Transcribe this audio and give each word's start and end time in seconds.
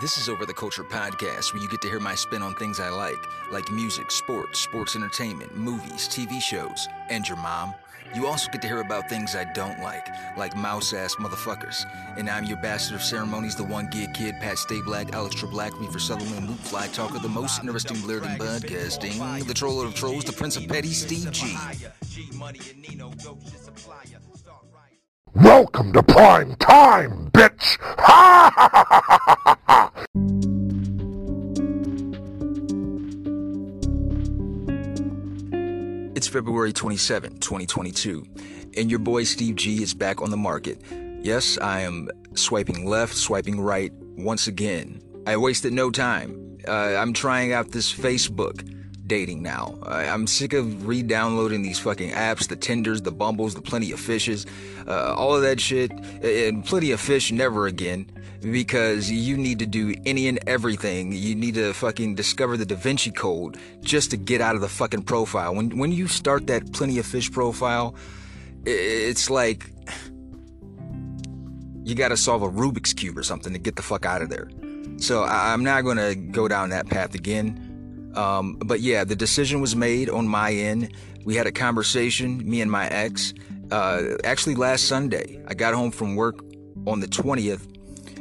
This 0.00 0.16
is 0.16 0.30
Over 0.30 0.46
the 0.46 0.54
Culture 0.54 0.82
podcast, 0.82 1.52
where 1.52 1.62
you 1.62 1.68
get 1.68 1.82
to 1.82 1.88
hear 1.88 2.00
my 2.00 2.14
spin 2.14 2.40
on 2.40 2.54
things 2.54 2.80
I 2.80 2.88
like, 2.88 3.18
like 3.52 3.70
music, 3.70 4.10
sports, 4.10 4.58
sports 4.58 4.96
entertainment, 4.96 5.54
movies, 5.54 6.08
TV 6.08 6.40
shows, 6.40 6.88
and 7.10 7.28
your 7.28 7.36
mom. 7.36 7.74
You 8.14 8.26
also 8.26 8.50
get 8.50 8.62
to 8.62 8.66
hear 8.66 8.80
about 8.80 9.10
things 9.10 9.36
I 9.36 9.44
don't 9.52 9.78
like, 9.80 10.08
like 10.38 10.56
mouse 10.56 10.94
ass 10.94 11.16
motherfuckers. 11.16 11.84
And 12.16 12.30
I'm 12.30 12.44
your 12.44 12.56
bastard 12.62 12.94
of 12.94 13.02
ceremonies, 13.02 13.56
the 13.56 13.64
one 13.64 13.90
gig 13.90 14.14
kid, 14.14 14.36
Pat 14.40 14.56
Stay 14.56 14.80
Black, 14.80 15.12
Alex 15.12 15.42
Black, 15.42 15.78
Reefer 15.78 15.98
Sutherland, 15.98 16.48
Luke 16.48 16.58
Fly 16.60 16.86
Talker, 16.86 17.18
the 17.18 17.28
most 17.28 17.60
interesting 17.60 18.00
blurred 18.00 18.22
in 18.22 18.30
podcasting, 18.38 19.46
the 19.46 19.52
troller 19.52 19.84
of 19.84 19.94
trolls, 19.94 20.24
the 20.24 20.32
prince 20.32 20.56
of 20.56 20.66
petty, 20.66 20.92
Steve 20.92 21.30
G. 21.30 21.54
Welcome 25.34 25.92
to 25.92 26.02
prime 26.02 26.56
time, 26.56 27.30
bitch! 27.32 27.78
Ha 27.80 28.50
ha 28.54 28.68
ha 28.72 28.84
ha 28.84 29.02
ha 29.06 29.58
ha! 29.66 29.79
It's 36.20 36.28
February 36.28 36.74
27, 36.74 37.38
2022, 37.38 38.26
and 38.76 38.90
your 38.90 38.98
boy 38.98 39.24
Steve 39.24 39.56
G 39.56 39.82
is 39.82 39.94
back 39.94 40.20
on 40.20 40.30
the 40.30 40.36
market. 40.36 40.82
Yes, 41.22 41.56
I 41.56 41.80
am 41.80 42.10
swiping 42.34 42.84
left, 42.84 43.14
swiping 43.14 43.58
right 43.58 43.90
once 44.18 44.46
again. 44.46 45.00
I 45.26 45.38
wasted 45.38 45.72
no 45.72 45.90
time. 45.90 46.58
Uh, 46.68 46.72
I'm 46.72 47.14
trying 47.14 47.54
out 47.54 47.70
this 47.70 47.90
Facebook 47.90 48.68
dating 49.06 49.42
now. 49.42 49.78
I, 49.82 50.08
I'm 50.08 50.26
sick 50.26 50.52
of 50.52 50.86
re-downloading 50.86 51.62
these 51.62 51.78
fucking 51.78 52.10
apps, 52.10 52.48
the 52.48 52.56
Tinders, 52.56 53.00
the 53.00 53.12
Bumbles, 53.12 53.54
the 53.54 53.62
Plenty 53.62 53.90
of 53.90 53.98
Fishes, 53.98 54.44
uh, 54.86 55.14
all 55.14 55.34
of 55.34 55.40
that 55.40 55.58
shit, 55.58 55.90
and 56.22 56.62
Plenty 56.64 56.90
of 56.90 57.00
Fish 57.00 57.32
never 57.32 57.66
again. 57.66 58.10
Because 58.40 59.10
you 59.10 59.36
need 59.36 59.58
to 59.58 59.66
do 59.66 59.94
any 60.06 60.26
and 60.26 60.38
everything. 60.46 61.12
You 61.12 61.34
need 61.34 61.54
to 61.54 61.74
fucking 61.74 62.14
discover 62.14 62.56
the 62.56 62.64
Da 62.64 62.74
Vinci 62.74 63.10
Code 63.10 63.58
just 63.82 64.10
to 64.12 64.16
get 64.16 64.40
out 64.40 64.54
of 64.54 64.62
the 64.62 64.68
fucking 64.68 65.02
profile. 65.02 65.54
When 65.54 65.76
when 65.78 65.92
you 65.92 66.08
start 66.08 66.46
that 66.46 66.72
Plenty 66.72 66.98
of 66.98 67.06
Fish 67.06 67.30
profile, 67.30 67.94
it's 68.64 69.28
like 69.28 69.70
you 71.84 71.94
got 71.94 72.08
to 72.08 72.16
solve 72.16 72.42
a 72.42 72.48
Rubik's 72.48 72.92
cube 72.92 73.18
or 73.18 73.22
something 73.22 73.52
to 73.52 73.58
get 73.58 73.76
the 73.76 73.82
fuck 73.82 74.06
out 74.06 74.22
of 74.22 74.30
there. 74.30 74.48
So 74.98 75.24
I'm 75.24 75.64
not 75.64 75.82
gonna 75.82 76.14
go 76.14 76.46
down 76.46 76.70
that 76.70 76.88
path 76.88 77.14
again. 77.14 78.12
Um, 78.14 78.56
but 78.56 78.80
yeah, 78.80 79.04
the 79.04 79.16
decision 79.16 79.60
was 79.60 79.74
made 79.74 80.10
on 80.10 80.28
my 80.28 80.52
end. 80.52 80.94
We 81.24 81.36
had 81.36 81.46
a 81.46 81.52
conversation, 81.52 82.48
me 82.48 82.60
and 82.60 82.70
my 82.70 82.86
ex, 82.88 83.32
uh, 83.70 84.02
actually 84.24 84.56
last 84.56 84.86
Sunday. 84.86 85.42
I 85.48 85.54
got 85.54 85.74
home 85.74 85.90
from 85.90 86.16
work 86.16 86.40
on 86.86 87.00
the 87.00 87.06
20th, 87.06 87.66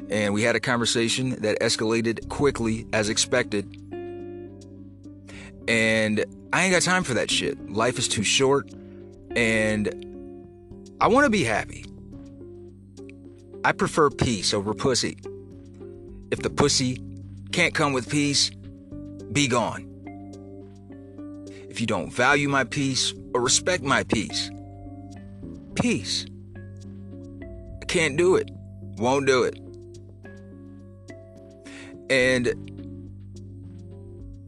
and 0.10 0.34
we 0.34 0.42
had 0.42 0.56
a 0.56 0.60
conversation 0.60 1.42
that 1.42 1.60
escalated 1.60 2.30
quickly 2.30 2.88
as 2.94 3.10
expected. 3.10 3.66
And 5.68 6.26
I 6.52 6.64
ain't 6.64 6.74
got 6.74 6.82
time 6.82 7.04
for 7.04 7.14
that 7.14 7.30
shit. 7.30 7.70
Life 7.70 8.00
is 8.00 8.08
too 8.08 8.24
short, 8.24 8.72
and 9.36 9.88
I 11.00 11.08
want 11.08 11.26
to 11.26 11.30
be 11.30 11.44
happy. 11.44 11.86
I 13.64 13.72
prefer 13.74 14.10
peace 14.10 14.54
over 14.54 14.74
pussy. 14.74 15.18
If 16.32 16.40
the 16.40 16.50
pussy 16.50 17.02
can't 17.52 17.74
come 17.74 17.94
with 17.94 18.10
peace, 18.10 18.50
be 19.32 19.48
gone. 19.48 19.86
If 21.70 21.80
you 21.80 21.86
don't 21.86 22.12
value 22.12 22.50
my 22.50 22.64
peace 22.64 23.14
or 23.34 23.42
respect 23.42 23.84
my 23.84 24.04
peace, 24.04 24.50
peace. 25.76 26.26
I 27.82 27.86
can't 27.86 28.18
do 28.18 28.36
it. 28.38 28.50
Won't 28.98 29.28
do 29.28 29.44
it. 29.44 29.60
And 32.10 32.46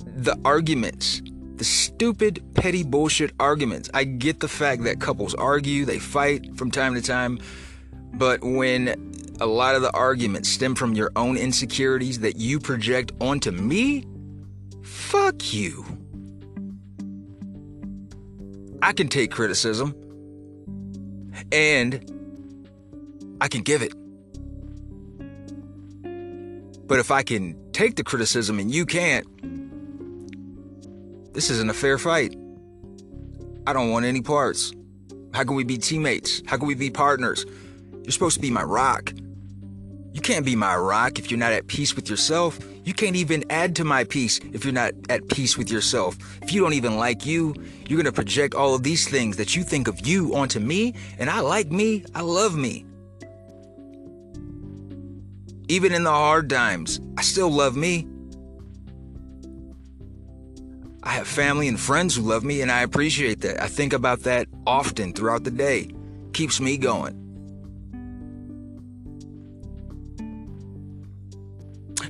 the 0.06 0.40
arguments, 0.46 1.22
the 1.56 1.64
stupid, 1.64 2.44
petty 2.56 2.84
bullshit 2.84 3.32
arguments. 3.40 3.90
I 3.94 4.04
get 4.04 4.40
the 4.40 4.48
fact 4.48 4.84
that 4.84 5.00
couples 5.00 5.34
argue, 5.36 5.86
they 5.86 6.00
fight 6.00 6.58
from 6.58 6.72
time 6.72 6.96
to 6.96 7.02
time, 7.02 7.40
but 8.14 8.44
when 8.44 9.12
a 9.40 9.46
lot 9.46 9.76
of 9.76 9.82
the 9.82 9.92
arguments 9.92 10.50
stem 10.50 10.76
from 10.76 10.94
your 10.94 11.12
own 11.16 11.38
insecurities 11.38 12.20
that 12.20 12.36
you 12.36 12.60
project 12.60 13.12
onto 13.20 13.52
me, 13.52 14.06
fuck 14.84 15.54
you. 15.54 15.86
I 18.82 18.94
can 18.94 19.08
take 19.08 19.32
criticism 19.32 19.96
and 21.52 22.12
I 23.40 23.48
can 23.48 23.62
give 23.62 23.82
it. 23.82 23.94
But 26.92 27.00
if 27.00 27.10
I 27.10 27.24
can 27.24 27.56
take 27.72 27.96
the 27.96 28.04
criticism 28.04 28.60
and 28.60 28.70
you 28.70 28.86
can't, 28.86 29.26
this 31.34 31.50
isn't 31.50 31.70
a 31.70 31.74
fair 31.74 31.98
fight. 31.98 32.36
I 33.66 33.72
don't 33.72 33.92
want 33.92 34.04
any 34.04 34.22
parts. 34.22 34.74
How 35.34 35.46
can 35.46 35.56
we 35.56 35.64
be 35.64 35.78
teammates? 35.78 36.42
How 36.48 36.58
can 36.58 36.68
we 36.68 36.76
be 36.76 36.90
partners? 36.90 37.46
You're 38.04 38.12
supposed 38.12 38.36
to 38.36 38.42
be 38.42 38.52
my 38.52 38.64
rock. 38.64 39.14
You 40.12 40.20
can't 40.20 40.46
be 40.46 40.58
my 40.58 40.76
rock 40.76 41.18
if 41.18 41.32
you're 41.32 41.40
not 41.40 41.54
at 41.54 41.68
peace 41.68 41.96
with 41.96 42.10
yourself. 42.10 42.60
You 42.84 42.94
can't 42.94 43.16
even 43.16 43.46
add 43.50 43.74
to 43.78 43.86
my 43.86 44.04
peace 44.04 44.42
if 44.52 44.66
you're 44.66 44.74
not 44.74 44.92
at 45.08 45.30
peace 45.30 45.58
with 45.58 45.72
yourself. 45.72 46.18
If 46.42 46.52
you 46.52 46.60
don't 46.60 46.74
even 46.74 46.98
like 46.98 47.26
you, 47.26 47.56
you're 47.88 48.00
gonna 48.04 48.12
project 48.12 48.54
all 48.54 48.76
of 48.76 48.84
these 48.84 49.08
things 49.08 49.38
that 49.38 49.56
you 49.56 49.64
think 49.64 49.88
of 49.88 50.06
you 50.06 50.36
onto 50.36 50.60
me, 50.60 50.96
and 51.18 51.30
I 51.30 51.40
like 51.40 51.72
me, 51.72 52.04
I 52.14 52.20
love 52.20 52.58
me. 52.58 52.84
Even 55.72 55.94
in 55.94 56.04
the 56.04 56.12
hard 56.12 56.50
times, 56.50 57.00
I 57.18 57.22
still 57.22 57.50
love 57.50 57.78
me. 57.78 58.06
I 61.02 61.12
have 61.12 61.30
family 61.30 61.70
and 61.70 61.80
friends 61.80 62.14
who 62.14 62.24
love 62.24 62.44
me, 62.44 62.62
and 62.62 62.70
I 62.70 62.82
appreciate 62.82 63.40
that. 63.40 63.64
I 63.64 63.68
think 63.68 63.94
about 63.94 64.24
that 64.24 64.50
often 64.68 65.14
throughout 65.14 65.46
the 65.46 65.52
day. 65.52 65.90
Keeps 66.34 66.60
me 66.60 66.76
going. 66.76 67.16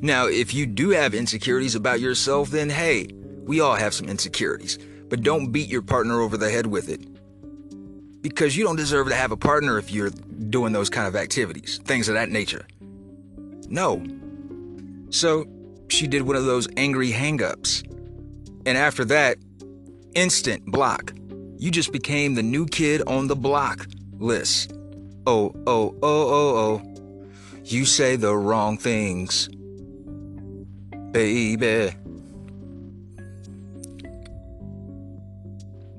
Now, 0.01 0.25
if 0.25 0.55
you 0.55 0.65
do 0.65 0.89
have 0.89 1.13
insecurities 1.13 1.75
about 1.75 1.99
yourself, 1.99 2.49
then 2.49 2.67
hey, 2.67 3.09
we 3.43 3.59
all 3.59 3.75
have 3.75 3.93
some 3.93 4.09
insecurities. 4.09 4.79
But 5.07 5.21
don't 5.21 5.51
beat 5.51 5.69
your 5.69 5.83
partner 5.83 6.19
over 6.19 6.35
the 6.35 6.49
head 6.49 6.65
with 6.65 6.89
it. 6.89 7.01
Because 8.23 8.57
you 8.57 8.63
don't 8.63 8.75
deserve 8.75 9.09
to 9.09 9.15
have 9.15 9.31
a 9.31 9.37
partner 9.37 9.77
if 9.77 9.91
you're 9.91 10.09
doing 10.49 10.73
those 10.73 10.89
kind 10.89 11.07
of 11.07 11.15
activities, 11.15 11.79
things 11.85 12.09
of 12.09 12.15
that 12.15 12.31
nature. 12.31 12.65
No. 13.71 14.03
So, 15.09 15.47
she 15.87 16.05
did 16.05 16.21
one 16.21 16.35
of 16.35 16.45
those 16.45 16.67
angry 16.77 17.09
hang-ups. 17.09 17.83
And 18.65 18.77
after 18.77 19.03
that, 19.05 19.37
instant 20.13 20.65
block. 20.65 21.13
You 21.57 21.71
just 21.71 21.91
became 21.91 22.35
the 22.35 22.43
new 22.43 22.67
kid 22.67 23.01
on 23.07 23.27
the 23.27 23.35
block 23.35 23.87
list. 24.19 24.73
Oh, 25.25 25.53
oh, 25.65 25.95
oh, 26.03 26.27
oh, 26.29 26.57
oh. 26.57 26.81
You 27.65 27.85
say 27.85 28.15
the 28.15 28.35
wrong 28.35 28.77
things 28.77 29.49
baby. 31.11 31.95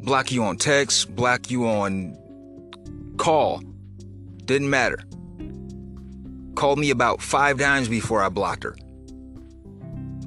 Block 0.03 0.33
you 0.33 0.43
on 0.43 0.57
text, 0.57 1.15
block 1.15 1.51
you 1.51 1.67
on 1.67 2.17
call. 3.19 3.63
Didn't 4.45 4.71
matter. 4.71 5.05
Called 6.63 6.79
me 6.79 6.91
about 6.91 7.21
five 7.21 7.59
times 7.59 7.89
before 7.89 8.23
I 8.23 8.29
blocked 8.29 8.63
her. 8.63 8.77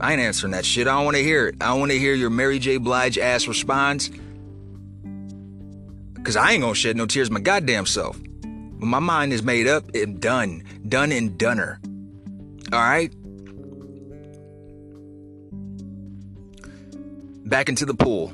I 0.02 0.12
ain't 0.12 0.20
answering 0.20 0.52
that 0.52 0.66
shit. 0.66 0.86
I 0.86 0.92
don't 0.98 1.06
want 1.06 1.16
to 1.16 1.24
hear 1.24 1.48
it. 1.48 1.56
I 1.62 1.68
don't 1.68 1.80
want 1.80 1.94
to 1.94 1.98
hear 1.98 2.14
your 2.14 2.30
Mary 2.30 2.60
J. 2.60 2.76
Blige 2.76 3.18
ass 3.18 3.48
response. 3.48 4.12
Cause 6.26 6.36
I 6.36 6.52
ain't 6.52 6.62
gonna 6.62 6.76
shed 6.76 6.98
no 6.98 7.06
tears 7.06 7.32
my 7.32 7.40
goddamn 7.40 7.86
self. 7.86 8.20
When 8.20 8.90
my 8.90 9.00
mind 9.00 9.32
is 9.32 9.44
made 9.44 9.66
up, 9.66 9.96
and 9.96 10.20
done. 10.20 10.66
Done 10.86 11.14
and 11.14 11.38
doneer. 11.40 11.80
Alright? 12.74 13.14
back 17.46 17.70
into 17.70 17.86
the 17.86 17.94
pool. 17.94 18.34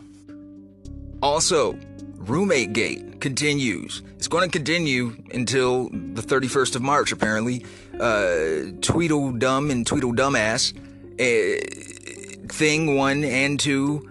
Also, 1.22 1.78
roommate 2.18 2.74
gate 2.74 3.22
continues. 3.22 4.02
It's 4.18 4.28
going 4.28 4.50
to 4.50 4.52
continue 4.52 5.16
until 5.34 5.90
the 5.90 6.22
31st 6.22 6.76
of 6.76 6.82
March, 6.82 7.12
apparently. 7.12 7.66
Uh, 8.02 8.72
Tweedledum 8.82 9.72
and 9.72 9.86
Tweedledumbass. 9.86 10.74
Uh, 11.20 12.48
thing 12.48 12.96
one 12.96 13.24
and 13.24 13.60
two. 13.60 14.10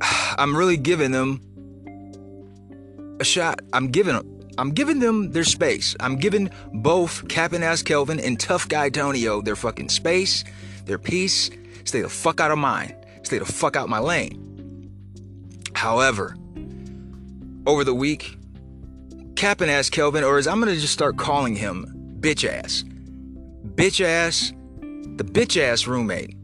I'm 0.38 0.56
really 0.56 0.76
giving 0.76 1.10
them 1.10 1.40
a 3.20 3.24
shot. 3.24 3.60
I'm 3.72 3.88
giving 3.88 4.14
them. 4.14 4.34
I'm 4.56 4.70
giving 4.70 4.98
them 4.98 5.32
their 5.32 5.44
space. 5.44 5.94
I'm 6.00 6.16
giving 6.16 6.50
both 6.72 7.28
Captain 7.28 7.62
Ass 7.62 7.82
Kelvin 7.82 8.18
and 8.18 8.40
Tough 8.40 8.68
Guy 8.68 8.88
Tonio 8.90 9.40
their 9.40 9.54
fucking 9.54 9.88
space, 9.88 10.44
their 10.84 10.98
peace, 10.98 11.50
Stay 11.88 12.02
the 12.02 12.08
fuck 12.10 12.38
out 12.38 12.50
of 12.50 12.58
mine. 12.58 12.94
Stay 13.22 13.38
the 13.38 13.46
fuck 13.46 13.74
out 13.74 13.88
my 13.88 13.98
lane. 13.98 14.92
However, 15.74 16.36
over 17.66 17.82
the 17.82 17.94
week, 17.94 18.37
Captain 19.38 19.68
ass 19.68 19.88
Kelvin, 19.88 20.24
or 20.24 20.36
as 20.36 20.48
I'm 20.48 20.58
gonna 20.58 20.74
just 20.74 20.92
start 20.92 21.16
calling 21.16 21.54
him, 21.54 21.86
bitch 22.18 22.46
ass. 22.46 22.82
bitch 23.76 24.04
ass, 24.04 24.52
the 24.80 25.22
bitch 25.22 25.56
ass 25.56 25.86
roommate. 25.86 26.34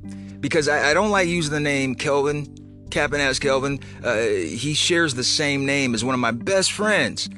Because 0.41 0.69
I, 0.69 0.91
I 0.91 0.95
don't 0.95 1.11
like 1.11 1.27
using 1.27 1.53
the 1.53 1.59
name 1.59 1.97
Kelvin, 1.97 2.87
Captain 2.93 3.21
Ass 3.21 3.41
Kelvin. 3.41 3.81
Uh, 4.05 4.21
he 4.21 4.75
shares 4.75 5.15
the 5.15 5.25
same 5.25 5.67
name 5.67 5.93
as 5.93 6.05
one 6.05 6.15
of 6.15 6.21
my 6.21 6.31
best 6.31 6.71
friends, 6.71 7.29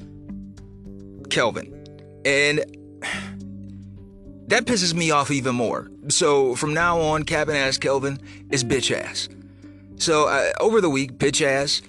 Kelvin. 1.30 1.72
And 2.26 2.58
that 4.48 4.66
pisses 4.66 4.92
me 4.92 5.10
off 5.10 5.30
even 5.30 5.54
more. 5.54 5.90
So 6.08 6.54
from 6.54 6.74
now 6.74 7.00
on, 7.00 7.22
Captain 7.22 7.56
Ass 7.56 7.78
Kelvin 7.78 8.18
is 8.50 8.62
bitch 8.62 8.94
ass. 8.94 9.30
So 9.96 10.28
uh, 10.28 10.52
over 10.60 10.82
the 10.82 10.90
week, 10.90 11.14
bitch 11.14 11.40
ass, 11.40 11.80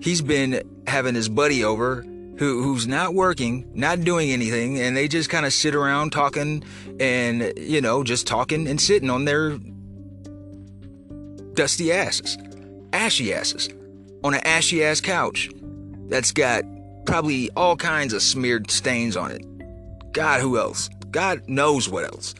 he's 0.00 0.20
been 0.20 0.60
having 0.86 1.14
his 1.14 1.30
buddy 1.30 1.64
over 1.64 2.04
who 2.38 2.62
who's 2.62 2.86
not 2.86 3.14
working, 3.14 3.70
not 3.74 4.02
doing 4.02 4.30
anything, 4.30 4.78
and 4.78 4.96
they 4.96 5.08
just 5.08 5.30
kind 5.30 5.46
of 5.46 5.52
sit 5.52 5.74
around 5.74 6.10
talking 6.10 6.62
and 7.00 7.52
you 7.56 7.80
know 7.80 8.04
just 8.04 8.26
talking 8.26 8.68
and 8.68 8.80
sitting 8.80 9.10
on 9.10 9.24
their 9.24 9.58
dusty 11.54 11.92
asses, 11.92 12.36
ashy 12.92 13.32
asses, 13.32 13.68
on 14.22 14.34
an 14.34 14.40
ashy 14.44 14.84
ass 14.84 15.00
couch 15.00 15.50
that's 16.08 16.32
got 16.32 16.64
probably 17.06 17.50
all 17.52 17.76
kinds 17.76 18.12
of 18.12 18.22
smeared 18.22 18.70
stains 18.70 19.16
on 19.16 19.30
it. 19.30 20.12
God, 20.12 20.40
who 20.40 20.58
else? 20.58 20.88
God 21.10 21.48
knows 21.48 21.88
what 21.88 22.04
else. 22.04 22.34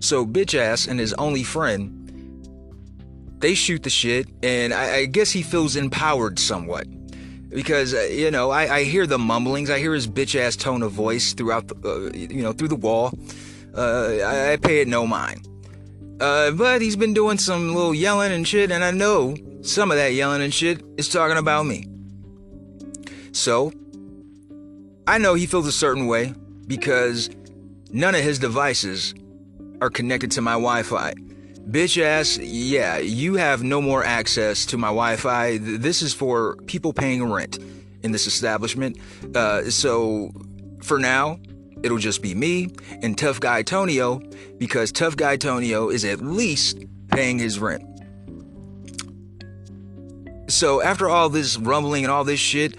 So, 0.00 0.26
bitch 0.26 0.58
ass 0.58 0.88
and 0.88 0.98
his 0.98 1.14
only 1.14 1.44
friend, 1.44 2.01
they 3.42 3.54
shoot 3.54 3.82
the 3.82 3.90
shit, 3.90 4.28
and 4.42 4.72
I, 4.72 4.96
I 4.98 5.04
guess 5.04 5.30
he 5.30 5.42
feels 5.42 5.76
empowered 5.76 6.38
somewhat. 6.38 6.86
Because, 7.50 7.92
uh, 7.92 8.00
you 8.10 8.30
know, 8.30 8.50
I, 8.50 8.76
I, 8.76 8.84
hear 8.84 9.06
the 9.06 9.18
mumblings, 9.18 9.68
I 9.68 9.78
hear 9.78 9.92
his 9.92 10.08
bitch 10.08 10.40
ass 10.40 10.56
tone 10.56 10.82
of 10.82 10.92
voice 10.92 11.34
throughout 11.34 11.68
the, 11.68 11.76
uh, 11.86 12.16
you 12.16 12.42
know, 12.42 12.52
through 12.52 12.68
the 12.68 12.76
wall. 12.76 13.12
Uh, 13.76 14.16
I, 14.24 14.52
I, 14.52 14.56
pay 14.56 14.80
it 14.80 14.88
no 14.88 15.06
mind. 15.06 15.46
Uh, 16.18 16.52
but 16.52 16.80
he's 16.80 16.96
been 16.96 17.12
doing 17.12 17.36
some 17.36 17.74
little 17.74 17.92
yelling 17.92 18.32
and 18.32 18.48
shit, 18.48 18.70
and 18.70 18.82
I 18.82 18.90
know 18.90 19.36
some 19.60 19.90
of 19.90 19.98
that 19.98 20.14
yelling 20.14 20.40
and 20.40 20.54
shit 20.54 20.82
is 20.96 21.10
talking 21.10 21.36
about 21.36 21.66
me. 21.66 21.84
So, 23.32 23.72
I 25.06 25.18
know 25.18 25.34
he 25.34 25.46
feels 25.46 25.66
a 25.66 25.72
certain 25.72 26.06
way 26.06 26.32
because 26.66 27.28
none 27.90 28.14
of 28.14 28.22
his 28.22 28.38
devices 28.38 29.14
are 29.82 29.90
connected 29.90 30.30
to 30.32 30.40
my 30.40 30.52
Wi 30.52 30.84
Fi. 30.84 31.12
Bitch 31.70 32.02
ass, 32.02 32.38
yeah, 32.38 32.98
you 32.98 33.34
have 33.34 33.62
no 33.62 33.80
more 33.80 34.04
access 34.04 34.66
to 34.66 34.76
my 34.76 34.88
Wi 34.88 35.16
Fi. 35.16 35.58
This 35.58 36.02
is 36.02 36.12
for 36.12 36.56
people 36.66 36.92
paying 36.92 37.30
rent 37.30 37.58
in 38.02 38.12
this 38.12 38.26
establishment. 38.26 38.98
Uh, 39.34 39.70
so 39.70 40.32
for 40.82 40.98
now, 40.98 41.38
it'll 41.82 41.98
just 41.98 42.20
be 42.20 42.34
me 42.34 42.68
and 43.02 43.16
Tough 43.16 43.40
Guy 43.40 43.62
Tonio 43.62 44.20
because 44.58 44.92
Tough 44.92 45.16
Guy 45.16 45.36
Tonio 45.36 45.88
is 45.88 46.04
at 46.04 46.20
least 46.20 46.84
paying 47.08 47.38
his 47.38 47.58
rent. 47.58 47.82
So 50.48 50.82
after 50.82 51.08
all 51.08 51.28
this 51.28 51.56
rumbling 51.56 52.04
and 52.04 52.12
all 52.12 52.24
this 52.24 52.40
shit, 52.40 52.76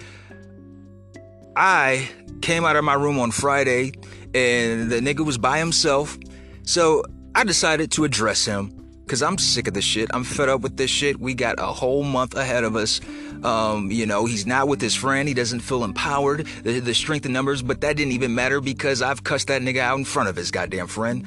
I 1.56 2.10
came 2.42 2.66
out 2.66 2.76
of 2.76 2.84
my 2.84 2.96
room 2.96 3.18
on 3.20 3.32
Friday 3.32 3.94
and 4.34 4.92
the 4.92 5.00
nigga 5.00 5.26
was 5.26 5.38
by 5.38 5.58
himself. 5.58 6.18
So 6.64 7.04
I 7.36 7.44
decided 7.44 7.92
to 7.92 8.04
address 8.04 8.46
him 8.46 8.84
because 9.06 9.22
I'm 9.22 9.38
sick 9.38 9.68
of 9.68 9.74
this 9.74 9.84
shit. 9.84 10.10
I'm 10.14 10.24
fed 10.24 10.50
up 10.50 10.62
with 10.62 10.78
this 10.78 10.90
shit. 10.90 11.20
We 11.20 11.34
got 11.34 11.56
a 11.60 11.66
whole 11.66 12.04
month 12.04 12.36
ahead 12.36 12.64
of 12.64 12.76
us. 12.76 13.02
Um, 13.44 13.92
you 13.92 14.06
know, 14.06 14.26
he's 14.26 14.46
not 14.46 14.68
with 14.68 14.80
his 14.80 14.96
friend. 14.96 15.28
He 15.28 15.34
doesn't 15.34 15.60
feel 15.60 15.84
empowered. 15.84 16.48
The, 16.64 16.80
the 16.80 16.94
strength 16.94 17.26
in 17.26 17.34
numbers, 17.34 17.62
but 17.62 17.82
that 17.82 17.98
didn't 17.98 18.14
even 18.14 18.34
matter 18.36 18.62
because 18.62 19.02
I've 19.02 19.24
cussed 19.24 19.48
that 19.48 19.62
nigga 19.62 19.80
out 19.80 19.98
in 19.98 20.06
front 20.06 20.30
of 20.30 20.36
his 20.36 20.52
goddamn 20.52 20.88
friend. 20.88 21.26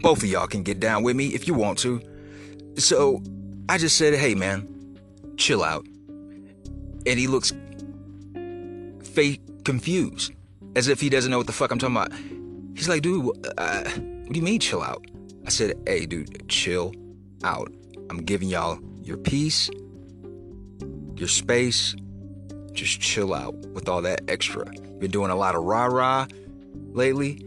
Both 0.00 0.18
of 0.18 0.26
y'all 0.26 0.46
can 0.46 0.62
get 0.62 0.80
down 0.80 1.02
with 1.02 1.16
me 1.16 1.28
if 1.28 1.46
you 1.46 1.54
want 1.54 1.78
to. 1.80 2.00
So 2.76 3.22
I 3.68 3.78
just 3.78 3.96
said, 3.96 4.14
hey 4.14 4.34
man, 4.34 4.96
chill 5.36 5.62
out. 5.62 5.84
And 7.06 7.18
he 7.18 7.26
looks 7.26 7.52
fake 9.02 9.40
confused, 9.64 10.32
as 10.76 10.88
if 10.88 11.00
he 11.00 11.08
doesn't 11.08 11.30
know 11.30 11.38
what 11.38 11.46
the 11.46 11.52
fuck 11.52 11.70
I'm 11.72 11.78
talking 11.78 11.96
about. 11.96 12.12
He's 12.74 12.88
like, 12.88 13.02
dude, 13.02 13.36
uh, 13.58 13.84
what 14.30 14.34
do 14.34 14.38
you 14.38 14.44
mean 14.44 14.60
chill 14.60 14.80
out? 14.80 15.04
I 15.44 15.50
said, 15.50 15.74
hey, 15.88 16.06
dude, 16.06 16.48
chill 16.48 16.94
out. 17.42 17.72
I'm 18.10 18.18
giving 18.18 18.48
y'all 18.48 18.78
your 19.02 19.16
peace, 19.16 19.68
your 21.16 21.26
space. 21.26 21.96
Just 22.70 23.00
chill 23.00 23.34
out 23.34 23.56
with 23.74 23.88
all 23.88 24.02
that 24.02 24.20
extra. 24.28 24.66
Been 25.00 25.10
doing 25.10 25.32
a 25.32 25.34
lot 25.34 25.56
of 25.56 25.64
rah 25.64 25.86
rah 25.86 26.28
lately, 26.92 27.44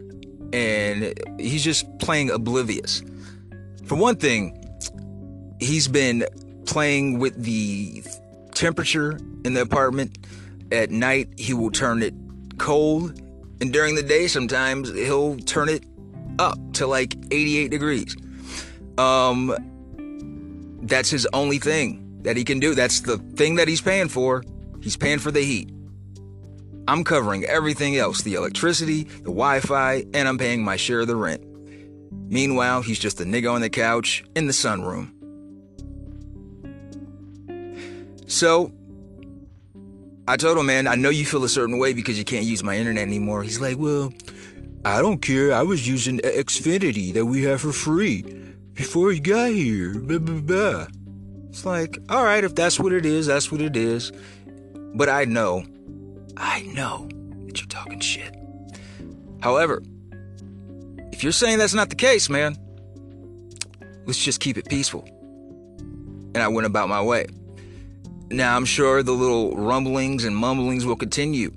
and 0.51 1.13
he's 1.39 1.63
just 1.63 1.85
playing 1.99 2.31
oblivious. 2.31 3.01
For 3.85 3.95
one 3.95 4.17
thing, 4.17 4.53
he's 5.61 5.87
been 5.87 6.25
playing 6.65 7.17
with 7.17 7.41
the 7.41 8.03
temperature 8.55 9.17
in 9.45 9.53
the 9.53 9.61
apartment 9.61 10.17
at 10.73 10.91
night 10.91 11.29
he 11.37 11.53
will 11.53 11.71
turn 11.71 12.03
it 12.03 12.13
cold, 12.57 13.21
and 13.61 13.71
during 13.71 13.95
the 13.95 14.03
day 14.03 14.27
sometimes 14.27 14.93
he'll 14.93 15.37
turn 15.37 15.69
it 15.69 15.85
up 16.39 16.57
to 16.73 16.87
like 16.87 17.15
88 17.31 17.71
degrees. 17.71 18.15
Um, 18.97 19.55
that's 20.83 21.09
his 21.09 21.27
only 21.33 21.59
thing 21.59 22.21
that 22.23 22.37
he 22.37 22.43
can 22.43 22.59
do. 22.59 22.75
That's 22.75 23.01
the 23.01 23.17
thing 23.17 23.55
that 23.55 23.67
he's 23.67 23.81
paying 23.81 24.09
for. 24.09 24.43
He's 24.81 24.97
paying 24.97 25.19
for 25.19 25.31
the 25.31 25.41
heat. 25.41 25.69
I'm 26.87 27.03
covering 27.03 27.45
everything 27.45 27.97
else 27.97 28.21
the 28.23 28.33
electricity, 28.33 29.03
the 29.03 29.31
Wi 29.31 29.61
Fi, 29.61 30.05
and 30.13 30.27
I'm 30.27 30.37
paying 30.37 30.63
my 30.63 30.75
share 30.75 31.01
of 31.01 31.07
the 31.07 31.15
rent. 31.15 31.41
Meanwhile, 32.29 32.81
he's 32.81 32.99
just 32.99 33.21
a 33.21 33.23
nigga 33.23 33.51
on 33.51 33.61
the 33.61 33.69
couch 33.69 34.25
in 34.35 34.47
the 34.47 34.53
sunroom. 34.53 35.11
So, 38.27 38.71
I 40.27 40.37
told 40.37 40.57
him, 40.57 40.65
man, 40.65 40.87
I 40.87 40.95
know 40.95 41.09
you 41.09 41.25
feel 41.25 41.43
a 41.43 41.49
certain 41.49 41.77
way 41.77 41.93
because 41.93 42.17
you 42.17 42.25
can't 42.25 42.45
use 42.45 42.63
my 42.63 42.75
internet 42.75 43.03
anymore. 43.03 43.43
He's 43.43 43.61
like, 43.61 43.77
well, 43.77 44.11
I 44.85 45.01
don't 45.01 45.21
care. 45.21 45.53
I 45.53 45.63
was 45.63 45.87
using 45.87 46.19
Xfinity 46.19 47.13
that 47.13 47.25
we 47.25 47.43
have 47.43 47.61
for 47.61 47.71
free 47.71 48.23
before 48.73 49.11
you 49.13 49.21
got 49.21 49.51
here. 49.51 49.93
Blah, 49.93 50.19
blah, 50.19 50.41
blah. 50.41 50.87
It's 51.49 51.65
like, 51.65 51.99
all 52.09 52.23
right, 52.23 52.43
if 52.43 52.55
that's 52.55 52.79
what 52.79 52.91
it 52.91 53.05
is, 53.05 53.27
that's 53.27 53.51
what 53.51 53.61
it 53.61 53.77
is. 53.77 54.11
But 54.95 55.07
I 55.07 55.25
know, 55.25 55.63
I 56.35 56.63
know 56.63 57.07
that 57.45 57.59
you're 57.59 57.67
talking 57.67 57.99
shit. 57.99 58.35
However, 59.41 59.81
if 61.11 61.23
you're 61.23 61.31
saying 61.31 61.59
that's 61.59 61.73
not 61.73 61.89
the 61.89 61.95
case, 61.95 62.29
man, 62.29 62.57
let's 64.05 64.19
just 64.19 64.39
keep 64.39 64.57
it 64.57 64.67
peaceful. 64.67 65.07
And 66.35 66.37
I 66.37 66.47
went 66.47 66.65
about 66.65 66.89
my 66.89 67.01
way. 67.01 67.27
Now, 68.31 68.55
I'm 68.55 68.65
sure 68.65 69.03
the 69.03 69.11
little 69.11 69.55
rumblings 69.55 70.25
and 70.25 70.35
mumblings 70.35 70.85
will 70.85 70.95
continue. 70.95 71.55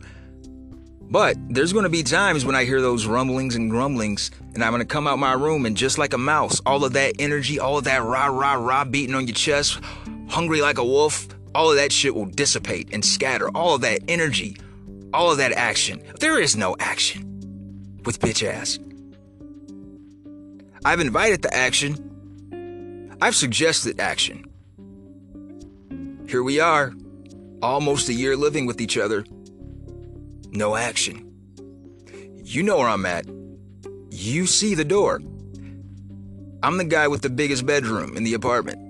But 1.09 1.37
there's 1.49 1.73
going 1.73 1.85
to 1.85 1.89
be 1.89 2.03
times 2.03 2.45
when 2.45 2.57
I 2.57 2.65
hear 2.65 2.81
those 2.81 3.07
rumblings 3.07 3.55
and 3.55 3.71
grumblings, 3.71 4.31
and 4.55 4.65
I'm 4.65 4.73
going 4.73 4.81
to 4.81 4.87
come 4.87 5.07
out 5.07 5.19
my 5.19 5.35
room, 5.35 5.65
and 5.65 5.77
just 5.77 5.99
like 5.99 6.13
a 6.13 6.19
mouse, 6.19 6.61
all 6.67 6.85
of 6.85 6.95
that 6.95 7.15
energy, 7.19 7.61
all 7.61 7.79
of 7.79 7.85
that 7.85 8.03
rah, 8.03 8.27
rah, 8.27 8.55
rah 8.55 8.85
beating 8.85 9.15
on 9.15 9.27
your 9.27 9.35
chest, 9.35 9.79
hungry 10.29 10.61
like 10.61 10.79
a 10.79 10.85
wolf, 10.85 11.29
all 11.55 11.71
of 11.71 11.77
that 11.77 11.93
shit 11.93 12.15
will 12.15 12.27
dissipate 12.27 12.89
and 12.93 13.05
scatter. 13.05 13.49
All 13.55 13.77
of 13.77 13.81
that 13.83 14.01
energy, 14.09 14.57
all 15.15 15.31
of 15.31 15.39
that 15.39 15.53
action. 15.53 16.03
There 16.21 16.41
is 16.41 16.57
no 16.57 16.77
action 16.79 17.23
with 18.05 18.21
bitch 18.21 18.47
ass. 18.47 18.79
I've 20.85 21.01
invited 21.01 21.43
the 21.43 21.55
action, 21.55 23.17
I've 23.23 23.35
suggested 23.35 24.01
action. 24.01 24.45
Here 26.29 26.43
we 26.43 26.61
are, 26.61 26.93
almost 27.63 28.09
a 28.09 28.13
year 28.13 28.37
living 28.37 28.67
with 28.67 28.81
each 28.81 28.99
other. 28.99 29.25
No 30.53 30.77
action. 30.77 31.33
You 32.43 32.63
know 32.63 32.79
where 32.79 32.89
I'm 32.89 33.07
at. 33.07 33.27
You 34.11 34.47
see 34.47 34.75
the 34.75 34.85
door. 34.85 35.21
I'm 36.63 36.79
the 36.79 36.85
guy 36.85 37.09
with 37.09 37.23
the 37.23 37.31
biggest 37.31 37.67
bedroom 37.67 38.17
in 38.17 38.25
the 38.25 38.35
apartment. 38.35 38.87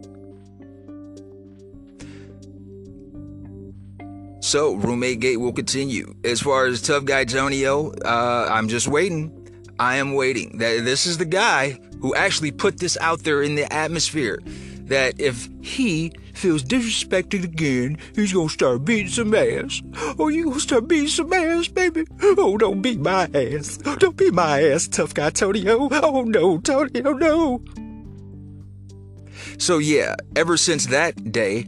So, 4.44 4.74
roommate 4.74 5.18
gate 5.18 5.38
will 5.38 5.52
continue. 5.52 6.14
As 6.22 6.40
far 6.40 6.66
as 6.66 6.80
tough 6.80 7.04
guy 7.04 7.24
Tonio, 7.24 7.90
uh, 8.04 8.48
I'm 8.48 8.68
just 8.68 8.86
waiting. 8.86 9.32
I 9.78 9.96
am 9.96 10.14
waiting. 10.14 10.58
This 10.58 11.04
is 11.04 11.18
the 11.18 11.24
guy 11.24 11.78
who 12.00 12.14
actually 12.14 12.52
put 12.52 12.78
this 12.78 12.96
out 13.00 13.24
there 13.24 13.42
in 13.42 13.56
the 13.56 13.70
atmosphere 13.72 14.38
that 14.84 15.20
if 15.20 15.48
he 15.62 16.12
feels 16.36 16.62
disrespected 16.62 17.44
again, 17.44 17.98
he's 18.14 18.32
gonna 18.32 18.48
start 18.48 18.84
beating 18.84 19.08
some 19.08 19.34
ass. 19.34 19.82
Oh, 20.18 20.28
you 20.28 20.44
gonna 20.44 20.60
start 20.60 20.88
beating 20.88 21.08
some 21.08 21.32
ass, 21.32 21.68
baby? 21.68 22.04
Oh, 22.20 22.56
don't 22.58 22.82
beat 22.82 23.00
my 23.00 23.28
ass. 23.34 23.78
Don't 23.78 24.16
beat 24.16 24.34
my 24.34 24.62
ass, 24.62 24.88
tough 24.88 25.14
guy 25.14 25.30
Tonio. 25.30 25.88
Oh 25.90 26.22
no, 26.22 26.58
Tonio, 26.58 27.12
no. 27.12 27.62
So 29.58 29.78
yeah, 29.78 30.16
ever 30.34 30.56
since 30.56 30.86
that 30.86 31.32
day, 31.32 31.66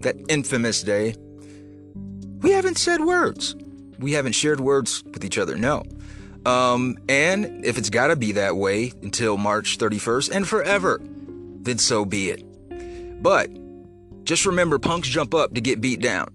that 0.00 0.16
infamous 0.28 0.82
day, 0.82 1.14
we 2.40 2.50
haven't 2.50 2.78
said 2.78 3.00
words. 3.00 3.56
We 3.98 4.12
haven't 4.12 4.32
shared 4.32 4.60
words 4.60 5.02
with 5.04 5.24
each 5.24 5.38
other, 5.38 5.56
no. 5.56 5.84
Um, 6.44 6.98
and 7.08 7.64
if 7.64 7.78
it's 7.78 7.90
gotta 7.90 8.16
be 8.16 8.32
that 8.32 8.56
way 8.56 8.92
until 9.02 9.36
March 9.36 9.78
31st 9.78 10.30
and 10.34 10.46
forever, 10.46 11.00
then 11.02 11.78
so 11.78 12.04
be 12.04 12.30
it. 12.30 12.44
But 13.20 13.50
just 14.24 14.46
remember, 14.46 14.78
punks 14.78 15.08
jump 15.08 15.34
up 15.34 15.54
to 15.54 15.60
get 15.60 15.80
beat 15.80 16.00
down. 16.00 16.28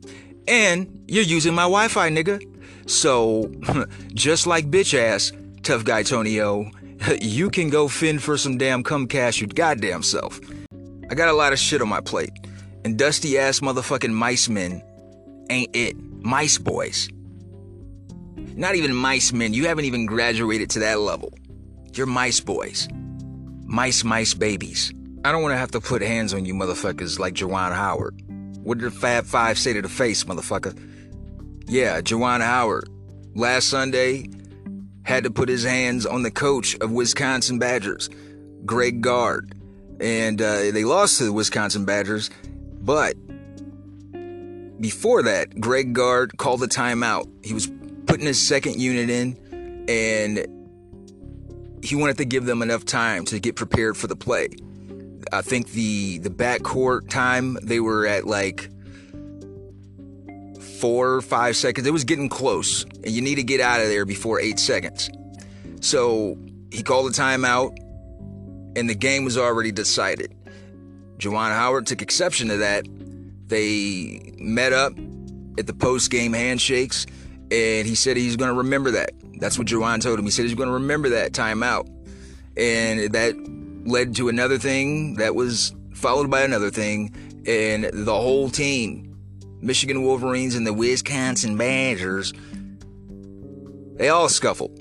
And 0.47 1.03
you're 1.07 1.23
using 1.23 1.53
my 1.53 1.63
Wi 1.63 1.87
Fi, 1.87 2.09
nigga. 2.09 2.41
So, 2.89 3.51
just 4.13 4.47
like 4.47 4.71
bitch 4.71 4.97
ass, 4.97 5.31
tough 5.63 5.83
guy 5.83 6.03
Tony 6.03 6.41
O, 6.41 6.69
you 7.21 7.49
can 7.49 7.69
go 7.69 7.87
fend 7.87 8.23
for 8.23 8.37
some 8.37 8.57
damn 8.57 8.83
cum 8.83 9.07
cash 9.07 9.39
your 9.39 9.49
goddamn 9.49 10.03
self. 10.03 10.39
I 11.09 11.15
got 11.15 11.27
a 11.27 11.33
lot 11.33 11.53
of 11.53 11.59
shit 11.59 11.81
on 11.81 11.89
my 11.89 12.01
plate, 12.01 12.31
and 12.85 12.97
dusty 12.97 13.37
ass 13.37 13.59
motherfucking 13.59 14.13
mice 14.13 14.49
men 14.49 14.81
ain't 15.49 15.75
it. 15.75 15.97
Mice 16.23 16.57
boys. 16.57 17.09
Not 18.55 18.75
even 18.75 18.95
mice 18.95 19.33
men, 19.33 19.53
you 19.53 19.67
haven't 19.67 19.85
even 19.85 20.05
graduated 20.05 20.69
to 20.71 20.79
that 20.79 20.99
level. 20.99 21.33
You're 21.93 22.05
mice 22.05 22.39
boys. 22.39 22.87
Mice, 23.65 24.03
mice 24.03 24.33
babies. 24.33 24.93
I 25.23 25.31
don't 25.31 25.43
want 25.43 25.53
to 25.53 25.57
have 25.57 25.71
to 25.71 25.81
put 25.81 26.01
hands 26.01 26.33
on 26.33 26.45
you 26.45 26.53
motherfuckers 26.53 27.19
like 27.19 27.35
Juwan 27.35 27.73
Howard. 27.75 28.19
What 28.63 28.79
did 28.79 28.87
the 28.87 28.91
Fab 28.91 29.25
Five 29.25 29.57
say 29.57 29.73
to 29.73 29.81
the 29.81 29.89
face, 29.89 30.23
motherfucker? 30.23 30.77
Yeah, 31.67 32.01
Juwan 32.01 32.41
Howard. 32.41 32.89
Last 33.35 33.69
Sunday, 33.69 34.27
had 35.03 35.23
to 35.23 35.31
put 35.31 35.49
his 35.49 35.63
hands 35.63 36.05
on 36.05 36.23
the 36.23 36.31
coach 36.31 36.75
of 36.75 36.91
Wisconsin 36.91 37.59
Badgers, 37.59 38.09
Greg 38.65 39.01
Gard. 39.01 39.55
And 39.99 40.41
uh, 40.41 40.71
they 40.71 40.83
lost 40.83 41.17
to 41.19 41.25
the 41.25 41.33
Wisconsin 41.33 41.85
Badgers. 41.85 42.29
But 42.81 43.15
before 44.79 45.23
that, 45.23 45.59
Greg 45.59 45.93
Gard 45.93 46.37
called 46.37 46.61
the 46.61 46.67
timeout. 46.67 47.29
He 47.45 47.53
was 47.53 47.71
putting 48.07 48.25
his 48.25 48.45
second 48.45 48.79
unit 48.79 49.09
in, 49.09 49.85
and 49.87 50.47
he 51.83 51.95
wanted 51.95 52.17
to 52.17 52.25
give 52.25 52.45
them 52.45 52.61
enough 52.61 52.85
time 52.85 53.25
to 53.25 53.39
get 53.39 53.55
prepared 53.55 53.97
for 53.97 54.07
the 54.07 54.15
play. 54.15 54.49
I 55.31 55.41
think 55.41 55.69
the 55.69 56.19
the 56.19 56.29
backcourt 56.29 57.09
time 57.09 57.57
they 57.61 57.79
were 57.79 58.05
at 58.05 58.27
like 58.27 58.69
four 60.79 61.13
or 61.13 61.21
five 61.21 61.55
seconds. 61.55 61.87
It 61.87 61.91
was 61.91 62.03
getting 62.03 62.27
close, 62.27 62.83
and 62.83 63.09
you 63.09 63.21
need 63.21 63.35
to 63.35 63.43
get 63.43 63.61
out 63.61 63.81
of 63.81 63.87
there 63.87 64.05
before 64.05 64.39
eight 64.39 64.59
seconds. 64.59 65.09
So 65.79 66.37
he 66.71 66.83
called 66.83 67.11
a 67.11 67.13
timeout, 67.13 67.77
and 68.75 68.89
the 68.89 68.95
game 68.95 69.23
was 69.23 69.37
already 69.37 69.71
decided. 69.71 70.35
Juwan 71.17 71.51
Howard 71.51 71.85
took 71.85 72.01
exception 72.01 72.47
to 72.49 72.57
that. 72.57 72.85
They 73.47 74.33
met 74.39 74.73
up 74.73 74.93
at 75.59 75.67
the 75.67 75.73
post 75.73 76.09
game 76.09 76.33
handshakes, 76.33 77.05
and 77.51 77.87
he 77.87 77.95
said 77.95 78.17
he's 78.17 78.35
going 78.35 78.49
to 78.49 78.57
remember 78.57 78.91
that. 78.91 79.11
That's 79.39 79.57
what 79.57 79.67
Juwan 79.67 80.01
told 80.01 80.17
him. 80.19 80.25
He 80.25 80.31
said 80.31 80.45
he's 80.45 80.55
going 80.55 80.69
to 80.69 80.73
remember 80.73 81.09
that 81.09 81.33
timeout. 81.33 81.87
And 82.57 83.11
that 83.13 83.35
led 83.85 84.15
to 84.15 84.29
another 84.29 84.57
thing 84.57 85.15
that 85.15 85.35
was 85.35 85.73
followed 85.93 86.29
by 86.29 86.41
another 86.41 86.71
thing, 86.71 87.13
and 87.45 87.85
the 87.93 88.13
whole 88.13 88.49
team 88.49 89.11
Michigan 89.61 90.03
Wolverines 90.03 90.55
and 90.55 90.65
the 90.65 90.73
Wisconsin 90.73 91.55
Badgers, 91.55 92.33
they 93.97 94.09
all 94.09 94.27
scuffled. 94.27 94.77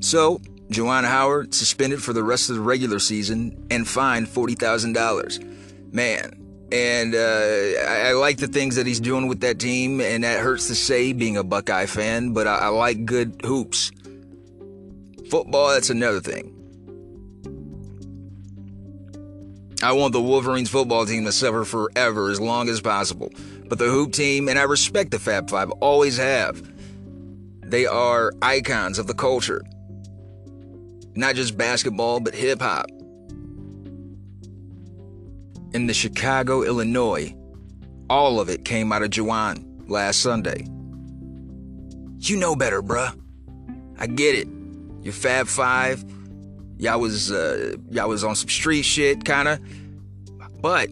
So, 0.00 0.40
Juwan 0.70 1.04
Howard 1.04 1.54
suspended 1.54 2.02
for 2.02 2.12
the 2.12 2.24
rest 2.24 2.50
of 2.50 2.56
the 2.56 2.62
regular 2.62 2.98
season 2.98 3.66
and 3.70 3.86
fined 3.86 4.26
$40,000. 4.26 5.92
Man, 5.92 6.68
and 6.72 7.14
uh, 7.14 7.18
I, 7.88 8.08
I, 8.08 8.12
like 8.12 8.38
the 8.38 8.48
things 8.48 8.74
that 8.74 8.86
he's 8.86 8.98
doing 8.98 9.28
with 9.28 9.40
that 9.40 9.60
team, 9.60 10.00
and 10.00 10.24
that 10.24 10.40
hurts 10.40 10.66
to 10.66 10.74
say 10.74 11.12
being 11.12 11.36
a 11.36 11.44
Buckeye 11.44 11.86
fan, 11.86 12.32
but 12.32 12.48
I, 12.48 12.58
I 12.58 12.68
like 12.68 13.04
good 13.04 13.40
hoops. 13.44 13.92
Football, 15.30 15.70
that's 15.70 15.90
another 15.90 16.20
thing. 16.20 16.55
I 19.82 19.92
want 19.92 20.12
the 20.12 20.22
Wolverines 20.22 20.70
football 20.70 21.04
team 21.04 21.24
to 21.26 21.32
suffer 21.32 21.64
forever 21.64 22.30
as 22.30 22.40
long 22.40 22.68
as 22.68 22.80
possible. 22.80 23.30
But 23.68 23.78
the 23.78 23.90
Hoop 23.90 24.12
team, 24.12 24.48
and 24.48 24.58
I 24.58 24.62
respect 24.62 25.10
the 25.10 25.18
Fab 25.18 25.50
Five, 25.50 25.70
always 25.72 26.16
have. 26.16 26.62
They 27.60 27.84
are 27.84 28.32
icons 28.40 28.98
of 28.98 29.06
the 29.06 29.14
culture. 29.14 29.62
Not 31.14 31.34
just 31.34 31.58
basketball, 31.58 32.20
but 32.20 32.34
hip 32.34 32.60
hop. 32.60 32.86
In 35.72 35.86
the 35.86 35.94
Chicago, 35.94 36.62
Illinois, 36.62 37.34
all 38.08 38.40
of 38.40 38.48
it 38.48 38.64
came 38.64 38.92
out 38.92 39.02
of 39.02 39.10
Juwan 39.10 39.88
last 39.88 40.20
Sunday. 40.20 40.66
You 42.18 42.36
know 42.36 42.56
better, 42.56 42.82
bruh. 42.82 43.14
I 43.98 44.06
get 44.06 44.36
it. 44.36 44.48
You're 45.02 45.12
Fab 45.12 45.48
Five, 45.48 46.04
y'all 46.78 47.00
was 47.00 47.30
uh, 47.30 47.76
y'all 47.90 48.08
was 48.08 48.24
on 48.24 48.34
some 48.34 48.48
street 48.48 48.82
shit, 48.82 49.24
kinda. 49.24 49.60
But 50.60 50.90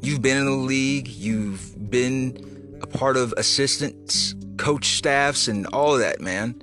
You've 0.00 0.22
been 0.22 0.36
in 0.36 0.44
the 0.44 0.52
league, 0.52 1.08
you've 1.08 1.90
been 1.90 2.78
a 2.80 2.86
part 2.86 3.16
of 3.16 3.34
assistants, 3.36 4.34
coach 4.56 4.96
staffs, 4.96 5.48
and 5.48 5.66
all 5.66 5.94
of 5.94 6.00
that, 6.00 6.20
man. 6.20 6.54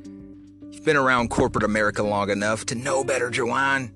You've 0.71 0.85
been 0.85 0.95
around 0.95 1.29
corporate 1.29 1.65
America 1.65 2.01
long 2.01 2.29
enough 2.29 2.65
to 2.67 2.75
know 2.75 3.03
better, 3.03 3.29
Juwan. 3.29 3.91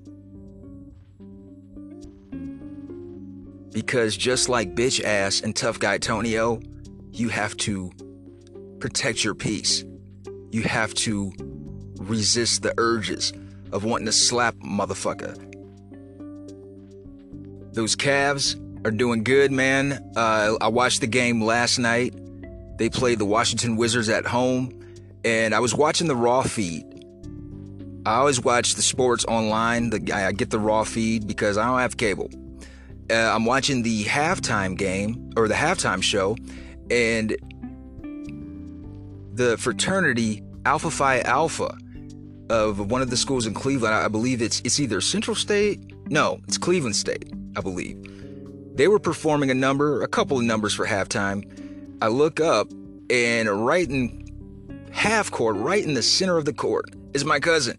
Because 3.72 4.14
just 4.14 4.50
like 4.50 4.74
bitch 4.74 5.02
ass 5.02 5.40
and 5.40 5.56
tough 5.56 5.78
guy 5.78 5.96
Tonio, 5.96 6.60
you 7.12 7.30
have 7.30 7.56
to 7.58 7.90
protect 8.78 9.24
your 9.24 9.34
peace. 9.34 9.84
You 10.50 10.62
have 10.62 10.92
to 10.94 11.32
resist 11.98 12.62
the 12.62 12.74
urges 12.76 13.32
of 13.72 13.84
wanting 13.84 14.06
to 14.06 14.12
slap 14.12 14.54
motherfucker. 14.56 15.36
Those 17.72 17.94
Cavs 17.94 18.56
are 18.84 18.90
doing 18.90 19.22
good, 19.22 19.52
man. 19.52 19.92
Uh, 20.16 20.56
I 20.60 20.68
watched 20.68 21.00
the 21.00 21.06
game 21.06 21.42
last 21.42 21.78
night. 21.78 22.14
They 22.78 22.88
played 22.88 23.18
the 23.18 23.24
Washington 23.24 23.76
Wizards 23.76 24.08
at 24.08 24.26
home, 24.26 24.72
and 25.24 25.54
I 25.54 25.60
was 25.60 25.74
watching 25.74 26.08
the 26.08 26.16
raw 26.16 26.42
feed. 26.42 26.84
I 28.06 28.16
always 28.16 28.42
watch 28.42 28.74
the 28.74 28.82
sports 28.82 29.24
online. 29.26 29.90
The 29.90 30.12
I 30.12 30.32
get 30.32 30.50
the 30.50 30.58
raw 30.58 30.84
feed 30.84 31.26
because 31.26 31.58
I 31.58 31.66
don't 31.66 31.78
have 31.78 31.96
cable. 31.96 32.30
Uh, 33.10 33.14
I'm 33.14 33.44
watching 33.44 33.82
the 33.82 34.04
halftime 34.04 34.76
game 34.76 35.32
or 35.36 35.46
the 35.46 35.54
halftime 35.54 36.02
show, 36.02 36.36
and 36.90 37.36
the 39.34 39.56
fraternity 39.58 40.42
Alpha 40.64 40.90
Phi 40.90 41.20
Alpha 41.20 41.76
of 42.50 42.90
one 42.90 43.00
of 43.00 43.08
the 43.08 43.16
schools 43.16 43.46
in 43.46 43.54
Cleveland. 43.54 43.94
I 43.94 44.08
believe 44.08 44.42
it's 44.42 44.60
it's 44.64 44.78
either 44.80 45.00
Central 45.00 45.34
State. 45.34 45.80
No, 46.10 46.40
it's 46.46 46.58
Cleveland 46.58 46.96
State. 46.96 47.32
I 47.56 47.60
believe 47.60 47.96
they 48.74 48.88
were 48.88 48.98
performing 48.98 49.50
a 49.50 49.54
number, 49.54 50.02
a 50.02 50.08
couple 50.08 50.38
of 50.38 50.44
numbers 50.44 50.74
for 50.74 50.86
halftime. 50.86 51.44
I 52.02 52.08
look 52.08 52.40
up, 52.40 52.68
and 53.10 53.48
right 53.66 53.88
in 53.88 54.88
half 54.90 55.30
court, 55.30 55.56
right 55.56 55.84
in 55.84 55.94
the 55.94 56.02
center 56.02 56.36
of 56.36 56.44
the 56.44 56.52
court, 56.52 56.94
is 57.14 57.24
my 57.24 57.40
cousin. 57.40 57.76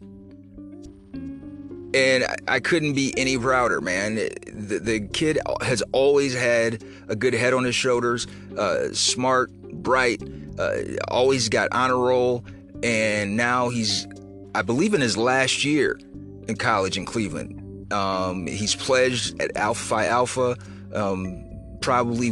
And 1.93 2.25
I 2.47 2.59
couldn't 2.61 2.93
be 2.93 3.13
any 3.17 3.37
prouder, 3.37 3.81
man. 3.81 4.15
The, 4.15 4.79
the 4.81 4.99
kid 5.07 5.39
has 5.61 5.81
always 5.91 6.33
had 6.33 6.83
a 7.09 7.15
good 7.15 7.33
head 7.33 7.53
on 7.53 7.65
his 7.65 7.75
shoulders, 7.75 8.27
uh, 8.57 8.93
smart, 8.93 9.51
bright, 9.73 10.21
uh, 10.57 10.77
always 11.09 11.49
got 11.49 11.67
honor 11.71 11.97
roll, 11.97 12.45
and 12.83 13.35
now 13.35 13.69
he's, 13.69 14.07
I 14.53 14.61
believe, 14.61 14.93
in 14.93 15.01
his 15.01 15.17
last 15.17 15.63
year 15.63 15.99
in 16.47 16.55
college 16.55 16.97
in 16.97 17.05
Cleveland. 17.05 17.91
Um, 17.93 18.47
he's 18.47 18.75
pledged 18.75 19.41
at 19.41 19.55
Alpha 19.57 19.83
Phi 19.83 20.05
Alpha 20.07 20.55
um, 20.93 21.43
probably 21.81 22.31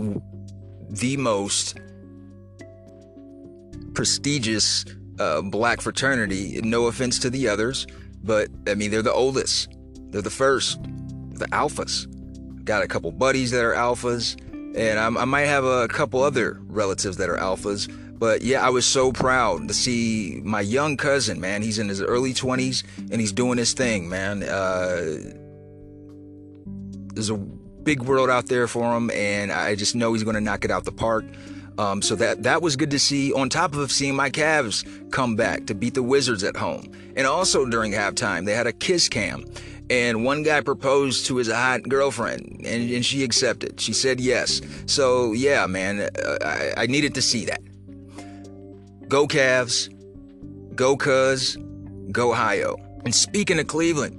the 0.90 1.18
most 1.18 1.80
prestigious 3.94 4.86
uh, 5.20 5.42
black 5.42 5.82
fraternity. 5.82 6.60
No 6.64 6.88
offense 6.88 7.20
to 7.20 7.30
the 7.30 7.48
others, 7.48 7.88
but 8.24 8.50
I 8.68 8.76
mean, 8.76 8.92
they're 8.92 9.02
the 9.02 9.14
oldest. 9.14 9.76
They're 10.12 10.22
the 10.22 10.30
first, 10.30 10.82
the 10.84 11.46
alphas. 11.48 12.08
Got 12.64 12.84
a 12.84 12.88
couple 12.88 13.12
buddies 13.12 13.52
that 13.52 13.64
are 13.64 13.74
alphas, 13.74 14.40
and 14.78 15.00
I'm, 15.00 15.18
i 15.18 15.26
might 15.26 15.46
have 15.46 15.66
a 15.66 15.88
couple 15.88 16.22
other 16.24 16.60
relatives 16.64 17.18
that 17.18 17.30
are 17.30 17.38
alphas. 17.38 17.88
But 18.20 18.42
yeah, 18.42 18.66
I 18.66 18.70
was 18.70 18.86
so 18.86 19.14
proud 19.14 19.70
to 19.70 19.74
see 19.74 20.42
my 20.44 20.60
young 20.60 20.98
cousin, 20.98 21.40
man. 21.40 21.62
He's 21.62 21.80
in 21.80 21.88
his 21.88 22.02
early 22.02 22.34
20s 22.34 22.84
and 23.12 23.22
he's 23.22 23.32
doing 23.32 23.58
his 23.58 23.72
thing, 23.72 24.10
man. 24.10 24.44
Uh, 24.44 25.40
there's 27.14 27.30
a 27.30 27.38
big 27.38 28.02
world 28.04 28.30
out 28.30 28.48
there 28.48 28.68
for 28.68 28.96
him, 28.96 29.10
and 29.12 29.52
I 29.52 29.76
just 29.76 29.96
know 29.96 30.14
he's 30.14 30.24
going 30.24 30.36
to 30.36 30.42
knock 30.42 30.66
it 30.66 30.72
out 30.72 30.84
the 30.84 30.92
park. 30.92 31.26
Um, 31.78 32.02
so 32.02 32.14
that 32.16 32.44
that 32.44 32.62
was 32.62 32.76
good 32.76 32.92
to 32.92 33.00
see. 33.00 33.32
On 33.32 33.48
top 33.48 33.74
of 33.74 33.90
seeing 33.90 34.16
my 34.16 34.30
Cavs 34.30 34.86
come 35.12 35.38
back 35.38 35.66
to 35.68 35.74
beat 35.74 35.94
the 35.94 36.04
Wizards 36.04 36.44
at 36.44 36.58
home, 36.58 36.92
and 37.16 37.26
also 37.26 37.66
during 37.66 37.94
halftime 37.94 38.46
they 38.46 38.54
had 38.54 38.68
a 38.68 38.74
kiss 38.74 39.08
cam, 39.08 39.46
and 39.90 40.26
one 40.26 40.44
guy 40.44 40.60
proposed 40.60 41.26
to 41.28 41.38
his 41.38 41.50
hot 41.50 41.84
girlfriend, 41.84 42.62
and, 42.66 42.92
and 42.92 43.06
she 43.06 43.24
accepted. 43.24 43.80
She 43.80 43.94
said 43.94 44.20
yes. 44.20 44.62
So 44.88 45.32
yeah, 45.32 45.66
man, 45.68 46.02
uh, 46.02 46.38
I, 46.44 46.74
I 46.84 46.86
needed 46.88 47.16
to 47.16 47.22
see 47.22 47.46
that. 47.46 47.62
Go 49.10 49.28
Cavs, 49.28 49.90
go 50.76 50.96
Cuz, 50.96 51.58
go 52.12 52.32
Ohio. 52.32 52.78
And 53.06 53.16
speaking 53.16 53.58
of 53.60 53.66
Cleveland, 53.66 54.16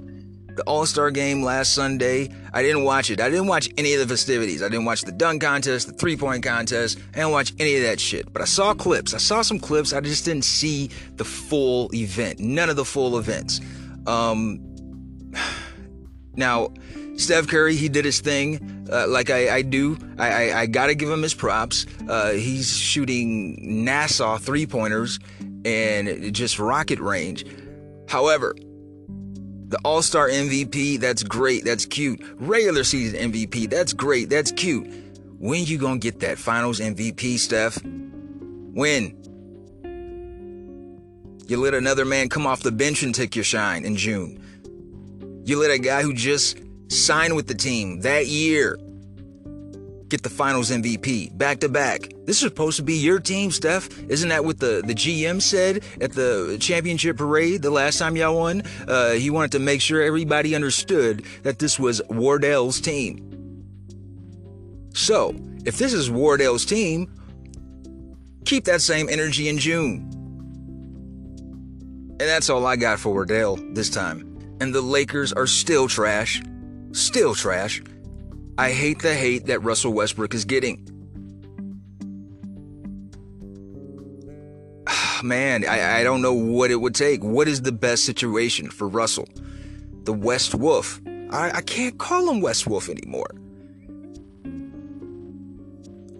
the 0.57 0.63
All 0.63 0.85
Star 0.85 1.11
game 1.11 1.43
last 1.43 1.73
Sunday, 1.73 2.29
I 2.51 2.61
didn't 2.61 2.83
watch 2.83 3.09
it. 3.09 3.21
I 3.21 3.29
didn't 3.29 3.47
watch 3.47 3.69
any 3.77 3.93
of 3.93 4.01
the 4.01 4.07
festivities. 4.07 4.61
I 4.61 4.67
didn't 4.67 4.83
watch 4.83 5.03
the 5.03 5.13
dunk 5.13 5.43
contest, 5.43 5.87
the 5.87 5.93
three 5.93 6.17
point 6.17 6.43
contest. 6.43 6.99
I 7.13 7.19
didn't 7.19 7.31
watch 7.31 7.53
any 7.57 7.77
of 7.77 7.83
that 7.83 8.01
shit. 8.01 8.33
But 8.33 8.41
I 8.41 8.45
saw 8.45 8.73
clips. 8.73 9.13
I 9.13 9.17
saw 9.17 9.41
some 9.41 9.59
clips. 9.59 9.93
I 9.93 10.01
just 10.01 10.25
didn't 10.25 10.43
see 10.43 10.89
the 11.15 11.23
full 11.23 11.89
event. 11.95 12.41
None 12.41 12.69
of 12.69 12.75
the 12.75 12.83
full 12.83 13.17
events. 13.17 13.61
Um, 14.07 14.59
now, 16.35 16.73
Steph 17.21 17.47
Curry, 17.47 17.75
he 17.75 17.87
did 17.87 18.03
his 18.03 18.19
thing 18.19 18.81
uh, 18.91 19.07
like 19.07 19.29
I, 19.29 19.55
I 19.57 19.61
do. 19.61 19.97
I, 20.17 20.49
I, 20.49 20.59
I, 20.61 20.65
gotta 20.65 20.95
give 20.95 21.09
him 21.09 21.21
his 21.21 21.33
props. 21.33 21.85
Uh, 22.09 22.31
he's 22.31 22.75
shooting 22.75 23.85
NASA 23.85 24.39
three 24.39 24.65
pointers 24.65 25.19
and 25.63 26.33
just 26.33 26.59
rocket 26.59 26.99
range. 26.99 27.45
However, 28.09 28.53
the 29.69 29.79
All 29.85 30.01
Star 30.01 30.27
MVP, 30.27 30.99
that's 30.99 31.23
great, 31.23 31.63
that's 31.63 31.85
cute. 31.85 32.21
Regular 32.39 32.83
season 32.83 33.31
MVP, 33.31 33.69
that's 33.69 33.93
great, 33.93 34.29
that's 34.29 34.51
cute. 34.51 34.91
When 35.39 35.63
you 35.63 35.77
gonna 35.77 35.97
get 35.97 36.19
that 36.19 36.37
Finals 36.37 36.79
MVP, 36.79 37.39
Steph? 37.39 37.81
When? 37.83 39.17
You 41.47 41.57
let 41.57 41.73
another 41.73 42.05
man 42.05 42.29
come 42.29 42.45
off 42.45 42.61
the 42.61 42.71
bench 42.71 43.03
and 43.03 43.15
take 43.15 43.35
your 43.35 43.45
shine 43.45 43.85
in 43.85 43.95
June. 43.95 44.41
You 45.45 45.59
let 45.59 45.71
a 45.71 45.79
guy 45.79 46.01
who 46.01 46.13
just 46.13 46.57
signed 46.91 47.35
with 47.35 47.47
the 47.47 47.55
team 47.55 48.01
that 48.01 48.27
year 48.27 48.77
get 50.11 50.23
the 50.23 50.29
finals 50.29 50.69
MVP 50.69 51.35
back 51.37 51.61
to 51.61 51.69
back. 51.69 52.01
This 52.25 52.35
is 52.35 52.41
supposed 52.41 52.75
to 52.75 52.83
be 52.83 52.95
your 52.95 53.19
team, 53.19 53.49
Steph. 53.49 53.87
Isn't 54.09 54.27
that 54.27 54.43
what 54.43 54.59
the, 54.59 54.83
the 54.85 54.93
GM 54.93 55.41
said 55.41 55.85
at 56.01 56.11
the 56.11 56.57
championship 56.59 57.15
parade 57.15 57.61
the 57.61 57.71
last 57.71 57.97
time 57.97 58.17
y'all 58.17 58.35
won? 58.35 58.61
Uh, 58.87 59.11
he 59.11 59.29
wanted 59.29 59.53
to 59.53 59.59
make 59.59 59.79
sure 59.79 60.01
everybody 60.01 60.53
understood 60.53 61.23
that 61.43 61.59
this 61.59 61.79
was 61.79 62.01
Wardell's 62.09 62.81
team. 62.81 63.27
So, 64.93 65.33
if 65.63 65.77
this 65.77 65.93
is 65.93 66.11
Wardell's 66.11 66.65
team, 66.65 67.09
keep 68.43 68.65
that 68.65 68.81
same 68.81 69.07
energy 69.07 69.47
in 69.47 69.57
June. 69.57 70.09
And 72.19 72.19
that's 72.19 72.49
all 72.49 72.67
I 72.67 72.75
got 72.75 72.99
for 72.99 73.13
Wardell 73.13 73.55
this 73.71 73.89
time. 73.89 74.27
And 74.59 74.75
the 74.75 74.81
Lakers 74.81 75.31
are 75.31 75.47
still 75.47 75.87
trash. 75.87 76.41
Still 76.91 77.35
trash. 77.35 77.81
I 78.57 78.71
hate 78.71 78.99
the 78.99 79.13
hate 79.13 79.45
that 79.47 79.59
Russell 79.59 79.93
Westbrook 79.93 80.33
is 80.33 80.45
getting. 80.45 80.87
Man, 85.23 85.65
I, 85.67 85.99
I 85.99 86.03
don't 86.03 86.21
know 86.21 86.33
what 86.33 86.69
it 86.71 86.75
would 86.75 86.95
take. 86.95 87.23
What 87.23 87.47
is 87.47 87.61
the 87.61 87.71
best 87.71 88.05
situation 88.05 88.69
for 88.69 88.87
Russell? 88.87 89.27
The 90.03 90.13
West 90.13 90.53
Wolf. 90.53 91.01
I, 91.31 91.51
I 91.55 91.61
can't 91.61 91.97
call 91.97 92.29
him 92.29 92.41
West 92.41 92.67
Wolf 92.67 92.89
anymore. 92.89 93.31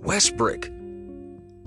Westbrook. 0.04 0.70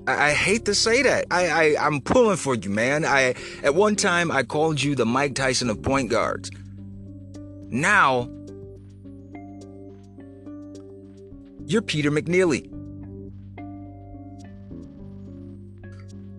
I, 0.07 0.29
I 0.29 0.33
hate 0.33 0.65
to 0.65 0.75
say 0.75 1.03
that. 1.03 1.25
I, 1.29 1.47
I 1.47 1.85
I'm 1.85 2.01
pulling 2.01 2.37
for 2.37 2.55
you, 2.55 2.69
man. 2.69 3.05
I 3.05 3.35
at 3.63 3.75
one 3.75 3.95
time 3.95 4.31
I 4.31 4.43
called 4.43 4.81
you 4.81 4.95
the 4.95 5.05
Mike 5.05 5.35
Tyson 5.35 5.69
of 5.69 5.81
point 5.81 6.09
guards. 6.09 6.49
Now 7.69 8.29
You're 11.67 11.81
Peter 11.81 12.11
McNeely. 12.11 12.71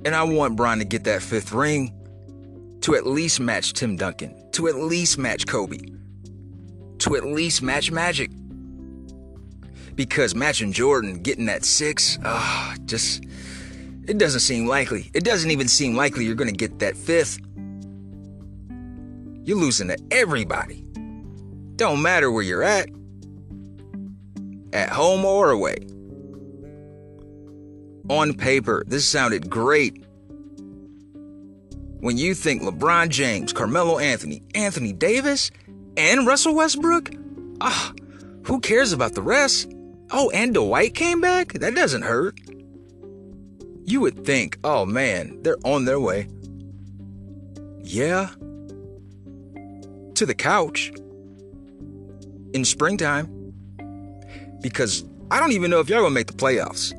And 0.04 0.14
I 0.14 0.23
want 0.23 0.54
Bron 0.54 0.78
to 0.78 0.85
get 0.85 1.02
that 1.04 1.21
fifth 1.21 1.52
ring 1.52 1.92
to 2.83 2.95
at 2.95 3.06
least 3.06 3.40
match 3.40 3.73
Tim 3.73 3.97
Duncan, 3.97 4.50
to 4.52 4.68
at 4.68 4.76
least 4.76 5.19
match 5.19 5.49
Kobe, 5.49 5.78
to 6.99 7.17
at 7.17 7.25
least 7.25 7.60
match 7.60 7.91
Magic. 7.91 8.30
Because 9.97 10.36
matching 10.36 10.73
Jordan, 10.73 11.23
getting 11.23 11.47
that 11.47 11.65
six, 11.65 12.19
ah, 12.25 12.76
just, 12.84 13.25
it 14.06 14.19
doesn't 14.19 14.41
seem 14.41 14.67
likely. 14.67 15.10
It 15.12 15.25
doesn't 15.25 15.50
even 15.50 15.67
seem 15.67 15.97
likely 15.97 16.25
you're 16.25 16.36
going 16.36 16.50
to 16.50 16.56
get 16.56 16.78
that 16.78 16.97
fifth. 16.97 17.41
You're 19.43 19.58
losing 19.58 19.89
to 19.89 19.99
everybody. 20.12 20.86
Don't 21.75 22.00
matter 22.00 22.30
where 22.30 22.43
you're 22.43 22.62
at 22.62 22.89
at 24.76 24.91
home 24.91 25.25
or 25.25 25.50
away. 25.50 25.78
On 28.10 28.34
paper, 28.34 28.84
this 28.86 29.08
sounded 29.08 29.49
great. 29.49 30.04
When 32.00 32.19
you 32.19 32.34
think 32.34 32.62
LeBron 32.62 33.08
James, 33.08 33.54
Carmelo 33.54 33.99
Anthony, 33.99 34.43
Anthony 34.54 34.93
Davis, 34.93 35.50
and 35.97 36.26
Russell 36.26 36.54
Westbrook, 36.54 37.10
ah, 37.62 37.93
who 38.45 38.60
cares 38.60 38.93
about 38.93 39.15
the 39.15 39.23
rest? 39.23 39.73
Oh, 40.12 40.30
and 40.30 40.52
Dwight 40.54 40.95
came 40.95 41.23
back? 41.23 41.54
That 41.54 41.75
doesn't 41.75 42.02
hurt. 42.02 42.39
You 43.84 44.02
would 44.02 44.26
think, 44.26 44.58
oh 44.62 44.84
man, 44.84 45.43
they're 45.43 45.56
on 45.65 45.86
their 45.86 45.99
way. 45.99 46.28
Yeah. 47.82 48.28
To 50.15 50.26
the 50.26 50.34
couch. 50.34 50.93
In 52.52 52.65
springtime 52.65 53.35
because 54.60 55.04
I 55.30 55.40
don't 55.40 55.52
even 55.52 55.71
know 55.71 55.80
if 55.80 55.88
y'all 55.88 56.02
gonna 56.02 56.10
make 56.10 56.28
the 56.28 56.32
playoffs. 56.32 56.95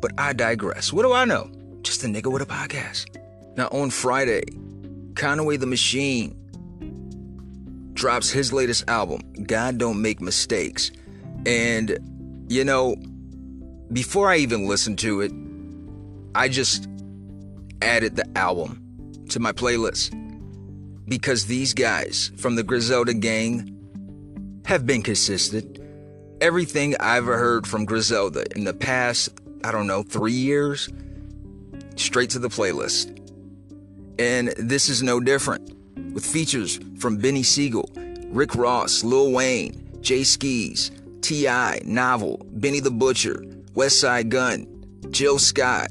But 0.00 0.12
I 0.18 0.32
digress. 0.32 0.92
What 0.92 1.02
do 1.02 1.12
I 1.12 1.24
know? 1.24 1.50
Just 1.82 2.02
a 2.04 2.06
nigga 2.06 2.30
with 2.30 2.42
a 2.42 2.46
podcast. 2.46 3.06
Now, 3.56 3.68
on 3.68 3.90
Friday, 3.90 4.42
Conway 5.14 5.56
the 5.56 5.66
Machine 5.66 6.36
drops 7.94 8.30
his 8.30 8.52
latest 8.52 8.88
album, 8.88 9.20
God 9.44 9.78
Don't 9.78 10.02
Make 10.02 10.20
Mistakes. 10.20 10.90
And, 11.46 11.98
you 12.48 12.64
know, 12.64 12.96
before 13.92 14.30
I 14.30 14.36
even 14.38 14.66
listened 14.66 14.98
to 15.00 15.20
it, 15.20 15.32
I 16.34 16.48
just 16.48 16.88
added 17.82 18.16
the 18.16 18.26
album 18.36 18.80
to 19.28 19.38
my 19.38 19.52
playlist 19.52 20.18
because 21.06 21.46
these 21.46 21.74
guys 21.74 22.32
from 22.36 22.56
the 22.56 22.62
Griselda 22.62 23.14
gang 23.14 23.68
have 24.64 24.86
been 24.86 25.02
consistent 25.02 25.78
everything 26.42 26.96
I've 26.98 27.26
heard 27.26 27.68
from 27.68 27.84
Griselda 27.84 28.44
in 28.56 28.64
the 28.64 28.74
past, 28.74 29.30
I 29.62 29.70
don't 29.70 29.86
know, 29.86 30.02
three 30.02 30.32
years, 30.32 30.88
straight 31.94 32.30
to 32.30 32.40
the 32.40 32.48
playlist. 32.48 33.16
And 34.18 34.48
this 34.58 34.88
is 34.88 35.04
no 35.04 35.20
different, 35.20 35.72
with 36.12 36.26
features 36.26 36.80
from 36.98 37.22
Beanie 37.22 37.44
Sigel, 37.44 37.88
Rick 38.32 38.56
Ross, 38.56 39.04
Lil 39.04 39.30
Wayne, 39.30 39.72
Jae 40.00 40.22
Skeese, 40.22 40.90
T.I., 41.22 41.80
Novel, 41.84 42.44
Benny 42.50 42.80
the 42.80 42.90
Butcher, 42.90 43.44
Westside 43.74 44.28
Gunn, 44.28 44.66
Jill 45.10 45.38
Scott, 45.38 45.90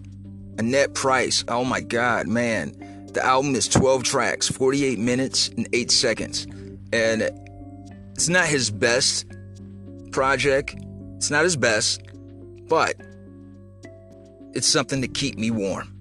Annette 0.58 0.94
Price. 0.94 1.46
Oh 1.48 1.64
my 1.64 1.80
God, 1.80 2.28
man. 2.28 2.76
The 3.14 3.26
album 3.26 3.56
is 3.56 3.70
12 3.70 4.04
tracks, 4.04 4.50
48 4.50 5.00
minutes, 5.00 5.48
and 5.48 5.70
8 5.72 5.92
seconds. 5.92 6.46
And 6.92 7.30
it's 8.16 8.28
not 8.28 8.48
his 8.48 8.70
best, 8.70 9.26
project. 10.12 10.76
It's 11.18 11.32
not 11.32 11.44
his 11.44 11.56
best, 11.56 12.02
but 12.68 12.96
it's 14.54 14.68
something 14.68 15.02
to 15.02 15.08
keep 15.08 15.38
me 15.38 15.52
warm. 15.52 15.96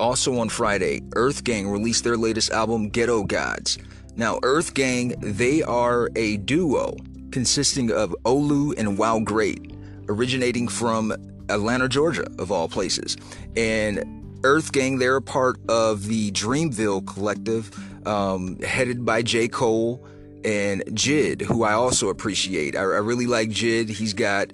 Also 0.00 0.38
on 0.38 0.48
Friday, 0.48 1.02
Earth 1.14 1.44
Gang 1.44 1.68
released 1.68 2.04
their 2.04 2.16
latest 2.16 2.50
album, 2.50 2.88
Ghetto 2.88 3.22
Gods. 3.22 3.78
Now, 4.16 4.38
Earth 4.42 4.74
Gang, 4.74 5.14
they 5.18 5.62
are 5.62 6.10
a 6.16 6.36
duo 6.38 6.96
consisting 7.30 7.90
of 7.90 8.14
Olu 8.24 8.78
and 8.78 8.98
WowGr8, 8.98 10.08
originating 10.08 10.68
from 10.68 11.12
Atlanta, 11.48 11.88
Georgia, 11.88 12.26
of 12.38 12.52
all 12.52 12.68
places. 12.68 13.16
And 13.56 14.40
Earth 14.44 14.72
Gang, 14.72 14.98
they're 14.98 15.16
a 15.16 15.22
part 15.22 15.58
of 15.68 16.06
the 16.06 16.30
Dreamville 16.32 17.06
collective, 17.06 17.70
um, 18.06 18.58
headed 18.60 19.04
by 19.04 19.22
J. 19.22 19.48
Cole 19.48 20.06
and 20.44 20.82
Jid, 20.86 21.42
who 21.42 21.64
I 21.64 21.72
also 21.72 22.08
appreciate. 22.08 22.76
I, 22.76 22.80
I 22.80 22.82
really 22.82 23.26
like 23.26 23.50
Jid. 23.50 23.88
He's 23.88 24.14
got 24.14 24.52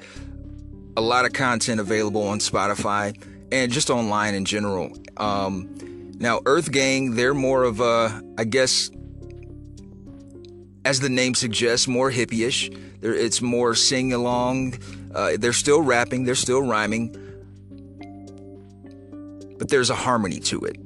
a 0.96 1.00
lot 1.00 1.24
of 1.24 1.33
content 1.33 1.81
available 1.81 2.22
on 2.22 2.38
Spotify 2.38 3.20
and 3.53 3.72
just 3.72 3.90
online 3.90 4.35
in 4.35 4.44
general. 4.44 4.96
Um, 5.16 5.68
now, 6.18 6.40
Earth 6.46 6.70
Gang, 6.70 7.14
they're 7.14 7.35
more 7.35 7.64
of 7.64 7.81
a, 7.81 8.22
I 8.38 8.44
guess, 8.44 8.90
as 10.85 11.00
the 11.00 11.09
name 11.09 11.35
suggests, 11.35 11.88
more 11.88 12.11
hippie-ish. 12.11 12.70
It's 13.03 13.40
more 13.40 13.74
sing 13.74 14.12
along. 14.12 14.74
Uh, 15.14 15.33
they're 15.38 15.53
still 15.53 15.81
rapping. 15.81 16.24
They're 16.24 16.35
still 16.35 16.62
rhyming. 16.62 17.16
But 19.59 19.68
there's 19.68 19.90
a 19.90 19.94
harmony 19.94 20.40
to 20.40 20.61
it. 20.64 20.76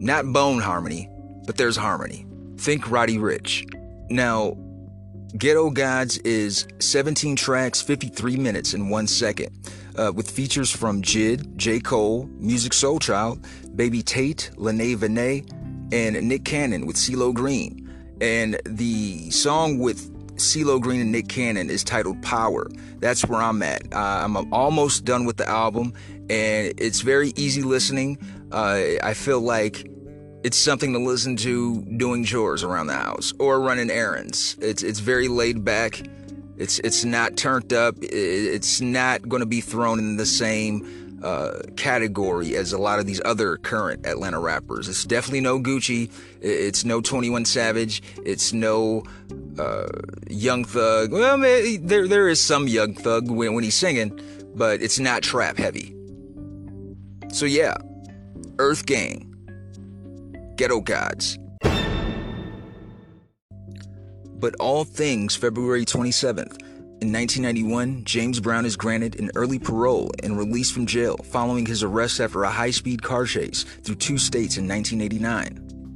Not 0.00 0.32
bone 0.32 0.60
harmony, 0.60 1.08
but 1.46 1.56
there's 1.56 1.76
harmony. 1.76 2.26
Think 2.56 2.90
Roddy 2.90 3.18
Ricch. 3.18 3.64
Now, 4.10 4.56
Ghetto 5.36 5.70
Gods 5.70 6.18
is 6.18 6.66
17 6.78 7.36
tracks, 7.36 7.82
53 7.82 8.36
minutes, 8.36 8.72
and 8.74 8.90
one 8.90 9.06
second. 9.06 9.50
uh, 9.98 10.12
with 10.14 10.30
features 10.30 10.70
from 10.70 11.02
Jid, 11.02 11.56
J. 11.56 11.80
Cole, 11.80 12.26
Musiq 12.40 12.70
Soulchild, 12.72 13.44
Baby 13.76 14.02
Tate, 14.02 14.50
Lene 14.56 14.96
Vinay, 14.96 15.44
and 15.92 16.28
Nick 16.28 16.44
Cannon 16.44 16.86
with 16.86 16.96
CeeLo 16.96 17.34
Green. 17.34 17.84
And 18.20 18.60
the 18.64 19.30
song 19.30 19.78
with 19.78 20.14
CeeLo 20.36 20.80
Green 20.80 21.00
and 21.00 21.12
Nick 21.12 21.28
Cannon 21.28 21.68
is 21.68 21.82
titled 21.82 22.22
Power. 22.22 22.68
That's 23.00 23.26
where 23.26 23.40
I'm 23.42 23.62
at. 23.62 23.92
Uh, 23.92 24.22
I'm 24.24 24.52
almost 24.52 25.04
done 25.04 25.24
with 25.24 25.36
the 25.36 25.48
album, 25.48 25.92
and 26.30 26.72
it's 26.78 27.00
very 27.00 27.32
easy 27.36 27.62
listening. 27.62 28.18
Uh, 28.52 28.80
I 29.02 29.14
feel 29.14 29.40
like 29.40 29.90
it's 30.44 30.56
something 30.56 30.92
to 30.92 30.98
listen 30.98 31.36
to 31.36 31.82
doing 31.96 32.24
chores 32.24 32.62
around 32.62 32.86
the 32.86 32.94
house 32.94 33.32
or 33.38 33.60
running 33.60 33.90
errands. 33.90 34.56
It's 34.60 34.82
it's 34.82 35.00
very 35.00 35.28
laid 35.28 35.64
back. 35.64 36.00
It's 36.56 36.78
it's 36.80 37.04
not 37.04 37.36
turned 37.36 37.72
up. 37.72 37.96
It's 38.00 38.80
not 38.80 39.28
going 39.28 39.40
to 39.40 39.46
be 39.46 39.60
thrown 39.60 39.98
in 39.98 40.16
the 40.16 40.26
same 40.26 41.20
uh, 41.22 41.60
category 41.76 42.56
as 42.56 42.72
a 42.72 42.78
lot 42.78 42.98
of 42.98 43.06
these 43.06 43.20
other 43.24 43.56
current 43.56 44.06
Atlanta 44.06 44.38
rappers. 44.38 44.88
It's 44.88 45.04
definitely 45.04 45.40
no 45.40 45.58
Gucci. 45.58 46.10
It's 46.40 46.84
no 46.84 47.00
21 47.00 47.44
Savage. 47.44 48.02
It's 48.24 48.52
no 48.52 49.02
uh, 49.58 49.88
Young 50.28 50.64
Thug. 50.64 51.12
Well, 51.12 51.38
there 51.38 52.06
there 52.06 52.28
is 52.28 52.40
some 52.40 52.68
Young 52.68 52.94
Thug 52.94 53.30
when, 53.30 53.54
when 53.54 53.64
he's 53.64 53.74
singing, 53.74 54.18
but 54.54 54.80
it's 54.82 54.98
not 54.98 55.22
trap 55.22 55.56
heavy. 55.56 55.94
So 57.32 57.44
yeah, 57.46 57.76
Earth 58.58 58.86
Gang. 58.86 59.27
Ghetto 60.58 60.80
Gods. 60.80 61.38
But 64.40 64.56
all 64.58 64.84
things 64.84 65.36
February 65.36 65.84
27th. 65.84 66.60
In 67.00 67.12
1991, 67.12 68.02
James 68.04 68.40
Brown 68.40 68.66
is 68.66 68.76
granted 68.76 69.20
an 69.20 69.30
early 69.36 69.60
parole 69.60 70.10
and 70.24 70.36
released 70.36 70.74
from 70.74 70.84
jail 70.84 71.16
following 71.18 71.64
his 71.64 71.84
arrest 71.84 72.18
after 72.20 72.42
a 72.42 72.50
high 72.50 72.72
speed 72.72 73.02
car 73.02 73.24
chase 73.24 73.62
through 73.84 73.94
two 73.94 74.18
states 74.18 74.56
in 74.56 74.66
1989. 74.66 75.46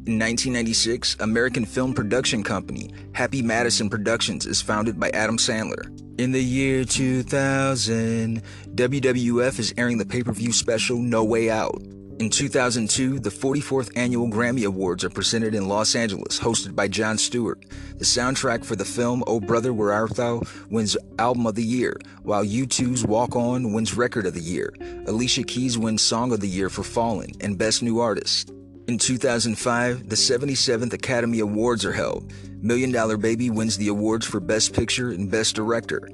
In 0.07 0.18
1996, 0.18 1.16
American 1.18 1.64
film 1.64 1.92
production 1.92 2.44
company 2.44 2.94
Happy 3.14 3.42
Madison 3.42 3.90
Productions 3.90 4.46
is 4.46 4.62
founded 4.62 4.98
by 4.98 5.11
Adam 5.11 5.38
Sandler. 5.38 5.90
In 6.20 6.31
the 6.31 6.42
year 6.42 6.85
2000, 6.85 8.40
WWF 8.77 9.59
is 9.59 9.75
airing 9.77 9.98
the 9.98 10.07
pay 10.07 10.22
per 10.22 10.33
view 10.33 10.53
special 10.53 10.98
No 10.98 11.25
Way 11.25 11.51
Out. 11.51 11.83
In 12.18 12.31
2002, 12.31 13.18
the 13.18 13.31
44th 13.31 13.90
annual 13.96 14.29
Grammy 14.29 14.64
Awards 14.64 15.03
are 15.03 15.11
presented 15.11 15.55
in 15.55 15.66
Los 15.66 15.94
Angeles, 15.96 16.38
hosted 16.38 16.77
by 16.77 16.87
Jon 16.87 17.18
Stewart. 17.18 17.64
The 17.98 18.05
soundtrack 18.05 18.64
for 18.64 18.77
the 18.77 18.85
film 18.85 19.25
Oh 19.27 19.40
Brother 19.40 19.72
Where 19.72 19.92
Art 19.92 20.14
Thou 20.14 20.42
wins 20.70 20.96
Album 21.18 21.46
of 21.46 21.57
the 21.57 21.64
Year, 21.64 21.96
while 22.22 22.44
U2's 22.44 23.05
Walk 23.05 23.35
On 23.35 23.72
wins 23.72 23.94
Record 23.94 24.27
of 24.27 24.35
the 24.35 24.40
Year. 24.40 24.72
Alicia 25.07 25.42
Keys 25.42 25.79
wins 25.79 26.03
Song 26.03 26.33
of 26.33 26.40
the 26.40 26.48
Year 26.48 26.68
for 26.68 26.83
Fallen 26.85 27.31
and 27.40 27.59
Best 27.59 27.83
New 27.83 27.98
Artist. 27.98 28.53
In 28.88 28.98
2005, 28.98 30.09
the 30.09 30.16
77th 30.16 30.92
Academy 30.92 31.40
Awards 31.40 31.85
are 31.85 31.92
held. 31.92 32.33
Million 32.61 32.92
Dollar 32.92 33.16
Baby 33.16 33.51
wins 33.51 33.77
the 33.77 33.88
awards 33.88 34.27
for 34.27 34.38
Best 34.38 34.75
Picture 34.75 35.11
and 35.11 35.31
Best 35.31 35.57
Director. 35.57 36.09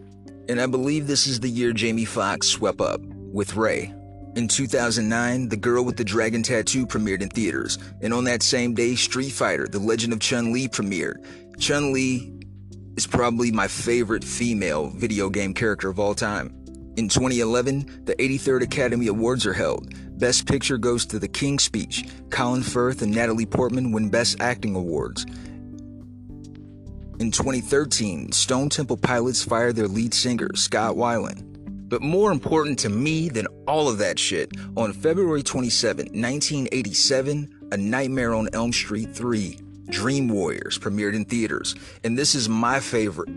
And 0.49 0.61
I 0.61 0.67
believe 0.67 1.07
this 1.07 1.27
is 1.27 1.41
the 1.41 1.51
year 1.51 1.73
Jamie 1.73 2.07
Foxx 2.07 2.47
swept 2.47 2.81
up 2.81 3.03
with 3.03 3.57
Ray. 3.57 3.93
In 4.38 4.46
2009, 4.46 5.48
The 5.48 5.57
Girl 5.57 5.85
with 5.85 5.96
the 5.96 6.05
Dragon 6.05 6.44
Tattoo 6.44 6.87
premiered 6.87 7.22
in 7.22 7.29
theaters, 7.29 7.77
and 8.03 8.14
on 8.14 8.22
that 8.27 8.44
same 8.44 8.72
day, 8.72 8.94
Street 8.94 9.31
Fighter 9.31 9.66
The 9.66 9.81
Legend 9.81 10.12
of 10.12 10.20
Chun 10.20 10.53
Li 10.53 10.68
premiered. 10.68 11.27
Chun 11.59 11.92
Li 11.92 12.33
is 12.96 13.05
probably 13.05 13.51
my 13.51 13.66
favorite 13.66 14.22
female 14.22 14.90
video 14.90 15.29
game 15.29 15.53
character 15.53 15.88
of 15.88 15.98
all 15.98 16.14
time. 16.14 16.55
In 16.96 17.09
2011, 17.09 18.05
the 18.05 18.14
83rd 18.14 18.62
Academy 18.62 19.09
Awards 19.09 19.44
are 19.44 19.53
held. 19.53 19.92
Best 20.20 20.46
Picture 20.46 20.79
goes 20.79 21.05
to 21.07 21.18
The 21.18 21.27
King's 21.27 21.64
Speech. 21.64 22.09
Colin 22.31 22.62
Firth 22.62 23.03
and 23.03 23.12
Natalie 23.12 23.44
Portman 23.44 23.90
win 23.90 24.09
Best 24.09 24.40
Acting 24.40 24.77
Awards. 24.77 25.24
In 27.18 27.33
2013, 27.33 28.31
Stone 28.31 28.68
Temple 28.68 28.98
Pilots 28.98 29.42
fire 29.42 29.72
their 29.72 29.88
lead 29.88 30.14
singer, 30.14 30.51
Scott 30.55 30.94
Weiland. 30.94 31.48
But 31.88 32.03
more 32.03 32.31
important 32.31 32.79
to 32.81 32.90
me 32.90 33.31
than 33.31 33.46
all 33.66 33.88
of 33.88 33.98
that 33.98 34.18
shit, 34.18 34.53
on 34.77 34.92
February 34.92 35.42
27, 35.42 36.07
1987, 36.07 37.68
A 37.72 37.77
Nightmare 37.77 38.35
on 38.35 38.48
Elm 38.53 38.72
Street 38.72 39.14
3, 39.14 39.59
Dream 39.88 40.29
Warriors 40.29 40.79
premiered 40.79 41.14
in 41.14 41.24
theaters. 41.24 41.74
And 42.05 42.18
this 42.18 42.35
is 42.35 42.48
my 42.48 42.79
favorite 42.81 43.31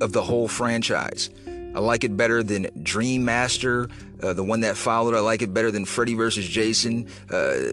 of 0.00 0.12
the 0.12 0.22
whole 0.22 0.48
franchise. 0.48 1.28
I 1.46 1.80
like 1.80 2.02
it 2.02 2.16
better 2.16 2.42
than 2.42 2.68
Dream 2.82 3.26
Master, 3.26 3.88
uh, 4.22 4.32
the 4.32 4.42
one 4.42 4.60
that 4.60 4.76
followed. 4.76 5.14
I 5.14 5.20
like 5.20 5.42
it 5.42 5.52
better 5.52 5.70
than 5.70 5.84
Freddy 5.84 6.14
vs. 6.14 6.48
Jason. 6.48 7.08
Uh, 7.30 7.72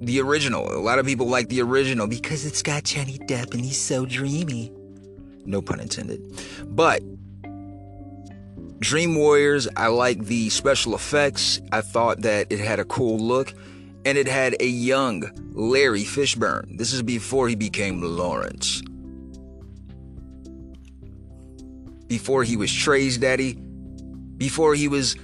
the 0.00 0.20
original. 0.20 0.72
A 0.72 0.80
lot 0.80 0.98
of 0.98 1.06
people 1.06 1.26
like 1.26 1.48
the 1.48 1.62
original 1.62 2.06
because 2.06 2.44
it's 2.44 2.62
got 2.62 2.84
Johnny 2.84 3.18
Depp 3.18 3.54
and 3.54 3.64
he's 3.64 3.80
so 3.80 4.04
dreamy. 4.04 4.72
No 5.44 5.62
pun 5.62 5.80
intended. 5.80 6.20
But 6.66 7.02
Dream 8.78 9.14
Warriors, 9.14 9.66
I 9.76 9.88
like 9.88 10.24
the 10.24 10.50
special 10.50 10.94
effects. 10.94 11.60
I 11.72 11.80
thought 11.80 12.22
that 12.22 12.52
it 12.52 12.58
had 12.58 12.78
a 12.78 12.84
cool 12.84 13.18
look. 13.18 13.54
And 14.04 14.16
it 14.16 14.28
had 14.28 14.56
a 14.60 14.66
young 14.66 15.30
Larry 15.52 16.04
Fishburne. 16.04 16.78
This 16.78 16.92
is 16.92 17.02
before 17.02 17.48
he 17.48 17.56
became 17.56 18.00
Lawrence. 18.00 18.82
Before 22.06 22.44
he 22.44 22.56
was 22.56 22.72
Tre's 22.72 23.18
daddy. 23.18 23.54
Before 24.36 24.74
he 24.74 24.86
was 24.86 25.16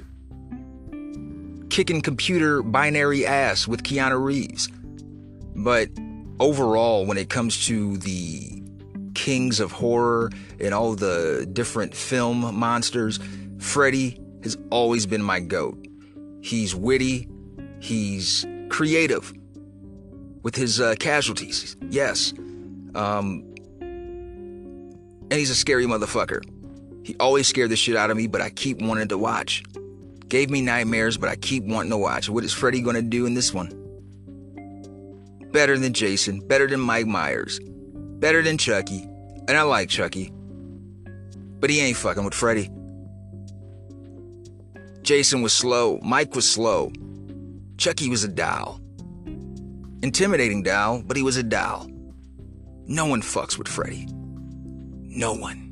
kicking 1.70 2.00
computer 2.00 2.62
binary 2.62 3.24
ass 3.24 3.68
with 3.68 3.82
Keanu 3.82 4.20
Reeves. 4.20 4.68
But 5.54 5.90
overall, 6.40 7.06
when 7.06 7.18
it 7.18 7.28
comes 7.28 7.66
to 7.66 7.98
the 7.98 8.62
kings 9.14 9.60
of 9.60 9.70
horror 9.70 10.30
and 10.58 10.74
all 10.74 10.94
the 10.94 11.48
different 11.52 11.94
film 11.94 12.56
monsters, 12.56 13.20
Freddy 13.62 14.20
has 14.42 14.58
always 14.70 15.06
been 15.06 15.22
my 15.22 15.38
goat. 15.38 15.78
He's 16.42 16.74
witty, 16.74 17.28
he's 17.80 18.44
creative 18.68 19.32
with 20.42 20.56
his 20.56 20.80
uh, 20.80 20.96
casualties, 20.98 21.76
yes. 21.88 22.34
Um, 22.96 23.44
and 23.80 25.32
he's 25.32 25.50
a 25.50 25.54
scary 25.54 25.86
motherfucker. 25.86 26.42
He 27.06 27.14
always 27.20 27.46
scared 27.46 27.70
the 27.70 27.76
shit 27.76 27.96
out 27.96 28.10
of 28.10 28.16
me, 28.16 28.26
but 28.26 28.40
I 28.40 28.50
keep 28.50 28.82
wanting 28.82 29.08
to 29.08 29.16
watch. 29.16 29.62
Gave 30.28 30.50
me 30.50 30.60
nightmares, 30.60 31.16
but 31.16 31.28
I 31.28 31.36
keep 31.36 31.64
wanting 31.64 31.90
to 31.90 31.98
watch. 31.98 32.28
What 32.28 32.42
is 32.44 32.52
Freddy 32.52 32.80
gonna 32.80 33.00
do 33.00 33.26
in 33.26 33.34
this 33.34 33.54
one? 33.54 33.78
Better 35.52 35.78
than 35.78 35.92
Jason, 35.92 36.40
better 36.40 36.66
than 36.66 36.80
Mike 36.80 37.06
Myers, 37.06 37.60
better 37.94 38.42
than 38.42 38.58
Chucky, 38.58 39.02
and 39.46 39.52
I 39.52 39.62
like 39.62 39.88
Chucky. 39.88 40.32
But 41.60 41.70
he 41.70 41.80
ain't 41.80 41.96
fucking 41.96 42.24
with 42.24 42.34
Freddy. 42.34 42.68
Jason 45.02 45.42
was 45.42 45.52
slow. 45.52 45.98
Mike 46.02 46.34
was 46.36 46.48
slow. 46.48 46.92
Chucky 47.76 48.08
was 48.08 48.22
a 48.22 48.28
doll. 48.28 48.80
Intimidating 50.02 50.62
doll, 50.62 51.02
but 51.04 51.16
he 51.16 51.24
was 51.24 51.36
a 51.36 51.42
doll. 51.42 51.88
No 52.86 53.06
one 53.06 53.20
fucks 53.20 53.58
with 53.58 53.66
Freddy. 53.66 54.06
No 54.10 55.32
one. 55.32 55.70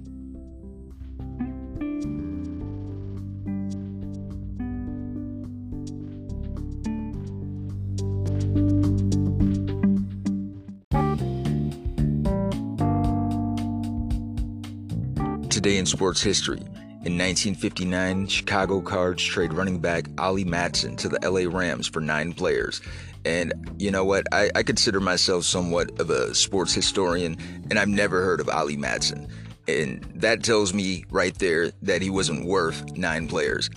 Today 15.49 15.77
in 15.77 15.87
sports 15.87 16.21
history, 16.21 16.62
in 17.03 17.17
1959, 17.17 18.27
Chicago 18.27 18.83
Cards 18.83 19.25
trade 19.25 19.55
running 19.55 19.79
back 19.79 20.09
Ollie 20.19 20.45
Matson 20.45 20.97
to 20.97 21.09
the 21.09 21.19
LA 21.23 21.51
Rams 21.51 21.89
for 21.89 22.01
nine 22.01 22.35
players. 22.35 22.83
And 23.25 23.55
you 23.79 23.91
know 23.91 24.05
what? 24.05 24.27
I, 24.33 24.51
I, 24.55 24.63
consider 24.63 25.01
myself 25.01 25.45
somewhat 25.45 25.99
of 25.99 26.11
a 26.11 26.35
sports 26.35 26.75
historian, 26.75 27.39
and 27.71 27.79
I've 27.79 27.89
never 27.89 28.23
heard 28.23 28.39
of 28.39 28.51
Ollie 28.51 28.77
Matson. 28.77 29.29
And 29.67 30.03
that 30.15 30.43
tells 30.43 30.75
me 30.75 31.07
right 31.09 31.35
there 31.39 31.71
that 31.81 32.03
he 32.03 32.11
wasn't 32.11 32.45
worth 32.45 32.95
nine 32.99 33.29
players. 33.29 33.71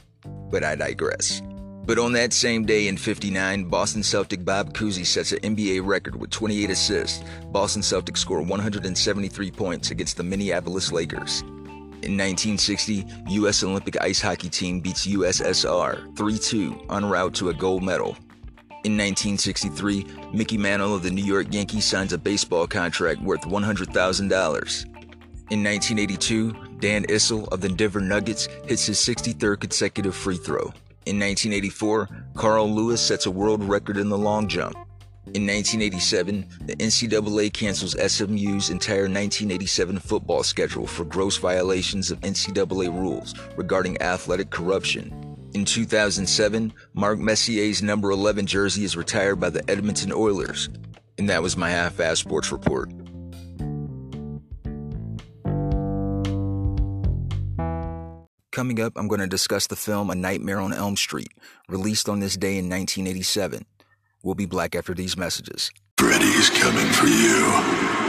But 0.52 0.66
I 0.66 0.76
digress. 0.76 1.42
But 1.86 2.00
on 2.00 2.12
that 2.14 2.34
same 2.34 2.66
day 2.66 2.90
in 2.90 2.98
59, 2.98 3.70
Boston 3.70 4.04
Celtic 4.04 4.44
Bob 4.44 4.74
Cousy 4.74 5.06
sets 5.06 5.32
an 5.32 5.40
NBA 5.40 5.86
record 5.86 6.18
with 6.18 6.30
28 6.30 6.70
assists. 6.70 7.24
Boston 7.54 7.82
Celtics 7.82 8.18
score 8.18 8.42
173 8.42 9.52
points 9.52 9.92
against 9.92 10.18
the 10.18 10.24
Minneapolis 10.24 10.92
Lakers. 10.92 11.42
In 12.04 12.18
1960, 12.18 13.06
U.S. 13.30 13.64
Olympic 13.64 13.96
ice 14.02 14.20
hockey 14.20 14.50
team 14.50 14.82
beats 14.82 15.08
USSR 15.08 16.14
3 16.18 16.38
2 16.38 16.88
en 16.90 17.06
route 17.06 17.34
to 17.36 17.48
a 17.48 17.54
gold 17.54 17.82
medal. 17.82 18.18
In 18.84 18.98
1963, 18.98 20.06
Mickey 20.34 20.58
Mantle 20.58 20.94
of 20.94 21.04
the 21.04 21.10
New 21.10 21.24
York 21.24 21.48
Yankees 21.52 21.86
signs 21.86 22.12
a 22.12 22.18
baseball 22.18 22.68
contract 22.68 23.22
worth 23.22 23.44
$100,000. 23.44 24.86
In 25.50 25.64
1982, 25.64 26.54
Dan 26.80 27.06
Issel 27.08 27.48
of 27.54 27.62
the 27.62 27.70
Denver 27.70 28.02
Nuggets 28.02 28.48
hits 28.68 28.86
his 28.86 28.98
63rd 28.98 29.62
consecutive 29.62 30.14
free 30.14 30.36
throw. 30.36 30.74
In 31.06 31.18
1984, 31.18 32.10
Carl 32.36 32.70
Lewis 32.70 33.00
sets 33.00 33.28
a 33.28 33.32
world 33.32 33.64
record 33.64 33.96
in 33.96 34.10
the 34.10 34.18
long 34.18 34.50
jump. 34.50 34.76
In 35.34 35.48
1987, 35.48 36.46
the 36.68 36.76
NCAA 36.76 37.52
cancels 37.52 37.94
SMU's 37.94 38.70
entire 38.70 39.10
1987 39.10 39.98
football 39.98 40.44
schedule 40.44 40.86
for 40.86 41.06
gross 41.06 41.38
violations 41.38 42.12
of 42.12 42.20
NCAA 42.20 42.94
rules 42.94 43.34
regarding 43.58 44.00
athletic 44.00 44.52
corruption. 44.52 45.12
In 45.56 45.66
2007, 45.66 46.72
Mark 46.94 47.18
Messier's 47.18 47.82
number 47.82 48.12
11 48.12 48.46
jersey 48.46 48.84
is 48.84 48.96
retired 48.96 49.40
by 49.40 49.50
the 49.50 49.68
Edmonton 49.68 50.14
Oilers. 50.14 50.70
And 51.18 51.28
that 51.32 51.42
was 51.42 51.58
my 51.58 51.72
half 51.72 52.00
ass 52.00 52.20
sports 52.20 52.52
report. 52.52 52.92
Coming 58.52 58.80
up, 58.80 58.94
I'm 58.96 59.08
going 59.08 59.20
to 59.20 59.26
discuss 59.26 59.66
the 59.66 59.76
film 59.76 60.12
A 60.12 60.16
Nightmare 60.16 60.60
on 60.60 60.74
Elm 60.74 60.96
Street, 60.96 61.34
released 61.68 62.08
on 62.08 62.20
this 62.20 62.38
day 62.38 62.60
in 62.60 62.70
1987. 62.70 63.66
We'll 64.24 64.36
be 64.36 64.46
back 64.46 64.74
after 64.74 64.94
these 64.94 65.18
messages. 65.18 65.70
Freddy's 65.98 66.50
coming 66.50 66.88
for 66.94 67.08
you. 67.08 68.03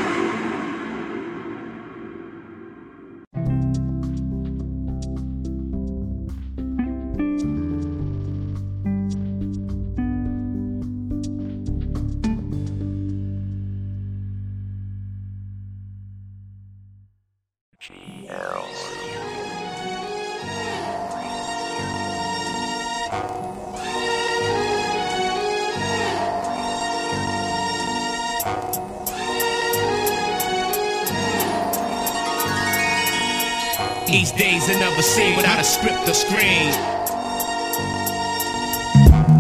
These 34.65 34.77
days 34.77 34.83
are 34.83 34.91
never 34.91 35.03
seen 35.03 35.37
without 35.37 35.61
a 35.61 35.65
script 35.65 36.09
or 36.09 36.15
screen. 36.15 36.73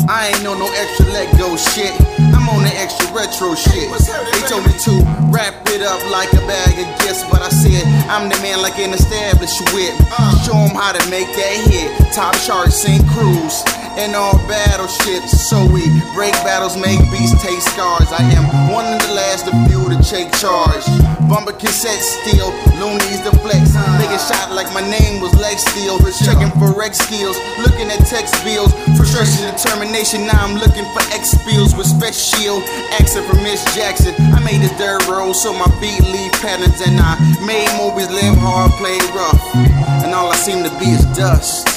I 0.04 0.28
ain't 0.28 0.46
on 0.46 0.58
no 0.58 0.68
extra 0.76 1.06
let 1.16 1.32
go 1.38 1.56
shit. 1.56 1.92
I'm 2.36 2.46
on 2.50 2.62
the 2.62 2.72
extra 2.76 3.08
retro 3.08 3.54
shit. 3.54 3.88
They 3.88 4.44
told 4.46 4.66
me 4.66 4.76
to 4.84 4.92
wrap 5.32 5.54
it 5.68 5.80
up 5.80 6.04
like 6.10 6.30
a 6.34 6.44
bag 6.44 6.76
of 6.76 7.00
gifts, 7.00 7.24
but 7.30 7.40
I 7.40 7.48
said 7.48 7.84
I'm 8.10 8.28
the 8.28 8.36
man 8.42 8.60
like 8.60 8.78
an 8.78 8.92
established 8.92 9.64
whip. 9.72 9.96
Show 10.44 10.60
'em 10.60 10.76
how 10.76 10.92
to 10.92 11.00
make 11.08 11.28
that 11.40 11.56
hit. 11.72 12.12
Top 12.12 12.36
chart, 12.44 12.70
sink 12.70 13.00
cruise 13.08 13.64
and 13.96 14.14
all 14.14 14.36
battleships. 14.46 15.48
So 15.48 15.64
we 15.70 15.86
break 16.14 16.32
battles, 16.42 16.76
make 16.76 17.00
beats, 17.10 17.34
take 17.42 17.60
scars. 17.60 18.10
I 18.10 18.22
am 18.34 18.72
one 18.72 18.86
of 18.86 19.00
the 19.06 19.14
last 19.14 19.46
of 19.46 19.54
few 19.66 19.88
to 19.90 19.98
take 20.02 20.30
charge. 20.38 20.84
Bumper 21.28 21.56
cassette 21.56 22.02
steel, 22.02 22.52
loonies 22.78 23.22
the 23.24 23.32
flex. 23.40 23.72
Nigga 24.00 24.18
shot 24.20 24.52
like 24.52 24.68
my 24.74 24.82
name 24.84 25.20
was 25.20 25.32
Lex 25.40 25.64
Steel. 25.64 25.98
Checking 26.24 26.52
for 26.60 26.72
Rex 26.76 26.98
skills, 26.98 27.36
looking 27.58 27.88
at 27.90 28.04
text 28.06 28.36
bills. 28.44 28.72
Frustration, 28.96 29.48
determination, 29.54 30.26
now 30.26 30.44
I'm 30.44 30.56
looking 30.58 30.84
for 30.92 31.02
X 31.14 31.34
bills 31.46 31.74
with 31.74 31.86
special 31.86 32.38
shield. 32.38 32.62
Accent 33.00 33.26
from 33.26 33.42
Miss 33.42 33.64
Jackson. 33.74 34.14
I 34.34 34.40
made 34.44 34.60
this 34.60 34.74
dirt 34.78 35.06
road 35.08 35.32
so 35.32 35.52
my 35.52 35.68
feet 35.80 36.02
leave 36.02 36.32
patterns. 36.44 36.80
And 36.84 37.00
I 37.00 37.16
made 37.44 37.70
movies, 37.80 38.10
live 38.10 38.36
hard, 38.38 38.70
play 38.76 38.98
rough. 39.16 39.42
And 40.04 40.14
all 40.14 40.30
I 40.30 40.36
seem 40.36 40.62
to 40.62 40.70
be 40.78 40.92
is 40.92 41.04
dust. 41.16 41.73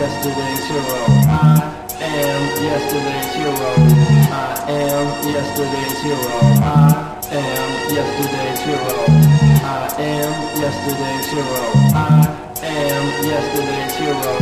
Yesterday's 0.00 0.64
hero. 0.64 0.98
I 1.28 1.76
am 2.00 2.42
yesterday's 2.64 3.34
hero. 3.36 3.68
I 4.32 4.64
am 4.72 5.06
yesterday's 5.28 6.00
hero. 6.00 6.32
I 6.64 7.20
am 7.36 7.68
yesterday's 7.92 8.60
hero. 8.64 8.96
I 9.60 9.92
am 10.00 10.32
yesterday's 10.56 11.26
hero. 11.28 11.60
I 11.92 12.32
am 12.64 13.04
yesterday's 13.28 13.94
hero. 14.00 14.32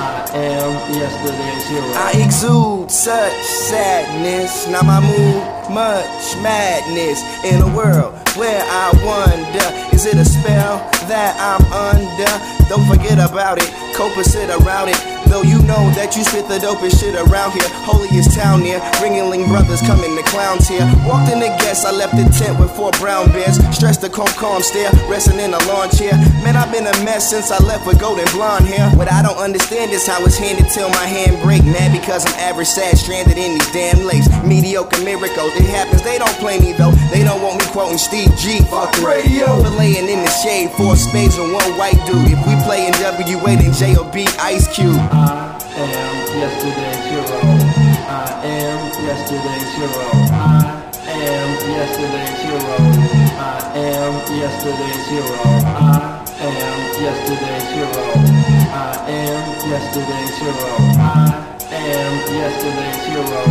I 0.00 0.24
am 0.40 0.72
yesterday's 0.96 1.68
hero. 1.68 1.92
I 2.00 2.12
exude 2.24 2.90
such 2.90 3.42
sadness. 3.68 4.66
Now 4.68 4.82
my 4.82 5.00
mood, 5.00 5.44
much 5.68 6.24
madness 6.40 7.20
in 7.44 7.60
a 7.60 7.76
world 7.76 8.14
where 8.36 8.64
I 8.64 8.88
wonder 9.04 9.84
is 9.94 10.06
it 10.06 10.16
a 10.16 10.24
spell 10.24 10.78
that 11.12 11.36
I'm 11.38 11.62
under? 11.70 12.32
Don't 12.68 12.86
forget 12.88 13.18
about 13.20 13.58
it, 13.58 13.70
sit 14.24 14.50
around 14.50 14.88
it. 14.88 15.13
Though 15.34 15.42
you 15.42 15.58
know 15.66 15.90
that 15.98 16.14
you 16.14 16.22
spit 16.22 16.46
the 16.46 16.62
dopest 16.62 17.02
shit 17.02 17.18
around 17.18 17.58
here. 17.58 17.66
Holiest 17.82 18.38
town 18.38 18.62
near, 18.62 18.78
ringling 19.02 19.50
brothers 19.50 19.82
coming 19.82 20.14
the 20.14 20.22
clowns 20.30 20.70
here. 20.70 20.86
Walked 21.02 21.26
in 21.34 21.42
the 21.42 21.50
guest, 21.58 21.82
I 21.82 21.90
left 21.90 22.14
the 22.14 22.22
tent 22.30 22.54
with 22.62 22.70
four 22.78 22.94
brown 23.02 23.34
bears. 23.34 23.58
Stressed 23.74 23.98
the 23.98 24.06
calm, 24.06 24.30
calm 24.38 24.62
stare, 24.62 24.94
resting 25.10 25.42
in 25.42 25.50
a 25.50 25.58
lawn 25.66 25.90
chair. 25.90 26.14
Man, 26.46 26.54
I've 26.54 26.70
been 26.70 26.86
a 26.86 26.94
mess 27.02 27.34
since 27.34 27.50
I 27.50 27.58
left 27.66 27.82
with 27.82 27.98
golden 27.98 28.30
blonde 28.30 28.70
hair. 28.70 28.86
What 28.94 29.10
I 29.10 29.26
don't 29.26 29.34
understand 29.34 29.90
is 29.90 30.06
how 30.06 30.22
it's 30.22 30.38
handed 30.38 30.70
till 30.70 30.86
my 30.94 31.02
hand 31.02 31.42
break. 31.42 31.66
Mad 31.66 31.90
because 31.90 32.22
I'm 32.30 32.38
average, 32.38 32.70
sad, 32.70 32.94
stranded 32.94 33.34
in 33.34 33.58
these 33.58 33.72
damn 33.74 34.06
lakes. 34.06 34.30
Mediocre 34.46 35.02
miracles, 35.02 35.50
it 35.58 35.66
happens, 35.66 36.06
they 36.06 36.14
don't 36.14 36.38
play 36.38 36.62
me 36.62 36.78
though. 36.78 36.94
They 37.10 37.26
don't 37.26 37.42
want 37.42 37.58
me 37.58 37.66
quoting 37.74 37.98
Steve 37.98 38.30
G. 38.38 38.62
Fuck 38.70 38.94
radio. 39.02 39.66
But 39.66 39.74
laying 39.82 40.06
in 40.06 40.22
the 40.22 40.30
shade, 40.30 40.70
four 40.78 40.94
spades 40.94 41.34
and 41.42 41.50
one 41.50 41.74
white 41.74 41.98
dude. 42.06 42.30
If 42.30 42.38
we 42.46 42.54
play 42.62 42.86
in 42.86 42.94
WA, 43.02 43.58
then 43.58 43.74
J.O.B. 43.74 44.30
Ice 44.38 44.70
Cube. 44.70 45.23
Am 45.76 46.16
yesterday's 46.38 47.04
hero. 47.10 47.40
I 48.06 48.46
am 48.46 48.80
yesterday's 49.02 49.74
hero. 49.74 50.06
I 50.30 50.84
am 51.10 51.50
yesterday's 51.74 52.42
hero. 52.46 52.76
I 53.38 53.74
am 53.74 54.14
yesterday's 54.38 55.06
hero. 55.08 55.34
I 55.64 56.46
am 56.46 56.80
yesterday's 57.02 57.70
hero. 57.74 58.04
I 58.70 59.10
am 59.10 59.70
yesterday's 59.70 60.38
hero. 60.38 60.70
I 61.00 61.53
am 61.84 62.14
yesterday's 62.32 63.00
hero. 63.06 63.42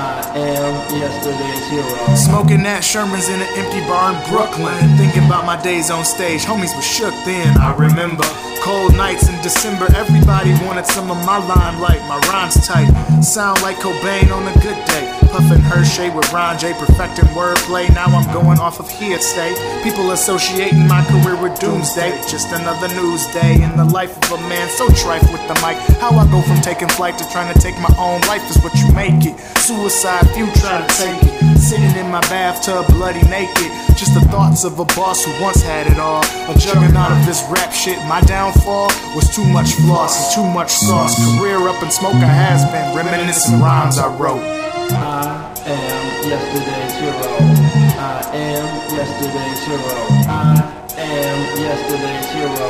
I 0.00 0.32
am 0.36 0.74
yesterday's 1.00 1.64
hero. 1.68 2.14
Smoking 2.16 2.62
that 2.64 2.84
Sherman's 2.84 3.28
in 3.28 3.40
an 3.40 3.50
empty 3.56 3.80
bar 3.88 4.12
in 4.12 4.18
Brooklyn. 4.28 4.76
Thinking 4.96 5.24
about 5.26 5.44
my 5.44 5.60
days 5.60 5.90
on 5.90 6.04
stage, 6.04 6.44
homies 6.44 6.74
were 6.76 6.82
shook 6.82 7.14
then. 7.24 7.56
I 7.58 7.74
remember 7.76 8.24
cold 8.60 8.94
nights 8.96 9.28
in 9.28 9.36
December. 9.42 9.88
Everybody 9.96 10.52
wanted 10.64 10.86
some 10.86 11.10
of 11.10 11.18
my 11.24 11.38
limelight. 11.38 12.00
My 12.08 12.20
rhymes 12.28 12.66
tight, 12.66 12.90
sound 13.22 13.62
like 13.62 13.76
Cobain 13.76 14.30
on 14.32 14.46
a 14.48 14.54
good 14.60 14.78
day. 14.86 15.20
Puffin 15.30 15.60
Hershey 15.60 16.10
with 16.10 16.30
Ron 16.32 16.58
J, 16.58 16.74
perfecting 16.74 17.30
wordplay. 17.36 17.88
Now 17.94 18.06
I'm 18.06 18.26
going 18.34 18.58
off 18.58 18.80
of 18.80 18.90
hearsay. 18.90 19.54
People 19.82 20.10
associating 20.10 20.86
my 20.88 21.04
career 21.06 21.40
with 21.40 21.58
doomsday. 21.60 22.10
Just 22.26 22.52
another 22.52 22.88
news 22.88 23.26
day 23.28 23.62
in 23.62 23.76
the 23.76 23.84
life 23.84 24.16
of 24.24 24.38
a 24.38 24.48
man 24.48 24.68
so 24.68 24.88
trife 24.88 25.22
with 25.32 25.42
the 25.46 25.54
mic. 25.62 25.78
How 26.02 26.10
I 26.10 26.26
go 26.30 26.42
from 26.42 26.60
taking 26.60 26.88
flight 26.88 27.16
to 27.18 27.28
trying 27.30 27.52
to 27.54 27.60
take 27.60 27.69
my 27.78 27.94
own 27.98 28.20
life 28.26 28.42
is 28.50 28.58
what 28.62 28.74
you 28.74 28.90
make 28.92 29.24
it. 29.26 29.38
Suicide, 29.60 30.26
few 30.34 30.46
try 30.58 30.80
to 30.80 30.88
take 30.98 31.20
it. 31.22 31.58
Sitting 31.58 31.94
in 31.96 32.10
my 32.10 32.20
bathtub, 32.32 32.86
bloody 32.88 33.22
naked. 33.28 33.70
Just 33.94 34.14
the 34.14 34.24
thoughts 34.32 34.64
of 34.64 34.78
a 34.78 34.84
boss 34.96 35.24
who 35.24 35.32
once 35.42 35.62
had 35.62 35.86
it 35.86 35.98
all. 35.98 36.24
A 36.48 36.54
juggernaut 36.58 37.12
of 37.12 37.26
this 37.26 37.44
rap 37.50 37.72
shit. 37.72 37.98
My 38.08 38.20
downfall 38.22 38.88
was 39.14 39.28
too 39.34 39.44
much 39.44 39.74
floss 39.84 40.16
and 40.16 40.34
too 40.34 40.48
much 40.52 40.70
sauce. 40.70 41.14
Career 41.38 41.68
up 41.68 41.82
in 41.82 41.90
smoke, 41.90 42.14
I 42.14 42.32
has 42.32 42.64
been 42.72 42.96
reminiscing 42.96 43.60
rhymes 43.60 43.98
I 43.98 44.08
wrote. 44.16 44.42
I 44.90 45.52
am 45.66 46.28
yesterday's 46.28 46.94
hero. 46.98 47.30
I 48.00 48.24
am 48.34 48.66
yesterday's 48.96 49.60
hero. 49.68 50.02
I 50.26 50.80
am 50.98 51.38
yesterday's 51.60 52.28
hero. 52.32 52.68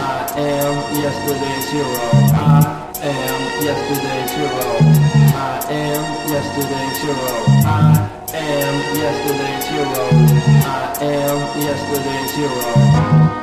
I 0.00 0.32
am 0.36 0.74
yesterday's 0.96 1.70
hero. 1.70 2.00
I 2.34 2.81
am 3.08 3.64
yesterday's 3.64 4.30
hero. 4.30 4.68
I 5.34 5.66
am 5.70 6.04
yesterday's 6.30 6.98
hero. 7.02 7.30
I 7.66 8.08
am 8.32 8.74
yesterday's 8.96 9.66
hero. 9.66 10.04
I 10.64 10.94
am 11.02 11.60
yesterday's 11.60 12.34
hero. 12.36 13.41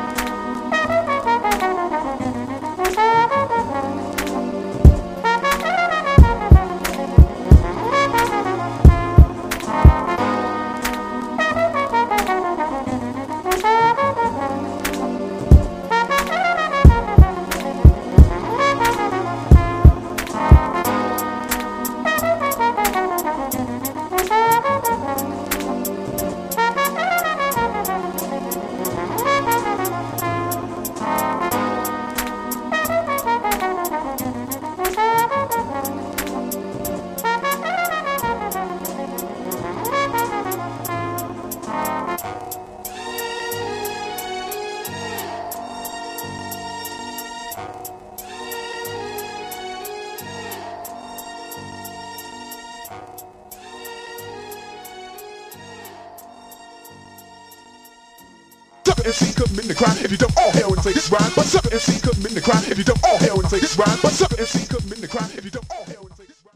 If 60.10 60.14
you 60.14 60.26
don't, 60.26 60.38
all 60.40 60.52
hell 60.54 60.74
and 60.74 60.82
take 60.82 60.96
this 60.96 61.12
rhyme. 61.12 61.30
What's 61.36 61.54
up, 61.54 61.72
MC 61.72 62.02
committing 62.02 62.34
the 62.34 62.42
crime? 62.42 62.64
If 62.66 62.80
you 62.80 62.84
don't, 62.84 63.00
all 63.04 63.20
hell 63.20 63.40
and 63.40 63.48
take 63.48 63.62
this 63.62 63.78
rhyme. 63.78 63.96
What's 64.00 64.20
up, 64.24 64.32
MC 64.40 64.66
committing 64.66 65.02
the 65.02 65.08
crime? 65.08 65.30
If 65.38 65.46
you 65.46 65.52
don't, 65.52 65.70
all 65.70 65.86
hell 65.86 66.02
and 66.02 66.18
take 66.18 66.30
this 66.30 66.44
rhyme. 66.44 66.56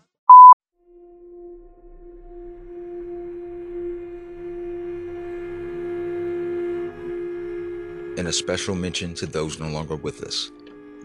And 8.17 8.27
a 8.27 8.33
special 8.33 8.73
mention 8.73 9.13
to 9.13 9.27
those 9.27 9.59
no 9.59 9.67
longer 9.67 9.97
with 9.97 10.23
us. 10.23 10.49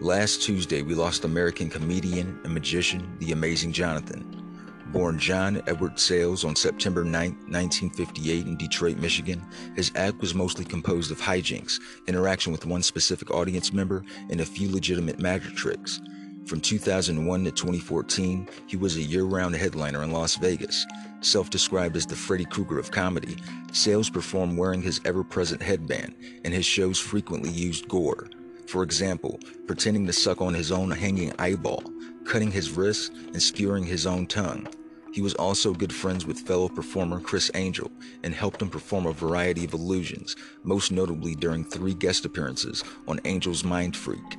Last 0.01 0.41
Tuesday, 0.41 0.81
we 0.81 0.95
lost 0.95 1.25
American 1.25 1.69
comedian 1.69 2.39
and 2.43 2.51
magician, 2.51 3.15
the 3.19 3.31
amazing 3.31 3.73
Johnathan. 3.73 4.48
Born 4.91 5.19
John 5.19 5.61
Edward 5.67 5.97
Szeles 5.97 6.43
on 6.43 6.55
September 6.55 7.03
9, 7.03 7.11
1958, 7.11 8.47
in 8.47 8.57
Detroit, 8.57 8.97
Michigan, 8.97 9.45
his 9.75 9.91
act 9.95 10.19
was 10.19 10.33
mostly 10.33 10.65
composed 10.65 11.11
of 11.11 11.21
hijinks, 11.21 11.79
interaction 12.07 12.51
with 12.51 12.65
one 12.65 12.81
specific 12.81 13.29
audience 13.29 13.71
member, 13.71 14.03
and 14.31 14.41
a 14.41 14.45
few 14.45 14.71
legitimate 14.71 15.19
magic 15.19 15.55
tricks. 15.55 16.01
From 16.47 16.59
2001 16.59 17.43
to 17.43 17.51
2014, 17.51 18.49
he 18.65 18.77
was 18.77 18.97
a 18.97 19.01
year 19.01 19.25
round 19.25 19.55
headliner 19.55 20.01
in 20.01 20.11
Las 20.11 20.37
Vegas. 20.37 20.87
Self 21.21 21.51
described 21.51 21.95
as 21.95 22.07
the 22.07 22.15
Freddy 22.15 22.45
Krueger 22.45 22.79
of 22.79 22.89
comedy, 22.89 23.35
Szeles 23.67 24.11
performed 24.11 24.57
wearing 24.57 24.81
his 24.81 25.01
ever 25.05 25.23
present 25.23 25.61
headband, 25.61 26.15
and 26.43 26.51
his 26.51 26.65
shows 26.65 26.97
frequently 26.97 27.51
used 27.51 27.87
gore. 27.87 28.27
For 28.65 28.81
example, 28.81 29.39
pretending 29.67 30.07
to 30.07 30.13
suck 30.13 30.41
on 30.41 30.55
his 30.55 30.71
own 30.71 30.89
hanging 30.89 31.33
eyeball, 31.37 31.83
cutting 32.29 32.51
his 32.51 32.71
wrists, 32.71 33.09
and 33.09 33.41
skewering 33.41 33.83
his 33.83 34.05
own 34.05 34.27
tongue. 34.27 34.67
He 35.11 35.21
was 35.21 35.33
also 35.33 35.73
good 35.73 35.91
friends 35.91 36.27
with 36.27 36.39
fellow 36.39 36.69
performer 36.69 37.19
Criss 37.19 37.49
Angel 37.55 37.91
and 38.23 38.35
helped 38.35 38.61
him 38.61 38.69
perform 38.69 39.07
a 39.07 39.13
variety 39.13 39.65
of 39.65 39.73
illusions, 39.73 40.35
most 40.63 40.91
notably 40.91 41.33
during 41.33 41.63
three 41.63 41.95
guest 41.95 42.25
appearances 42.25 42.83
on 43.07 43.19
Angel's 43.25 43.63
Mindfreak. 43.63 44.37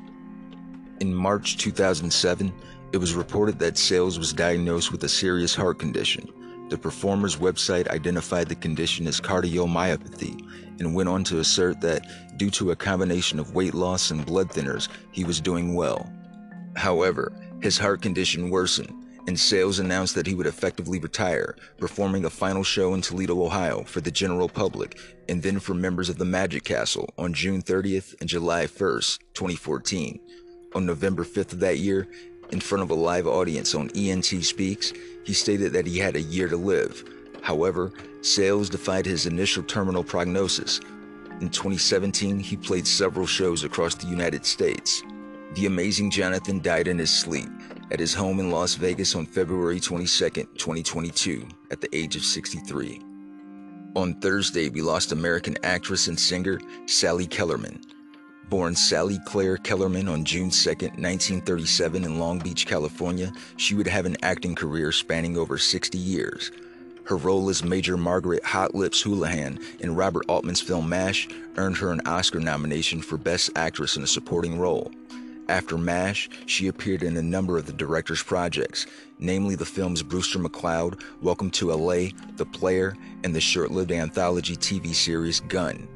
In 1.00 1.12
March 1.12 1.56
2007, 1.56 2.52
it 2.92 2.98
was 2.98 3.14
reported 3.14 3.58
that 3.58 3.74
Szeles 3.74 4.18
was 4.18 4.32
diagnosed 4.32 4.92
with 4.92 5.02
a 5.02 5.08
serious 5.08 5.56
heart 5.56 5.80
condition. 5.80 6.28
The 6.68 6.78
performer's 6.78 7.38
website 7.38 7.88
identified 7.88 8.48
the 8.48 8.54
condition 8.54 9.08
as 9.08 9.20
cardiomyopathy 9.20 10.78
and 10.78 10.94
went 10.94 11.08
on 11.08 11.24
to 11.24 11.40
assert 11.40 11.80
that 11.80 12.06
due 12.36 12.50
to 12.50 12.70
a 12.70 12.76
combination 12.76 13.40
of 13.40 13.56
weight 13.56 13.74
loss 13.74 14.12
and 14.12 14.24
blood 14.24 14.50
thinners, 14.50 14.88
he 15.10 15.24
was 15.24 15.40
doing 15.40 15.74
well. 15.74 16.08
However, 16.76 17.32
his 17.62 17.78
heart 17.78 18.02
condition 18.02 18.50
worsened 18.50 18.94
and 19.26 19.36
Szeles 19.36 19.80
announced 19.80 20.14
that 20.14 20.26
he 20.26 20.34
would 20.34 20.46
effectively 20.46 20.98
retire, 20.98 21.54
performing 21.78 22.24
a 22.24 22.30
final 22.30 22.64
show 22.64 22.94
in 22.94 23.00
Toledo, 23.00 23.42
Ohio 23.44 23.84
for 23.84 24.00
the 24.00 24.10
general 24.10 24.48
public 24.48 24.98
and 25.28 25.42
then 25.42 25.60
for 25.60 25.74
members 25.74 26.08
of 26.08 26.18
the 26.18 26.24
Magic 26.24 26.64
Castle 26.64 27.12
on 27.18 27.32
June 27.32 27.62
30th 27.62 28.14
and 28.20 28.28
July 28.28 28.64
1st, 28.64 29.18
2014. 29.34 30.18
On 30.74 30.86
November 30.86 31.24
5th 31.24 31.52
of 31.52 31.60
that 31.60 31.78
year, 31.78 32.08
in 32.50 32.60
front 32.60 32.82
of 32.82 32.90
a 32.90 32.94
live 32.94 33.26
audience 33.26 33.74
on 33.74 33.90
ENT 33.94 34.24
Speaks, 34.24 34.92
he 35.24 35.32
stated 35.32 35.72
that 35.72 35.86
he 35.86 35.98
had 35.98 36.16
a 36.16 36.22
year 36.22 36.48
to 36.48 36.56
live. 36.56 37.04
However, 37.42 37.92
Szeles 38.22 38.70
defied 38.70 39.06
his 39.06 39.26
initial 39.26 39.62
terminal 39.62 40.02
prognosis. 40.02 40.80
In 41.40 41.48
2017, 41.50 42.40
he 42.40 42.56
played 42.56 42.86
several 42.86 43.26
shows 43.26 43.64
across 43.64 43.94
the 43.94 44.08
United 44.08 44.44
States. 44.44 45.02
The 45.54 45.66
amazing 45.66 46.12
Johnathan 46.12 46.62
died 46.62 46.86
in 46.86 46.96
his 46.96 47.10
sleep 47.10 47.50
at 47.90 47.98
his 47.98 48.14
home 48.14 48.38
in 48.38 48.52
Las 48.52 48.74
Vegas 48.76 49.16
on 49.16 49.26
February 49.26 49.80
22, 49.80 50.30
2022, 50.30 51.44
at 51.72 51.80
the 51.80 51.88
age 51.92 52.14
of 52.14 52.22
63. 52.22 53.00
On 53.96 54.14
Thursday, 54.20 54.68
we 54.68 54.80
lost 54.80 55.10
American 55.10 55.56
actress 55.64 56.06
and 56.06 56.18
singer 56.18 56.60
Sally 56.86 57.26
Kellerman. 57.26 57.80
Born 58.48 58.76
Sally 58.76 59.18
Claire 59.26 59.56
Kellerman 59.56 60.06
on 60.06 60.24
June 60.24 60.50
2, 60.50 60.70
1937, 60.70 62.04
in 62.04 62.20
Long 62.20 62.38
Beach, 62.38 62.64
California, 62.64 63.32
she 63.56 63.74
would 63.74 63.88
have 63.88 64.06
an 64.06 64.16
acting 64.22 64.54
career 64.54 64.92
spanning 64.92 65.36
over 65.36 65.58
60 65.58 65.98
years. 65.98 66.52
Her 67.02 67.16
role 67.16 67.50
as 67.50 67.64
Major 67.64 67.96
Margaret 67.96 68.44
Hot 68.44 68.76
Lips 68.76 69.02
Houlihan 69.02 69.58
in 69.80 69.96
Robert 69.96 70.26
Altman's 70.28 70.60
film 70.60 70.88
MASH 70.88 71.28
earned 71.56 71.76
her 71.78 71.90
an 71.90 72.02
Oscar 72.06 72.38
nomination 72.38 73.02
for 73.02 73.18
Best 73.18 73.50
Actress 73.56 73.96
in 73.96 74.04
a 74.04 74.06
Supporting 74.06 74.56
Role. 74.56 74.92
After 75.50 75.76
MASH, 75.76 76.30
she 76.46 76.68
appeared 76.68 77.02
in 77.02 77.16
a 77.16 77.22
number 77.22 77.58
of 77.58 77.66
the 77.66 77.72
director's 77.72 78.22
projects, 78.22 78.86
namely 79.18 79.56
the 79.56 79.64
films 79.64 80.00
Brewster 80.00 80.38
McCloud, 80.38 81.02
Welcome 81.22 81.50
to 81.50 81.72
LA, 81.72 82.10
The 82.36 82.46
Player, 82.46 82.96
and 83.24 83.34
the 83.34 83.40
short 83.40 83.72
lived 83.72 83.90
anthology 83.90 84.54
TV 84.54 84.94
series 84.94 85.40
Gun. 85.40 85.88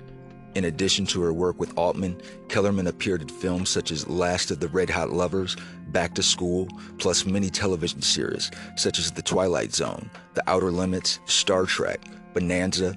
In 0.56 0.64
addition 0.64 1.06
to 1.06 1.22
her 1.22 1.32
work 1.32 1.60
with 1.60 1.78
Altman, 1.78 2.20
Kellerman 2.48 2.88
appeared 2.88 3.22
in 3.22 3.28
films 3.28 3.70
such 3.70 3.92
as 3.92 4.08
Last 4.08 4.50
of 4.50 4.58
the 4.58 4.66
Red 4.66 4.90
Hot 4.90 5.10
Lovers, 5.10 5.56
Back 5.90 6.14
to 6.14 6.22
School, 6.24 6.66
plus 6.98 7.24
many 7.24 7.48
television 7.48 8.02
series 8.02 8.50
such 8.74 8.98
as 8.98 9.12
The 9.12 9.22
Twilight 9.22 9.72
Zone, 9.72 10.10
The 10.34 10.42
Outer 10.50 10.72
Limits, 10.72 11.20
Star 11.26 11.64
Trek, 11.64 12.00
Bonanza, 12.32 12.96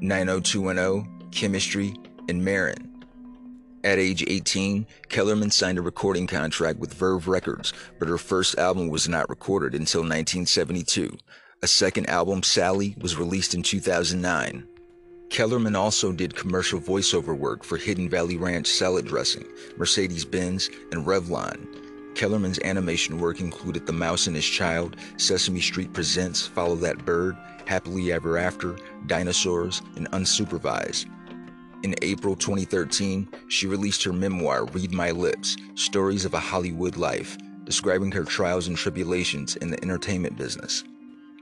90210, 0.00 1.28
Chemistry, 1.30 1.94
and 2.30 2.42
Maron. 2.42 2.99
At 3.82 3.98
age 3.98 4.22
18, 4.26 4.86
Kellerman 5.08 5.50
signed 5.50 5.78
a 5.78 5.82
recording 5.82 6.26
contract 6.26 6.78
with 6.78 6.92
Verve 6.92 7.26
Records, 7.26 7.72
but 7.98 8.08
her 8.08 8.18
first 8.18 8.58
album 8.58 8.88
was 8.88 9.08
not 9.08 9.30
recorded 9.30 9.72
until 9.72 10.02
1972. 10.02 11.16
A 11.62 11.66
second 11.66 12.06
album, 12.10 12.42
Sally, 12.42 12.94
was 13.00 13.16
released 13.16 13.54
in 13.54 13.62
2009. 13.62 14.68
Kellerman 15.30 15.76
also 15.76 16.12
did 16.12 16.36
commercial 16.36 16.78
voiceover 16.78 17.34
work 17.34 17.64
for 17.64 17.78
Hidden 17.78 18.10
Valley 18.10 18.36
Ranch 18.36 18.66
salad 18.66 19.06
dressing, 19.06 19.46
Mercedes 19.78 20.26
Benz, 20.26 20.68
and 20.92 21.06
Revlon. 21.06 22.14
Kellerman's 22.14 22.58
animation 22.60 23.18
work 23.18 23.40
included 23.40 23.86
The 23.86 23.94
Mouse 23.94 24.26
and 24.26 24.36
His 24.36 24.44
Child, 24.44 24.96
Sesame 25.16 25.60
Street 25.60 25.94
Presents 25.94 26.46
Follow 26.46 26.76
That 26.76 27.06
Bird, 27.06 27.34
Happily 27.64 28.12
Ever 28.12 28.36
After, 28.36 28.76
Dinosaurs, 29.06 29.80
and 29.96 30.10
Unsupervised. 30.10 31.06
In 31.82 31.94
April 32.02 32.36
2013, 32.36 33.26
she 33.48 33.66
released 33.66 34.04
her 34.04 34.12
memoir, 34.12 34.66
Read 34.66 34.92
My 34.92 35.12
Lips 35.12 35.56
Stories 35.76 36.26
of 36.26 36.34
a 36.34 36.38
Hollywood 36.38 36.98
Life, 36.98 37.38
describing 37.64 38.12
her 38.12 38.24
trials 38.24 38.68
and 38.68 38.76
tribulations 38.76 39.56
in 39.56 39.70
the 39.70 39.82
entertainment 39.82 40.36
business. 40.36 40.84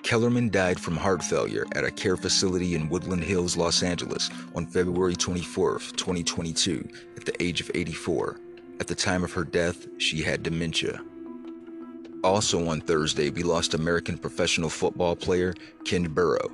Kellerman 0.05 0.51
died 0.51 0.79
from 0.79 0.97
heart 0.97 1.25
failure 1.25 1.65
at 1.75 1.83
a 1.83 1.91
care 1.91 2.17
facility 2.17 2.77
in 2.77 2.89
Woodland 2.89 3.25
Hills, 3.25 3.57
Los 3.57 3.83
Angeles 3.83 4.31
on 4.55 4.65
February 4.65 5.17
24, 5.17 5.81
2022, 5.97 6.89
at 7.17 7.25
the 7.25 7.43
age 7.43 7.61
of 7.61 7.73
84. 7.75 8.39
At 8.79 8.87
the 8.87 8.95
time 8.95 9.25
of 9.25 9.33
her 9.33 9.43
death, 9.43 9.89
she 9.99 10.23
had 10.23 10.45
dementia. 10.45 11.01
Also 12.23 12.69
on 12.69 12.81
Thursday, 12.81 13.31
we 13.31 13.43
lost 13.43 13.75
American 13.75 14.17
professional 14.17 14.71
football 14.71 15.17
player 15.17 15.53
Ken 15.85 16.05
Burrow. 16.05 16.49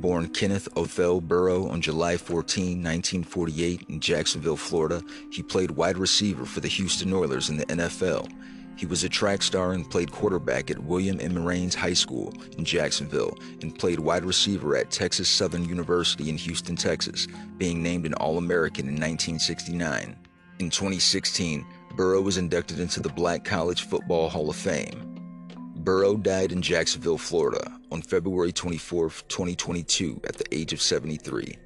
Born 0.00 0.28
Kenneth 0.28 0.66
Othell 0.76 1.22
Burrow 1.22 1.68
on 1.68 1.82
July 1.82 2.16
14, 2.16 2.82
1948, 2.82 3.84
in 3.90 4.00
Jacksonville, 4.00 4.56
Florida, 4.56 5.02
he 5.30 5.42
played 5.42 5.72
wide 5.72 5.98
receiver 5.98 6.46
for 6.46 6.60
the 6.60 6.68
Houston 6.68 7.12
Oilers 7.12 7.50
in 7.50 7.58
the 7.58 7.66
NFL. 7.66 8.32
He 8.76 8.86
was 8.86 9.04
a 9.04 9.10
track 9.10 9.42
star 9.42 9.72
and 9.72 9.88
played 9.88 10.10
quarterback 10.10 10.70
at 10.70 10.78
William 10.78 11.20
M. 11.20 11.44
Raines 11.44 11.74
High 11.74 11.92
School 11.92 12.32
in 12.56 12.64
Jacksonville 12.64 13.36
and 13.60 13.78
played 13.78 14.00
wide 14.00 14.24
receiver 14.24 14.74
at 14.74 14.90
Texas 14.90 15.28
Southern 15.28 15.68
University 15.68 16.30
in 16.30 16.38
Houston, 16.38 16.76
Texas, 16.76 17.28
being 17.58 17.82
named 17.82 18.06
an 18.06 18.14
All 18.14 18.38
American 18.38 18.86
in 18.86 18.94
1969. 18.94 20.16
In 20.60 20.70
2016, 20.70 21.66
Burrow 21.94 22.22
was 22.22 22.38
inducted 22.38 22.80
into 22.80 23.00
the 23.00 23.10
Black 23.10 23.44
College 23.44 23.82
Football 23.82 24.30
Hall 24.30 24.48
of 24.48 24.56
Fame. 24.56 25.46
Burrow 25.76 26.16
died 26.16 26.52
in 26.52 26.62
Jacksonville, 26.62 27.18
Florida 27.18 27.79
on 27.90 28.02
February 28.02 28.52
24, 28.52 29.10
2022, 29.28 30.20
at 30.24 30.36
the 30.36 30.54
age 30.54 30.72
of 30.72 30.80
73. 30.80 31.56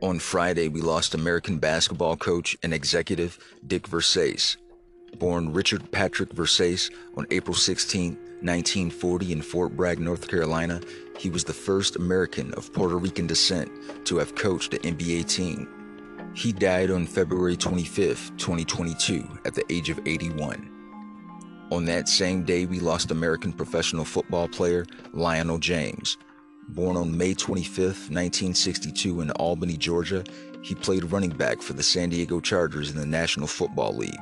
On 0.00 0.18
Friday, 0.18 0.68
we 0.68 0.80
lost 0.80 1.14
American 1.14 1.58
basketball 1.58 2.16
coach 2.16 2.56
and 2.62 2.72
executive 2.72 3.38
Dick 3.66 3.88
Versace. 3.88 4.56
Born 5.18 5.52
Richard 5.52 5.90
Patrick 5.90 6.30
Versace 6.30 6.92
on 7.16 7.26
April 7.30 7.54
16, 7.54 8.12
1940, 8.12 9.32
in 9.32 9.42
Fort 9.42 9.76
Bragg, 9.76 9.98
North 9.98 10.28
Carolina, 10.28 10.80
he 11.18 11.30
was 11.30 11.42
the 11.42 11.52
first 11.52 11.96
American 11.96 12.54
of 12.54 12.72
Puerto 12.72 12.96
Rican 12.96 13.26
descent 13.26 13.70
to 14.06 14.18
have 14.18 14.36
coached 14.36 14.74
an 14.74 14.96
NBA 14.96 15.28
team. 15.28 15.68
He 16.34 16.52
died 16.52 16.92
on 16.92 17.06
February 17.06 17.56
25, 17.56 18.36
2022, 18.36 19.40
at 19.44 19.54
the 19.54 19.64
age 19.72 19.90
of 19.90 19.98
81. 20.06 20.77
On 21.70 21.84
that 21.84 22.08
same 22.08 22.44
day, 22.44 22.64
we 22.64 22.80
lost 22.80 23.10
American 23.10 23.52
professional 23.52 24.06
football 24.06 24.48
player 24.48 24.86
Lionel 25.12 25.58
James. 25.58 26.16
Born 26.70 26.96
on 26.96 27.16
May 27.16 27.34
25, 27.34 27.84
1962, 27.84 29.20
in 29.20 29.30
Albany, 29.32 29.76
Georgia, 29.76 30.24
he 30.62 30.74
played 30.74 31.12
running 31.12 31.30
back 31.30 31.60
for 31.60 31.74
the 31.74 31.82
San 31.82 32.08
Diego 32.08 32.40
Chargers 32.40 32.90
in 32.90 32.96
the 32.96 33.04
National 33.04 33.46
Football 33.46 33.94
League. 33.94 34.14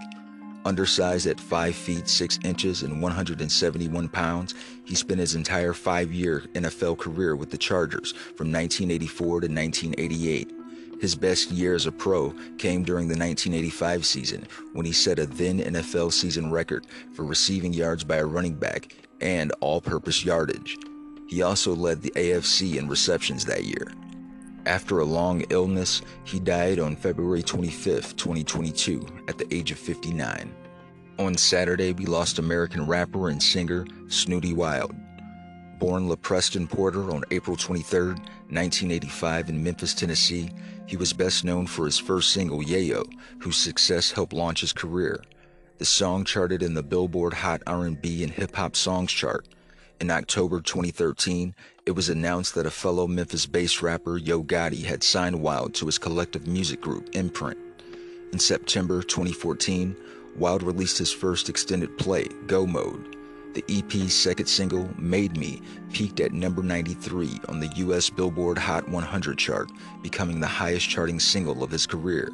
Undersized 0.64 1.28
at 1.28 1.40
5 1.40 1.76
feet 1.76 2.08
6 2.08 2.40
inches 2.42 2.82
and 2.82 3.00
171 3.00 4.08
pounds, 4.08 4.54
he 4.84 4.96
spent 4.96 5.20
his 5.20 5.36
entire 5.36 5.72
five 5.72 6.12
year 6.12 6.44
NFL 6.54 6.98
career 6.98 7.36
with 7.36 7.52
the 7.52 7.58
Chargers 7.58 8.10
from 8.10 8.50
1984 8.50 9.26
to 9.26 9.46
1988. 9.46 10.55
His 11.00 11.14
best 11.14 11.50
year 11.50 11.74
as 11.74 11.86
a 11.86 11.92
pro 11.92 12.30
came 12.58 12.82
during 12.82 13.08
the 13.08 13.18
1985 13.18 14.06
season 14.06 14.46
when 14.72 14.86
he 14.86 14.92
set 14.92 15.18
a 15.18 15.26
then 15.26 15.58
NFL 15.58 16.12
season 16.12 16.50
record 16.50 16.86
for 17.12 17.24
receiving 17.24 17.72
yards 17.72 18.02
by 18.04 18.16
a 18.16 18.24
running 18.24 18.54
back 18.54 18.94
and 19.20 19.52
all 19.60 19.80
purpose 19.80 20.24
yardage. 20.24 20.76
He 21.28 21.42
also 21.42 21.74
led 21.74 22.02
the 22.02 22.12
AFC 22.12 22.76
in 22.76 22.88
receptions 22.88 23.44
that 23.44 23.64
year. 23.64 23.92
After 24.64 24.98
a 24.98 25.04
long 25.04 25.44
illness, 25.50 26.02
he 26.24 26.40
died 26.40 26.80
on 26.80 26.96
February 26.96 27.42
25, 27.42 28.16
2022, 28.16 29.06
at 29.28 29.38
the 29.38 29.54
age 29.54 29.70
of 29.70 29.78
59. 29.78 30.52
On 31.18 31.36
Saturday, 31.36 31.92
we 31.92 32.04
lost 32.04 32.38
American 32.38 32.86
rapper 32.86 33.28
and 33.28 33.42
singer 33.42 33.84
Snootie 34.06 34.54
Wild. 34.54 34.94
Born 35.78 36.08
LaPreston 36.08 36.68
Porter 36.68 37.10
on 37.10 37.22
April 37.30 37.56
23, 37.56 38.08
1985 38.08 39.50
in 39.50 39.62
Memphis, 39.62 39.94
Tennessee, 39.94 40.50
he 40.86 40.96
was 40.96 41.12
best 41.12 41.44
known 41.44 41.66
for 41.66 41.84
his 41.84 41.98
first 41.98 42.32
single, 42.32 42.60
Yayo, 42.62 43.04
whose 43.40 43.56
success 43.56 44.12
helped 44.12 44.32
launch 44.32 44.60
his 44.60 44.72
career. 44.72 45.22
The 45.78 45.84
song 45.84 46.24
charted 46.24 46.62
in 46.62 46.74
the 46.74 46.82
Billboard 46.82 47.34
Hot 47.34 47.62
R&B 47.66 48.22
and 48.22 48.32
Hip 48.32 48.56
Hop 48.56 48.76
Songs 48.76 49.12
chart. 49.12 49.46
In 50.00 50.10
October 50.10 50.60
2013, 50.60 51.54
it 51.86 51.90
was 51.90 52.08
announced 52.08 52.54
that 52.54 52.66
a 52.66 52.70
fellow 52.70 53.06
Memphis-based 53.06 53.82
rapper, 53.82 54.16
Yo 54.16 54.42
Gotti, 54.42 54.84
had 54.84 55.02
signed 55.02 55.40
Wild 55.40 55.74
to 55.74 55.86
his 55.86 55.98
collective 55.98 56.46
music 56.46 56.80
group, 56.80 57.10
Imprint. 57.14 57.58
In 58.32 58.38
September 58.38 59.02
2014, 59.02 59.96
Wild 60.36 60.62
released 60.62 60.98
his 60.98 61.12
first 61.12 61.48
extended 61.48 61.96
play, 61.98 62.28
Go 62.46 62.66
Mode. 62.66 63.16
The 63.56 63.78
EP's 63.78 64.12
second 64.12 64.44
single, 64.44 64.86
Made 64.98 65.38
Me, 65.38 65.62
peaked 65.90 66.20
at 66.20 66.34
number 66.34 66.62
93 66.62 67.40
on 67.48 67.58
the 67.58 67.68
US 67.76 68.10
Billboard 68.10 68.58
Hot 68.58 68.86
100 68.86 69.38
chart, 69.38 69.72
becoming 70.02 70.40
the 70.40 70.46
highest 70.46 70.86
charting 70.90 71.18
single 71.18 71.64
of 71.64 71.70
his 71.70 71.86
career. 71.86 72.30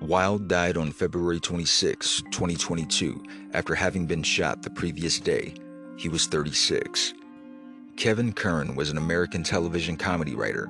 Wild 0.00 0.48
died 0.48 0.76
on 0.76 0.90
February 0.90 1.38
26, 1.38 2.22
2022, 2.32 3.22
after 3.52 3.76
having 3.76 4.06
been 4.06 4.24
shot 4.24 4.60
the 4.60 4.70
previous 4.70 5.20
day. 5.20 5.54
He 5.96 6.08
was 6.08 6.26
36. 6.26 7.14
Kevin 7.96 8.32
Curran 8.32 8.74
was 8.74 8.90
an 8.90 8.98
American 8.98 9.44
television 9.44 9.96
comedy 9.96 10.34
writer. 10.34 10.66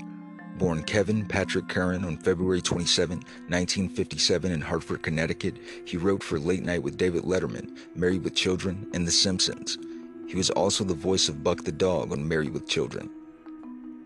Born 0.58 0.84
Kevin 0.84 1.26
Patrick 1.26 1.68
Curran 1.68 2.04
on 2.04 2.16
February 2.16 2.62
27, 2.62 3.18
1957, 3.18 4.52
in 4.52 4.60
Hartford, 4.60 5.02
Connecticut, 5.02 5.56
he 5.84 5.96
wrote 5.96 6.22
for 6.22 6.38
Late 6.38 6.62
Night 6.62 6.82
with 6.82 6.96
David 6.96 7.24
Letterman, 7.24 7.76
Married 7.96 8.22
with 8.22 8.36
Children, 8.36 8.88
and 8.94 9.06
The 9.06 9.10
Simpsons. 9.12 9.78
He 10.28 10.36
was 10.36 10.50
also 10.50 10.84
the 10.84 10.94
voice 10.94 11.28
of 11.28 11.42
Buck 11.42 11.64
the 11.64 11.72
dog 11.72 12.12
on 12.12 12.28
Married 12.28 12.52
with 12.52 12.68
Children. 12.68 13.10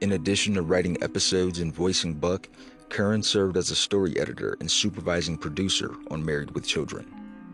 In 0.00 0.12
addition 0.12 0.54
to 0.54 0.62
writing 0.62 0.96
episodes 1.02 1.58
and 1.58 1.74
voicing 1.74 2.14
Buck, 2.14 2.48
Curran 2.88 3.22
served 3.22 3.58
as 3.58 3.70
a 3.70 3.76
story 3.76 4.18
editor 4.18 4.56
and 4.60 4.70
supervising 4.70 5.36
producer 5.36 5.94
on 6.10 6.24
Married 6.24 6.52
with 6.52 6.66
Children. 6.66 7.06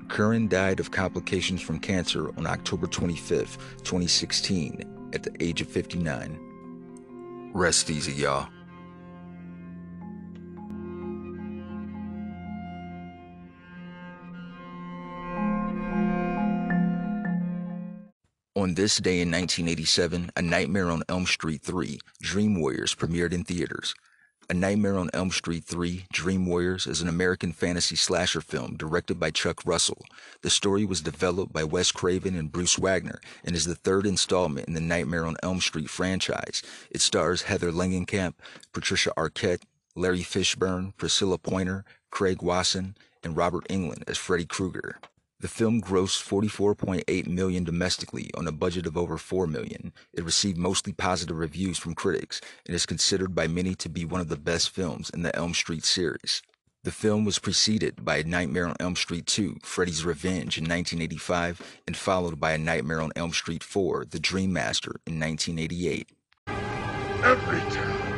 Curran 0.09 0.47
died 0.47 0.79
of 0.79 0.93
complications 0.93 1.61
from 1.61 1.81
cancer 1.81 2.29
on 2.37 2.47
October 2.47 2.87
25, 2.87 3.59
2016, 3.83 5.11
at 5.13 5.25
the 5.25 5.35
age 5.43 5.61
of 5.61 5.69
59. 5.69 7.51
Rest 7.53 7.91
easy, 7.91 8.13
y'all. 8.13 8.49
This 18.75 18.97
day 18.97 19.21
in 19.21 19.31
1987, 19.31 20.33
A 20.35 20.43
Nightmare 20.43 20.91
on 20.91 21.05
Elm 21.09 21.27
Street 21.27 21.63
3, 21.63 22.01
Dream 22.21 22.59
Warriors 22.59 22.93
premiered 22.93 23.33
in 23.33 23.45
theaters. 23.45 23.95
A 24.51 24.55
Nightmare 24.55 24.99
on 24.99 25.11
Elm 25.15 25.31
Street 25.31 25.63
3, 25.63 26.07
Dream 26.13 26.45
Warriors 26.45 26.89
is 26.89 27.01
an 27.01 27.07
American 27.07 27.53
fantasy 27.53 27.95
slasher 27.95 28.41
film 28.41 28.77
directed 28.77 29.21
by 29.21 29.31
Chuck 29.31 29.65
Russell. 29.65 30.05
The 30.43 30.51
story 30.51 30.85
was 30.85 31.03
developed 31.03 31.53
by 31.53 31.63
Wes 31.63 31.93
Craven 31.93 32.35
and 32.35 32.51
Bruce 32.51 32.77
Wagner 32.77 33.21
and 33.45 33.55
is 33.55 33.65
the 33.65 33.77
third 33.77 34.07
installment 34.07 34.67
in 34.67 34.75
the 34.75 34.81
Nightmare 34.81 35.25
on 35.25 35.37
Elm 35.41 35.61
Street 35.61 35.89
franchise. 35.89 36.61
It 36.91 37.01
stars 37.01 37.43
Heather 37.43 37.71
Langenkamp, 37.71 38.35
Patricia 38.73 39.13
Arquette, 39.17 39.63
Larry 39.95 40.25
Fishburne, 40.25 40.97
Priscilla 40.97 41.39
Pointer, 41.39 41.85
Craig 42.11 42.43
Wasson, 42.43 42.97
and 43.23 43.37
Robert 43.37 43.69
Englund 43.69 44.03
as 44.09 44.19
Freddy 44.19 44.47
Krueger. 44.47 44.99
The 45.45 45.51
film 45.51 45.83
grossed 45.83 46.27
44.8 46.27 47.27
million 47.27 47.65
domestically 47.65 48.31
on 48.35 48.47
a 48.47 48.51
budget 48.51 48.87
of 48.87 48.97
over 48.97 49.19
4 49.19 49.47
million. 49.47 49.93
It 50.15 50.25
received 50.25 50.57
mostly 50.57 50.95
positive 50.95 51.37
reviews 51.37 51.77
from 51.77 51.95
critics 51.95 52.41
and 52.65 52.75
is 52.75 52.87
considered 52.87 53.35
by 53.35 53.47
many 53.47 53.75
to 53.75 53.91
be 53.91 54.07
one 54.07 54.23
of 54.23 54.31
the 54.31 54.39
best 54.39 54.71
films 54.71 55.11
in 55.11 55.21
the 55.21 55.37
Elm 55.37 55.53
Street 55.53 55.85
series. 55.85 56.41
The 56.85 56.91
film 56.91 57.27
was 57.27 57.39
preceded 57.39 58.07
by 58.07 58.17
A 58.17 58.25
Nightmare 58.25 58.69
on 58.69 58.77
Elm 58.81 58.97
Street 58.97 59.27
2, 59.27 59.59
Freddy's 59.63 60.03
Revenge 60.03 60.57
in 60.57 60.65
1985, 60.65 61.61
and 61.87 61.95
followed 61.95 62.41
by 62.41 62.53
A 62.53 62.59
Nightmare 62.59 63.03
on 63.03 63.13
Elm 63.15 63.35
Street 63.35 63.63
4, 63.63 64.07
The 64.09 64.19
Dream 64.19 64.51
Master 64.51 64.95
in 65.07 65.21
1988. 65.21 66.09
Every 67.23 67.61
town 67.71 68.13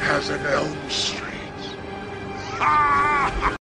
has 0.00 0.30
an 0.30 0.40
Elm 0.46 0.88
Street. 0.88 1.34
In 1.34 2.58
ah! 2.62 3.57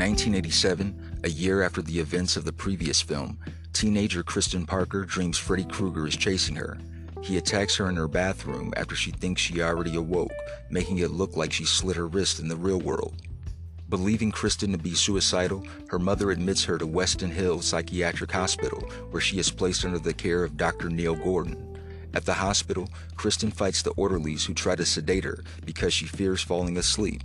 1987, 0.00 1.20
a 1.24 1.28
year 1.28 1.62
after 1.62 1.82
the 1.82 1.98
events 1.98 2.38
of 2.38 2.46
the 2.46 2.52
previous 2.54 3.02
film, 3.02 3.38
teenager 3.74 4.22
Kristen 4.22 4.64
Parker 4.64 5.04
dreams 5.04 5.36
Freddy 5.36 5.64
Krueger 5.64 6.06
is 6.06 6.16
chasing 6.16 6.56
her. 6.56 6.78
He 7.20 7.36
attacks 7.36 7.76
her 7.76 7.86
in 7.90 7.96
her 7.96 8.08
bathroom 8.08 8.72
after 8.78 8.94
she 8.94 9.10
thinks 9.10 9.42
she 9.42 9.60
already 9.60 9.96
awoke, 9.96 10.32
making 10.70 11.00
it 11.00 11.10
look 11.10 11.36
like 11.36 11.52
she 11.52 11.66
slit 11.66 11.96
her 11.96 12.06
wrist 12.06 12.40
in 12.40 12.48
the 12.48 12.56
real 12.56 12.80
world. 12.80 13.20
Believing 13.90 14.32
Kristen 14.32 14.72
to 14.72 14.78
be 14.78 14.94
suicidal, 14.94 15.66
her 15.90 15.98
mother 15.98 16.30
admits 16.30 16.64
her 16.64 16.78
to 16.78 16.86
Weston 16.86 17.30
Hill 17.30 17.60
Psychiatric 17.60 18.32
Hospital, 18.32 18.80
where 19.10 19.20
she 19.20 19.38
is 19.38 19.50
placed 19.50 19.84
under 19.84 19.98
the 19.98 20.14
care 20.14 20.44
of 20.44 20.56
Dr. 20.56 20.88
Neil 20.88 21.14
Gordon. 21.14 21.78
At 22.14 22.24
the 22.24 22.32
hospital, 22.32 22.88
Kristen 23.16 23.50
fights 23.50 23.82
the 23.82 23.92
orderlies 23.98 24.46
who 24.46 24.54
try 24.54 24.76
to 24.76 24.86
sedate 24.86 25.24
her 25.24 25.44
because 25.66 25.92
she 25.92 26.06
fears 26.06 26.40
falling 26.40 26.78
asleep. 26.78 27.20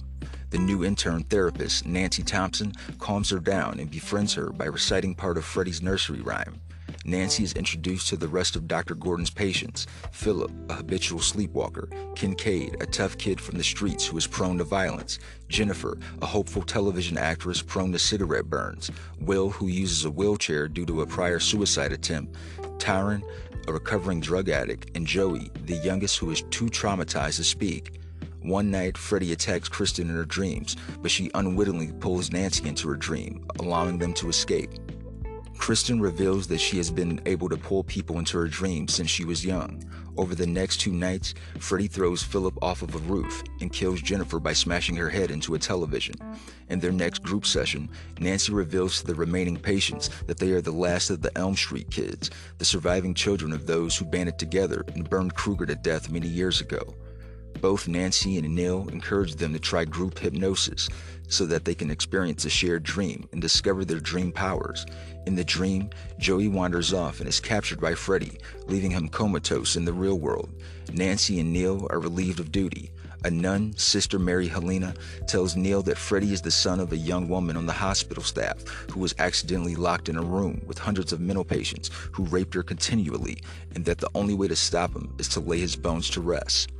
The 0.55 0.61
new 0.61 0.85
intern 0.85 1.25
therapist, 1.25 1.85
Nancy 1.85 2.23
Thompson, 2.23 2.71
calms 2.97 3.29
her 3.29 3.39
down 3.39 3.77
and 3.77 3.91
befriends 3.91 4.33
her 4.35 4.51
by 4.53 4.67
reciting 4.67 5.13
part 5.13 5.37
of 5.37 5.43
Freddy's 5.43 5.81
nursery 5.81 6.21
rhyme. 6.21 6.61
Nancy 7.03 7.43
is 7.43 7.51
introduced 7.51 8.07
to 8.07 8.15
the 8.15 8.29
rest 8.29 8.55
of 8.55 8.65
Dr. 8.65 8.95
Gordon's 8.95 9.29
patients 9.29 9.85
Philip, 10.13 10.53
a 10.69 10.75
habitual 10.75 11.19
sleepwalker, 11.19 11.89
Kincaid, 12.15 12.77
a 12.79 12.85
tough 12.85 13.17
kid 13.17 13.41
from 13.41 13.57
the 13.57 13.65
streets 13.65 14.05
who 14.05 14.15
is 14.15 14.27
prone 14.27 14.57
to 14.59 14.63
violence, 14.63 15.19
Jennifer, 15.49 15.97
a 16.21 16.25
hopeful 16.25 16.61
television 16.61 17.17
actress 17.17 17.61
prone 17.61 17.91
to 17.91 17.99
cigarette 17.99 18.45
burns, 18.45 18.89
Will, 19.19 19.49
who 19.49 19.67
uses 19.67 20.05
a 20.05 20.09
wheelchair 20.09 20.69
due 20.69 20.85
to 20.85 21.01
a 21.01 21.05
prior 21.05 21.41
suicide 21.41 21.91
attempt, 21.91 22.33
Taryn, 22.77 23.23
a 23.67 23.73
recovering 23.73 24.21
drug 24.21 24.47
addict, 24.47 24.95
and 24.95 25.05
Joey, 25.05 25.51
the 25.65 25.75
youngest 25.75 26.17
who 26.19 26.31
is 26.31 26.43
too 26.43 26.67
traumatized 26.67 27.35
to 27.35 27.43
speak. 27.43 27.99
One 28.45 28.69
night, 28.69 28.95
Freddy 28.95 29.31
attacks 29.31 29.67
Kristen 29.67 30.07
in 30.07 30.15
her 30.15 30.23
dreams, 30.23 30.75
but 31.01 31.09
she 31.09 31.31
unwittingly 31.33 31.91
pulls 31.93 32.31
Nancy 32.31 32.69
into 32.69 32.87
her 32.89 32.95
dream, 32.95 33.43
allowing 33.59 33.97
them 33.97 34.13
to 34.13 34.29
escape. 34.29 34.69
Kristen 35.57 35.99
reveals 35.99 36.45
that 36.47 36.59
she 36.59 36.77
has 36.77 36.91
been 36.91 37.19
able 37.25 37.49
to 37.49 37.57
pull 37.57 37.83
people 37.83 38.19
into 38.19 38.37
her 38.37 38.47
dreams 38.47 38.93
since 38.93 39.09
she 39.09 39.25
was 39.25 39.43
young. 39.43 39.83
Over 40.15 40.35
the 40.35 40.45
next 40.45 40.77
two 40.77 40.91
nights, 40.91 41.33
Freddy 41.57 41.87
throws 41.87 42.21
Philip 42.21 42.55
off 42.61 42.83
of 42.83 42.93
a 42.93 42.99
roof 42.99 43.41
and 43.61 43.73
kills 43.73 43.99
Jennifer 43.99 44.39
by 44.39 44.53
smashing 44.53 44.95
her 44.97 45.09
head 45.09 45.31
into 45.31 45.55
a 45.55 45.59
television. 45.59 46.13
In 46.69 46.79
their 46.79 46.91
next 46.91 47.23
group 47.23 47.47
session, 47.47 47.89
Nancy 48.19 48.53
reveals 48.53 48.99
to 48.99 49.07
the 49.07 49.15
remaining 49.15 49.57
patients 49.57 50.11
that 50.27 50.37
they 50.37 50.51
are 50.51 50.61
the 50.61 50.71
last 50.71 51.09
of 51.09 51.23
the 51.23 51.35
Elm 51.35 51.55
Street 51.55 51.89
kids, 51.89 52.29
the 52.59 52.65
surviving 52.65 53.15
children 53.15 53.51
of 53.51 53.65
those 53.65 53.97
who 53.97 54.05
banded 54.05 54.37
together 54.37 54.85
and 54.93 55.09
burned 55.09 55.33
Krueger 55.33 55.65
to 55.65 55.75
death 55.75 56.11
many 56.11 56.27
years 56.27 56.61
ago. 56.61 56.95
Both 57.61 57.87
Nancy 57.87 58.37
and 58.37 58.53
Neil 58.53 58.87
encourage 58.89 59.35
them 59.35 59.53
to 59.53 59.59
try 59.59 59.85
group 59.85 60.19
hypnosis 60.19 60.87
so 61.27 61.45
that 61.45 61.65
they 61.65 61.73
can 61.73 61.89
experience 61.89 62.45
a 62.45 62.49
shared 62.49 62.83
dream 62.83 63.27
and 63.31 63.41
discover 63.41 63.83
their 63.83 63.99
dream 63.99 64.31
powers. 64.31 64.85
In 65.25 65.35
the 65.35 65.43
dream, 65.43 65.89
Joey 66.19 66.47
wanders 66.47 66.93
off 66.93 67.19
and 67.19 67.27
is 67.27 67.39
captured 67.39 67.79
by 67.79 67.95
Freddy, 67.95 68.37
leaving 68.67 68.91
him 68.91 69.09
comatose 69.09 69.75
in 69.75 69.85
the 69.85 69.93
real 69.93 70.19
world. 70.19 70.49
Nancy 70.93 71.39
and 71.39 71.51
Neil 71.51 71.87
are 71.89 71.99
relieved 71.99 72.39
of 72.39 72.51
duty. 72.51 72.91
A 73.23 73.31
nun, 73.31 73.73
Sister 73.75 74.19
Mary 74.19 74.47
Helena, 74.47 74.93
tells 75.27 75.55
Neil 75.55 75.81
that 75.81 75.97
Freddy 75.97 76.31
is 76.31 76.43
the 76.43 76.51
son 76.51 76.79
of 76.79 76.91
a 76.91 76.97
young 76.97 77.27
woman 77.27 77.57
on 77.57 77.65
the 77.65 77.73
hospital 77.73 78.21
staff 78.21 78.63
who 78.91 78.99
was 78.99 79.15
accidentally 79.17 79.75
locked 79.75 80.09
in 80.09 80.17
a 80.17 80.21
room 80.21 80.61
with 80.67 80.77
hundreds 80.77 81.11
of 81.11 81.19
mental 81.19 81.43
patients 81.43 81.89
who 82.11 82.25
raped 82.25 82.53
her 82.53 82.61
continually, 82.61 83.39
and 83.73 83.83
that 83.85 83.97
the 83.97 84.11
only 84.13 84.35
way 84.35 84.47
to 84.47 84.55
stop 84.55 84.95
him 84.95 85.11
is 85.17 85.27
to 85.29 85.39
lay 85.39 85.59
his 85.59 85.75
bones 85.75 86.07
to 86.11 86.21
rest. 86.21 86.71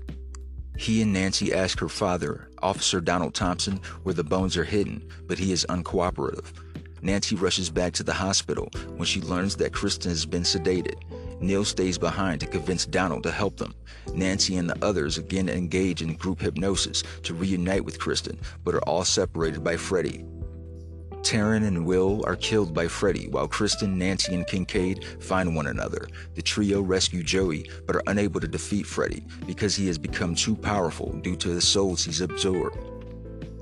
He 0.78 1.02
and 1.02 1.14
Nancy 1.14 1.54
ask 1.54 1.80
her 1.80 1.90
father, 1.90 2.50
Officer 2.62 3.00
Donald 3.00 3.34
Thompson, 3.34 3.80
where 4.04 4.16
the 4.16 4.24
bones 4.24 4.58
are 4.58 4.64
hidden, 4.64 5.08
but 5.28 5.38
he 5.38 5.52
is 5.52 5.66
uncooperative. 5.70 6.52
Nancy 7.02 7.36
rushes 7.36 7.70
back 7.70 7.94
to 7.94 8.04
the 8.04 8.14
hospital 8.14 8.70
when 8.96 9.06
she 9.06 9.22
learns 9.22 9.56
that 9.58 9.74
Kristen 9.74 10.10
has 10.10 10.26
been 10.26 10.44
sedated. 10.44 10.96
Neil 11.40 11.64
stays 11.64 11.98
behind 11.98 12.40
to 12.42 12.48
convince 12.48 12.86
Donald 12.86 13.24
to 13.24 13.32
help 13.32 13.58
them. 13.58 13.76
Nancy 14.14 14.56
and 14.56 14.70
the 14.70 14.86
others 14.86 15.18
again 15.18 15.50
engage 15.50 16.02
in 16.02 16.16
group 16.16 16.42
hypnosis 16.42 17.04
to 17.24 17.34
reunite 17.34 17.86
with 17.86 18.00
Kristen, 18.00 18.40
but 18.64 18.74
are 18.74 18.84
all 18.84 19.04
separated 19.04 19.64
by 19.64 19.78
Freddy. 19.78 20.26
Taryn 21.26 21.66
and 21.66 21.88
Will 21.88 22.24
are 22.28 22.36
killed 22.36 22.72
by 22.72 22.88
Freddy, 22.88 23.28
while 23.30 23.48
Kristen, 23.48 23.98
Nancy, 23.98 24.36
and 24.36 24.46
Kincaid 24.46 25.04
find 25.20 25.56
one 25.56 25.66
another. 25.66 26.08
The 26.36 26.44
trio 26.44 26.82
rescue 26.82 27.24
Joey, 27.24 27.68
but 27.88 27.96
are 27.96 28.04
unable 28.06 28.40
to 28.40 28.48
defeat 28.48 28.86
Freddy 28.86 29.24
because 29.48 29.76
he 29.76 29.88
has 29.88 29.98
become 29.98 30.36
too 30.36 30.56
powerful 30.56 31.14
due 31.24 31.36
to 31.38 31.50
the 31.50 31.62
souls 31.62 32.04
he's 32.04 32.22
absorbed. 32.22 32.78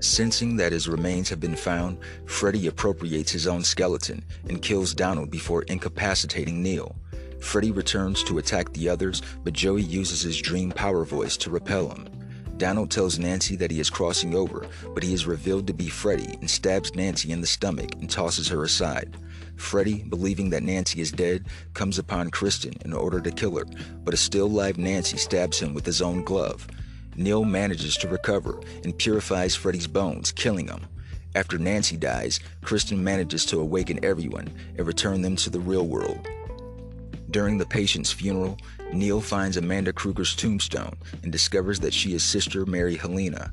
Sensing 0.02 0.58
that 0.58 0.74
his 0.74 0.90
remains 0.90 1.30
have 1.30 1.40
been 1.40 1.56
found, 1.56 2.00
Freddy 2.26 2.68
appropriates 2.68 3.32
his 3.32 3.48
own 3.48 3.64
skeleton 3.64 4.26
and 4.50 4.62
kills 4.62 4.94
Donald 4.94 5.32
before 5.32 5.64
incapacitating 5.64 6.62
Neil. 6.62 6.98
Freddy 7.40 7.72
returns 7.72 8.24
to 8.24 8.40
attack 8.40 8.74
the 8.74 8.90
others, 8.90 9.22
but 9.46 9.54
Joey 9.54 9.84
uses 9.84 10.22
his 10.22 10.38
dream 10.38 10.70
power 10.70 11.06
voice 11.06 11.38
to 11.38 11.50
repel 11.50 11.88
him. 11.88 12.10
Donald 12.58 12.92
tells 12.92 13.20
Nancy 13.20 13.56
that 13.56 13.72
he 13.72 13.80
is 13.80 13.90
crossing 13.90 14.36
over, 14.36 14.68
but 14.94 15.04
he 15.04 15.14
is 15.14 15.26
revealed 15.26 15.68
to 15.68 15.74
be 15.74 15.90
Freddy 15.90 16.38
and 16.40 16.50
stabs 16.50 16.94
Nancy 16.96 17.32
in 17.32 17.42
the 17.42 17.48
stomach 17.48 17.94
and 17.96 18.10
tosses 18.10 18.48
her 18.48 18.64
aside. 18.64 19.18
Freddy, 19.56 20.04
believing 20.04 20.50
that 20.52 20.64
Nancy 20.64 21.02
is 21.02 21.12
dead, 21.12 21.46
comes 21.74 21.98
upon 21.98 22.30
Kristen 22.30 22.74
in 22.86 22.94
order 22.94 23.20
to 23.22 23.32
kill 23.32 23.58
her, 23.58 23.66
but 24.04 24.14
a 24.14 24.18
still 24.18 24.50
live 24.50 24.78
Nancy 24.78 25.18
stabs 25.18 25.60
him 25.60 25.74
with 25.74 25.86
his 25.86 26.02
own 26.02 26.24
glove. 26.24 26.68
Neil 27.16 27.44
manages 27.44 27.96
to 27.98 28.08
recover 28.08 28.60
and 28.84 28.98
purifies 28.98 29.56
Freddy's 29.56 29.88
bones, 29.88 30.32
killing 30.32 30.68
him. 30.68 30.82
After 31.36 31.58
Nancy 31.58 31.98
dies, 31.98 32.40
Kristen 32.62 33.04
manages 33.04 33.46
to 33.46 33.60
awaken 33.60 34.04
everyone 34.04 34.52
and 34.78 34.86
return 34.86 35.22
them 35.22 35.36
to 35.38 35.50
the 35.50 35.60
real 35.60 35.88
world. 35.88 36.28
During 37.32 37.58
the 37.58 37.66
patient's 37.66 38.12
funeral, 38.12 38.58
Neil 38.94 39.22
finds 39.22 39.58
Amanda 39.58 39.92
Krueger's 39.92 40.36
tombstone 40.36 40.96
and 41.24 41.32
discovers 41.32 41.80
that 41.80 41.94
she 41.94 42.14
is 42.14 42.24
Sister 42.24 42.66
Mary 42.66 42.96
Helena. 42.96 43.52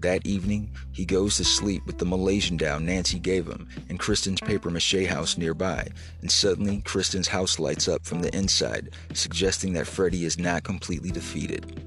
That 0.00 0.26
evening, 0.26 0.74
he 0.92 1.04
goes 1.04 1.36
to 1.36 1.44
sleep 1.44 1.84
with 1.86 1.98
the 1.98 2.06
Malaysian 2.06 2.56
doll 2.56 2.80
Nancy 2.80 3.18
gave 3.18 3.46
him 3.46 3.68
in 3.88 3.98
Kristen's 3.98 4.40
paper 4.40 4.70
mache 4.70 5.06
house 5.06 5.36
nearby, 5.36 5.88
and 6.22 6.30
suddenly 6.30 6.80
Kristen's 6.80 7.28
house 7.28 7.58
lights 7.58 7.86
up 7.86 8.06
from 8.06 8.22
the 8.22 8.34
inside, 8.34 8.94
suggesting 9.12 9.74
that 9.74 9.86
Freddy 9.86 10.24
is 10.24 10.38
not 10.38 10.64
completely 10.64 11.10
defeated. 11.10 11.84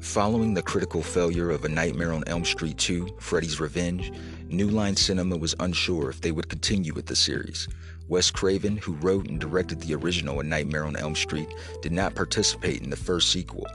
Following 0.00 0.54
the 0.54 0.62
critical 0.62 1.02
failure 1.02 1.50
of 1.50 1.64
A 1.64 1.68
Nightmare 1.68 2.12
on 2.12 2.22
Elm 2.28 2.44
Street 2.44 2.78
2, 2.78 3.16
Freddy's 3.18 3.58
Revenge, 3.58 4.12
New 4.46 4.68
Line 4.68 4.94
Cinema 4.94 5.36
was 5.36 5.56
unsure 5.58 6.08
if 6.08 6.20
they 6.20 6.30
would 6.30 6.48
continue 6.48 6.94
with 6.94 7.06
the 7.06 7.16
series. 7.16 7.66
Wes 8.08 8.30
Craven, 8.30 8.78
who 8.78 8.94
wrote 8.94 9.28
and 9.28 9.38
directed 9.38 9.80
the 9.80 9.94
original 9.94 10.40
A 10.40 10.42
Nightmare 10.42 10.84
on 10.84 10.96
Elm 10.96 11.14
Street, 11.14 11.48
did 11.82 11.92
not 11.92 12.14
participate 12.14 12.82
in 12.82 12.90
the 12.90 12.96
first 12.96 13.30
sequel. 13.30 13.66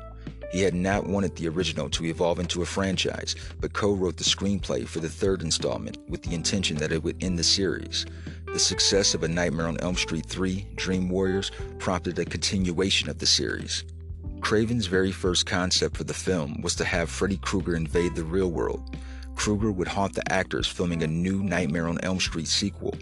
He 0.52 0.62
had 0.62 0.76
not 0.76 1.08
wanted 1.08 1.36
the 1.36 1.48
original 1.48 1.90
to 1.90 2.06
evolve 2.06 2.40
into 2.40 2.62
a 2.62 2.66
franchise, 2.66 3.36
but 3.60 3.74
co 3.74 3.94
wrote 3.94 4.18
the 4.18 4.24
screenplay 4.24 4.88
for 4.88 5.00
the 5.00 5.10
third 5.10 5.42
installment 5.42 5.98
with 6.08 6.22
the 6.22 6.36
intention 6.36 6.78
that 6.78 6.92
it 6.92 7.04
would 7.04 7.24
end 7.24 7.40
the 7.40 7.44
series. 7.44 8.06
The 8.46 8.60
success 8.60 9.16
of 9.16 9.24
A 9.24 9.28
Nightmare 9.28 9.68
on 9.68 9.80
Elm 9.80 9.96
Street 9.96 10.28
3, 10.28 10.68
Dream 10.76 11.10
Warriors, 11.10 11.52
prompted 11.80 12.20
a 12.20 12.26
continuation 12.26 13.10
of 13.10 13.18
the 13.18 13.26
series. 13.26 13.84
Craven's 14.42 14.86
very 14.86 15.12
first 15.12 15.46
concept 15.48 15.98
for 15.98 16.04
the 16.04 16.14
film 16.14 16.62
was 16.62 16.76
to 16.76 16.86
have 16.86 17.10
Freddy 17.10 17.38
Krueger 17.38 17.76
invade 17.76 18.14
the 18.14 18.24
real 18.24 18.52
world. 18.52 18.96
Krueger 19.36 19.72
would 19.72 19.88
haunt 19.88 20.14
the 20.14 20.32
actors 20.32 20.68
filming 20.68 21.02
a 21.02 21.08
new 21.08 21.42
Nightmare 21.42 21.88
on 21.88 22.00
Elm 22.04 22.20
Street 22.20 22.48
sequel. 22.48 22.94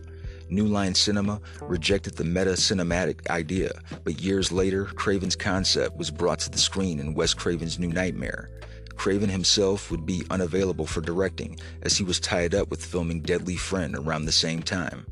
New 0.51 0.65
Line 0.65 0.93
Cinema 0.93 1.39
rejected 1.61 2.15
the 2.15 2.25
meta 2.25 2.51
cinematic 2.51 3.25
idea, 3.29 3.71
but 4.03 4.21
years 4.21 4.51
later, 4.51 4.83
Craven's 4.83 5.35
concept 5.35 5.95
was 5.95 6.11
brought 6.11 6.39
to 6.39 6.51
the 6.51 6.57
screen 6.57 6.99
in 6.99 7.13
Wes 7.13 7.33
Craven's 7.33 7.79
New 7.79 7.87
Nightmare. 7.87 8.51
Craven 8.97 9.29
himself 9.29 9.89
would 9.89 10.05
be 10.05 10.25
unavailable 10.29 10.85
for 10.85 10.99
directing, 10.99 11.57
as 11.83 11.97
he 11.97 12.03
was 12.03 12.19
tied 12.19 12.53
up 12.53 12.69
with 12.69 12.85
filming 12.85 13.21
Deadly 13.21 13.55
Friend 13.55 13.95
around 13.95 14.25
the 14.25 14.31
same 14.33 14.61
time. 14.61 15.05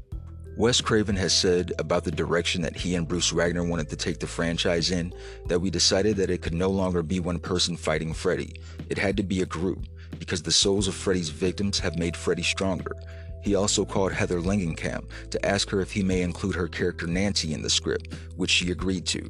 Wes 0.58 0.82
Craven 0.82 1.16
has 1.16 1.32
said 1.32 1.72
about 1.80 2.04
the 2.04 2.12
direction 2.12 2.62
that 2.64 2.76
he 2.76 2.96
and 2.96 3.08
Bruce 3.08 3.32
Wagner 3.32 3.64
wanted 3.64 3.88
to 3.90 3.96
take 3.96 4.20
the 4.20 4.28
franchise 4.28 4.92
in 4.92 5.14
that 5.48 5.62
we 5.62 5.70
decided 5.70 6.18
that 6.18 6.30
it 6.30 6.42
could 6.42 6.54
no 6.54 6.70
longer 6.70 7.02
be 7.02 7.22
one 7.22 7.40
person 7.40 7.78
fighting 7.78 8.14
Freddy. 8.14 8.60
It 8.90 8.98
had 8.98 9.16
to 9.16 9.24
be 9.24 9.42
a 9.42 9.46
group, 9.46 9.86
because 10.20 10.42
the 10.42 10.52
souls 10.52 10.90
of 10.90 10.96
Freddy's 10.96 11.30
victims 11.30 11.80
have 11.80 11.98
made 11.98 12.18
Freddy 12.18 12.44
stronger. 12.44 12.94
He 13.42 13.56
also 13.56 13.86
called 13.86 14.12
Heather 14.12 14.42
Langenkamp 14.42 15.06
to 15.32 15.46
ask 15.46 15.70
her 15.70 15.82
if 15.82 15.92
he 15.92 16.04
may 16.04 16.22
include 16.22 16.56
her 16.56 16.68
character 16.68 17.08
Nancy 17.08 17.54
in 17.54 17.62
the 17.62 17.70
script, 17.70 18.14
which 18.36 18.52
she 18.52 18.72
agreed 18.72 19.06
to. 19.08 19.30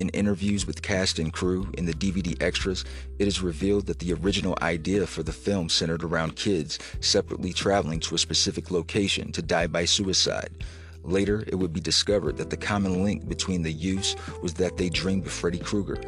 In 0.00 0.08
interviews 0.08 0.66
with 0.66 0.82
cast 0.82 1.20
and 1.20 1.32
crew 1.32 1.70
in 1.78 1.86
the 1.86 1.94
DVD 1.94 2.40
extras, 2.42 2.84
it 3.20 3.28
is 3.28 3.40
revealed 3.40 3.86
that 3.86 4.00
the 4.00 4.12
original 4.12 4.58
idea 4.60 5.06
for 5.06 5.22
the 5.22 5.32
film 5.32 5.68
centered 5.68 6.02
around 6.02 6.34
kids 6.34 6.80
separately 7.00 7.52
traveling 7.52 8.00
to 8.00 8.16
a 8.16 8.18
specific 8.18 8.72
location 8.72 9.30
to 9.32 9.40
die 9.40 9.68
by 9.68 9.84
suicide. 9.84 10.50
Later, 11.04 11.44
it 11.46 11.54
would 11.54 11.72
be 11.72 11.80
discovered 11.80 12.36
that 12.38 12.50
the 12.50 12.56
common 12.56 13.04
link 13.04 13.28
between 13.28 13.62
the 13.62 13.72
youths 13.72 14.16
was 14.42 14.54
that 14.54 14.76
they 14.76 14.88
dreamed 14.88 15.26
of 15.26 15.32
Freddy 15.32 15.58
Krueger. 15.58 15.98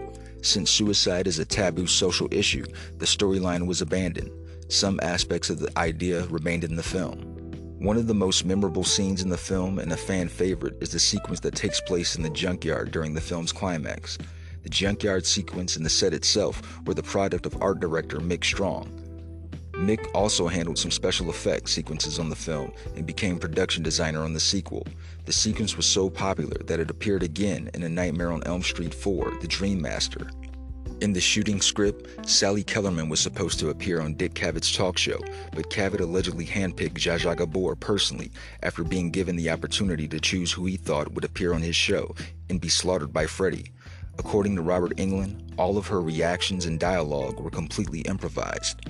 Since 0.43 0.71
suicide 0.71 1.27
is 1.27 1.39
a 1.39 1.45
taboo 1.45 1.87
social 1.87 2.29
issue, 2.31 2.65
the 2.99 3.07
storyline 3.07 3.67
was 3.67 3.83
abandoned. 3.83 4.31
Some 4.69 4.99
aspects 5.01 5.49
of 5.49 5.61
the 5.61 5.79
idea 5.79 6.27
remained 6.27 6.65
in 6.65 6.75
the 6.75 6.83
film. 6.83 7.21
One 7.79 7.97
of 7.97 8.09
the 8.09 8.15
most 8.15 8.45
memorable 8.45 8.83
scenes 8.83 9.23
in 9.23 9.29
the 9.29 9.37
film 9.37 9.79
and 9.79 9.93
a 9.93 9.97
fan 9.97 10.29
favorite 10.29 10.77
is 10.81 10.91
the 10.91 10.99
sequence 10.99 11.39
that 11.41 11.55
takes 11.55 11.81
place 11.81 12.17
in 12.17 12.25
the 12.25 12.31
junkyard 12.31 12.91
during 12.91 13.15
the 13.15 13.21
film's 13.21 13.53
climax. 13.53 14.19
The 14.65 14.69
junkyard 14.69 15.25
sequence 15.25 15.77
and 15.77 15.87
the 15.87 15.91
set 15.91 16.13
itself 16.13 16.81
were 16.85 16.95
the 16.95 17.03
product 17.03 17.47
of 17.47 17.63
art 17.63 17.79
director 17.79 18.19
Mick 18.19 18.43
Strawn. 18.43 18.91
Mick 19.75 20.09
also 20.15 20.49
handled 20.49 20.79
some 20.79 20.91
special 20.91 21.31
effects 21.31 21.71
sequences 21.71 22.19
on 22.19 22.29
the 22.29 22.35
film 22.35 22.73
and 22.97 23.07
became 23.07 23.39
production 23.39 23.85
designer 23.85 24.25
on 24.25 24.33
the 24.33 24.41
sequel. 24.41 24.85
The 25.27 25.33
sequence 25.33 25.77
was 25.77 25.87
so 25.87 26.11
popular 26.11 26.59
that 26.65 26.81
it 26.81 26.91
appeared 26.91 27.23
again 27.23 27.71
in 27.75 27.85
A 27.85 27.89
Nightmare 27.89 28.33
on 28.33 28.43
Elm 28.45 28.63
Street 28.63 28.95
4, 28.95 29.39
The 29.41 29.47
Dream 29.47 29.81
Master. 29.81 30.29
In 31.03 31.13
the 31.13 31.21
shooting 31.21 31.61
script, 31.61 32.27
Sally 32.27 32.65
Kellerman 32.65 33.11
was 33.11 33.21
supposed 33.21 33.59
to 33.59 33.69
appear 33.69 34.01
on 34.01 34.15
Dick 34.15 34.33
Cavett's 34.33 34.75
talk 34.75 34.97
show, 34.97 35.21
but 35.53 35.69
Cavett 35.69 36.01
allegedly 36.01 36.47
handpicked 36.47 36.95
Zsa 36.95 37.37
Gabor 37.37 37.77
personally 37.77 38.33
after 38.63 38.83
being 38.83 39.11
given 39.11 39.37
the 39.37 39.51
opportunity 39.51 40.09
to 40.09 40.19
choose 40.19 40.53
who 40.53 40.65
he 40.65 40.79
thought 40.79 41.13
would 41.13 41.25
appear 41.25 41.53
on 41.53 41.61
his 41.61 41.77
show 41.77 42.15
and 42.49 42.63
be 42.63 42.71
slaughtered 42.71 43.13
by 43.13 43.27
Freddy. 43.27 43.73
According 44.19 44.57
to 44.57 44.63
Robert 44.63 44.97
Englund, 44.97 45.53
all 45.59 45.77
of 45.77 45.87
her 45.89 46.01
reactions 46.01 46.65
and 46.65 46.81
dialogue 46.81 47.41
were 47.41 47.51
completely 47.51 48.01
improvised. 48.01 48.81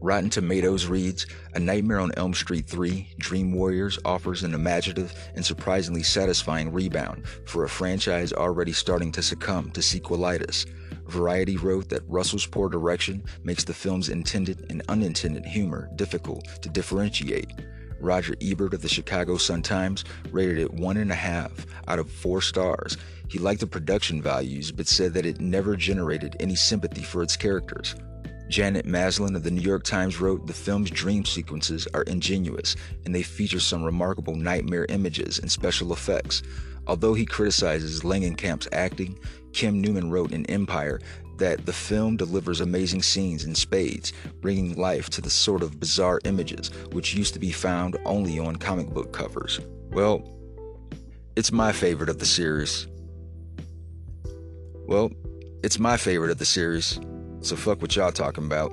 Rotten 0.00 0.30
Tomatoes 0.30 0.86
reads 0.86 1.26
A 1.54 1.58
Nightmare 1.58 1.98
on 1.98 2.12
Elm 2.16 2.32
Street 2.32 2.66
3 2.66 3.14
Dream 3.18 3.52
Warriors 3.52 3.98
offers 4.04 4.44
an 4.44 4.54
imaginative 4.54 5.12
and 5.34 5.44
surprisingly 5.44 6.04
satisfying 6.04 6.72
rebound 6.72 7.26
for 7.46 7.64
a 7.64 7.68
franchise 7.68 8.32
already 8.32 8.72
starting 8.72 9.10
to 9.12 9.22
succumb 9.22 9.72
to 9.72 9.80
sequelitis. 9.80 10.66
Variety 11.08 11.56
wrote 11.56 11.88
that 11.88 12.08
Russell's 12.08 12.46
poor 12.46 12.68
direction 12.68 13.24
makes 13.42 13.64
the 13.64 13.74
film's 13.74 14.08
intended 14.08 14.66
and 14.70 14.82
unintended 14.88 15.44
humor 15.44 15.90
difficult 15.96 16.44
to 16.62 16.68
differentiate. 16.68 17.52
Roger 18.00 18.36
Ebert 18.40 18.74
of 18.74 18.82
the 18.82 18.88
Chicago 18.88 19.36
Sun-Times 19.36 20.04
rated 20.30 20.58
it 20.58 20.72
one 20.72 20.98
and 20.98 21.10
a 21.10 21.16
half 21.16 21.66
out 21.88 21.98
of 21.98 22.08
four 22.08 22.40
stars. 22.40 22.96
He 23.26 23.40
liked 23.40 23.60
the 23.60 23.66
production 23.66 24.22
values, 24.22 24.70
but 24.70 24.86
said 24.86 25.12
that 25.14 25.26
it 25.26 25.40
never 25.40 25.74
generated 25.74 26.36
any 26.38 26.54
sympathy 26.54 27.02
for 27.02 27.24
its 27.24 27.36
characters. 27.36 27.96
Janet 28.48 28.86
Maslin 28.86 29.36
of 29.36 29.42
the 29.42 29.50
New 29.50 29.60
York 29.60 29.84
Times 29.84 30.20
wrote 30.20 30.46
the 30.46 30.54
film's 30.54 30.90
dream 30.90 31.24
sequences 31.24 31.86
are 31.92 32.02
ingenuous 32.04 32.76
and 33.04 33.14
they 33.14 33.22
feature 33.22 33.60
some 33.60 33.82
remarkable 33.82 34.34
nightmare 34.34 34.86
images 34.88 35.38
and 35.38 35.50
special 35.50 35.92
effects. 35.92 36.42
Although 36.86 37.12
he 37.12 37.26
criticizes 37.26 38.00
Langenkamp's 38.00 38.68
acting, 38.72 39.18
Kim 39.52 39.82
Newman 39.82 40.10
wrote 40.10 40.32
in 40.32 40.46
Empire 40.46 40.98
that 41.36 41.66
the 41.66 41.72
film 41.72 42.16
delivers 42.16 42.60
amazing 42.60 43.02
scenes 43.02 43.44
in 43.44 43.54
spades, 43.54 44.14
bringing 44.40 44.74
life 44.76 45.10
to 45.10 45.20
the 45.20 45.30
sort 45.30 45.62
of 45.62 45.78
bizarre 45.78 46.18
images 46.24 46.70
which 46.92 47.14
used 47.14 47.34
to 47.34 47.38
be 47.38 47.52
found 47.52 47.98
only 48.06 48.38
on 48.38 48.56
comic 48.56 48.88
book 48.88 49.12
covers. 49.12 49.60
Well, 49.90 50.22
it's 51.36 51.52
my 51.52 51.70
favorite 51.72 52.08
of 52.08 52.18
the 52.18 52.26
series. 52.26 52.88
Well, 54.86 55.12
it's 55.62 55.78
my 55.78 55.98
favorite 55.98 56.30
of 56.30 56.38
the 56.38 56.46
series, 56.46 56.98
so 57.40 57.56
fuck 57.56 57.80
what 57.80 57.94
y'all 57.96 58.12
talking 58.12 58.44
about. 58.44 58.72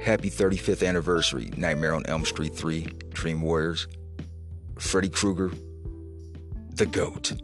Happy 0.00 0.30
35th 0.30 0.86
anniversary, 0.86 1.52
Nightmare 1.56 1.94
on 1.94 2.04
Elm 2.06 2.24
Street 2.24 2.54
3, 2.54 2.86
Dream 3.10 3.40
Warriors. 3.40 3.86
Freddy 4.78 5.08
Krueger, 5.08 5.52
the 6.74 6.86
GOAT. 6.86 7.34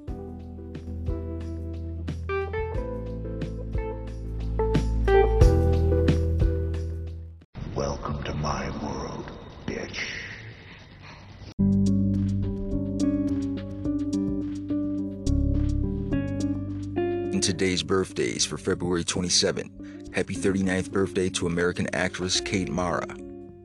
In 17.38 17.42
today's 17.42 17.84
birthdays 17.84 18.44
for 18.44 18.58
February 18.58 19.04
27, 19.04 20.10
happy 20.12 20.34
39th 20.34 20.90
birthday 20.90 21.28
to 21.28 21.46
American 21.46 21.86
actress 21.94 22.40
Kate 22.40 22.68
Mara. 22.68 23.06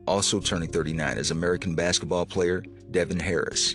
Also 0.06 0.38
turning 0.38 0.68
39 0.68 1.18
is 1.18 1.32
American 1.32 1.74
basketball 1.74 2.24
player 2.24 2.62
Devin 2.92 3.18
Harris. 3.18 3.74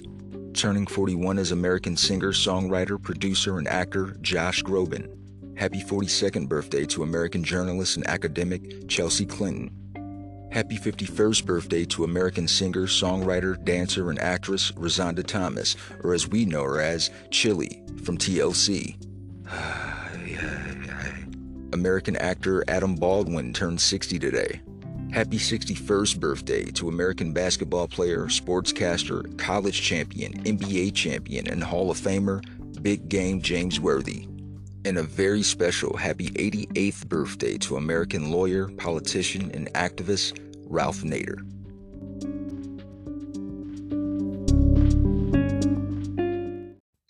Turning 0.53 0.87
41 0.87 1.37
is 1.37 1.51
American 1.51 1.97
singer, 1.97 2.31
songwriter, 2.31 2.97
producer, 3.03 3.57
and 3.57 3.67
actor 3.67 4.15
Josh 4.21 4.63
Groban. 4.63 5.13
Happy 5.57 5.81
42nd 5.81 6.47
birthday 6.47 6.85
to 6.85 7.03
American 7.03 7.43
journalist 7.43 7.97
and 7.97 8.07
academic 8.07 8.87
Chelsea 8.87 9.25
Clinton. 9.25 9.69
Happy 10.49 10.77
51st 10.77 11.45
birthday 11.45 11.83
to 11.83 12.05
American 12.05 12.47
singer, 12.47 12.87
songwriter, 12.87 13.61
dancer, 13.65 14.09
and 14.09 14.19
actress 14.19 14.71
Rozonda 14.71 15.27
Thomas, 15.27 15.75
or 16.05 16.13
as 16.13 16.25
we 16.25 16.45
know 16.45 16.63
her 16.63 16.79
as 16.79 17.09
Chili 17.31 17.83
from 18.05 18.17
TLC. 18.17 18.95
American 21.73 22.15
actor 22.15 22.63
Adam 22.67 22.95
Baldwin 22.95 23.53
turned 23.53 23.79
60 23.79 24.19
today. 24.19 24.61
Happy 25.11 25.37
61st 25.37 26.19
birthday 26.19 26.65
to 26.71 26.87
American 26.87 27.33
basketball 27.33 27.87
player, 27.87 28.25
sportscaster, 28.25 29.37
college 29.37 29.81
champion, 29.81 30.33
NBA 30.43 30.93
champion, 30.93 31.47
and 31.47 31.63
Hall 31.63 31.89
of 31.89 31.97
Famer, 31.97 32.43
Big 32.81 33.09
Game 33.09 33.41
James 33.41 33.79
Worthy. 33.79 34.27
And 34.85 34.97
a 34.97 35.03
very 35.03 35.43
special 35.43 35.97
happy 35.97 36.29
88th 36.29 37.07
birthday 37.07 37.57
to 37.59 37.77
American 37.77 38.31
lawyer, 38.31 38.67
politician, 38.67 39.51
and 39.53 39.71
activist 39.73 40.39
Ralph 40.67 41.01
Nader. 41.01 41.43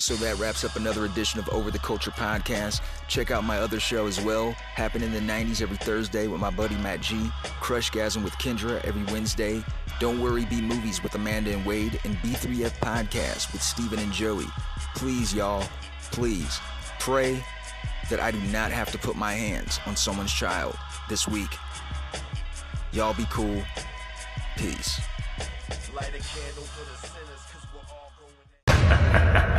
So 0.02 0.16
that 0.16 0.40
wraps 0.40 0.64
up 0.64 0.78
another 0.78 1.04
edition 1.04 1.42
of 1.42 1.50
Over 1.50 1.72
the 1.72 1.80
Culture 1.80 2.12
podcast. 2.12 2.80
Check 3.10 3.32
out 3.32 3.44
my 3.44 3.58
other 3.58 3.82
show 3.82 4.08
as 4.08 4.22
well, 4.22 4.52
Happen 4.52 5.04
in 5.04 5.12
the 5.12 5.20
90s 5.20 5.62
every 5.62 5.76
Thursday 5.76 6.28
with 6.28 6.40
my 6.40 6.50
buddy 6.50 6.76
Matt 6.76 7.02
G, 7.02 7.30
Crush 7.60 7.92
Gasm 7.92 8.24
with 8.24 8.32
Kendra 8.36 8.82
every 8.86 9.04
Wednesday, 9.14 9.62
Don't 10.00 10.22
Worry 10.22 10.46
Be 10.46 10.62
Movies 10.62 11.04
with 11.04 11.16
Amanda 11.16 11.52
and 11.52 11.66
Wade, 11.66 12.00
and 12.06 12.16
B3F 12.20 12.80
Podcast 12.80 13.52
with 13.52 13.62
Steven 13.62 14.00
and 14.00 14.14
Joey. 14.14 14.46
Please, 14.96 15.34
y'all, 15.34 15.66
please 16.14 16.62
pray 17.02 17.44
that 18.10 18.22
I 18.22 18.32
do 18.32 18.40
not 18.54 18.72
have 18.72 18.94
to 18.94 18.98
put 18.98 19.18
my 19.18 19.34
hands 19.34 19.82
on 19.86 19.98
someone's 19.98 20.32
child 20.32 20.78
this 21.10 21.28
week. 21.28 21.54
Y'all 22.94 23.14
be 23.14 23.28
cool. 23.30 23.62
Peace. 24.56 25.02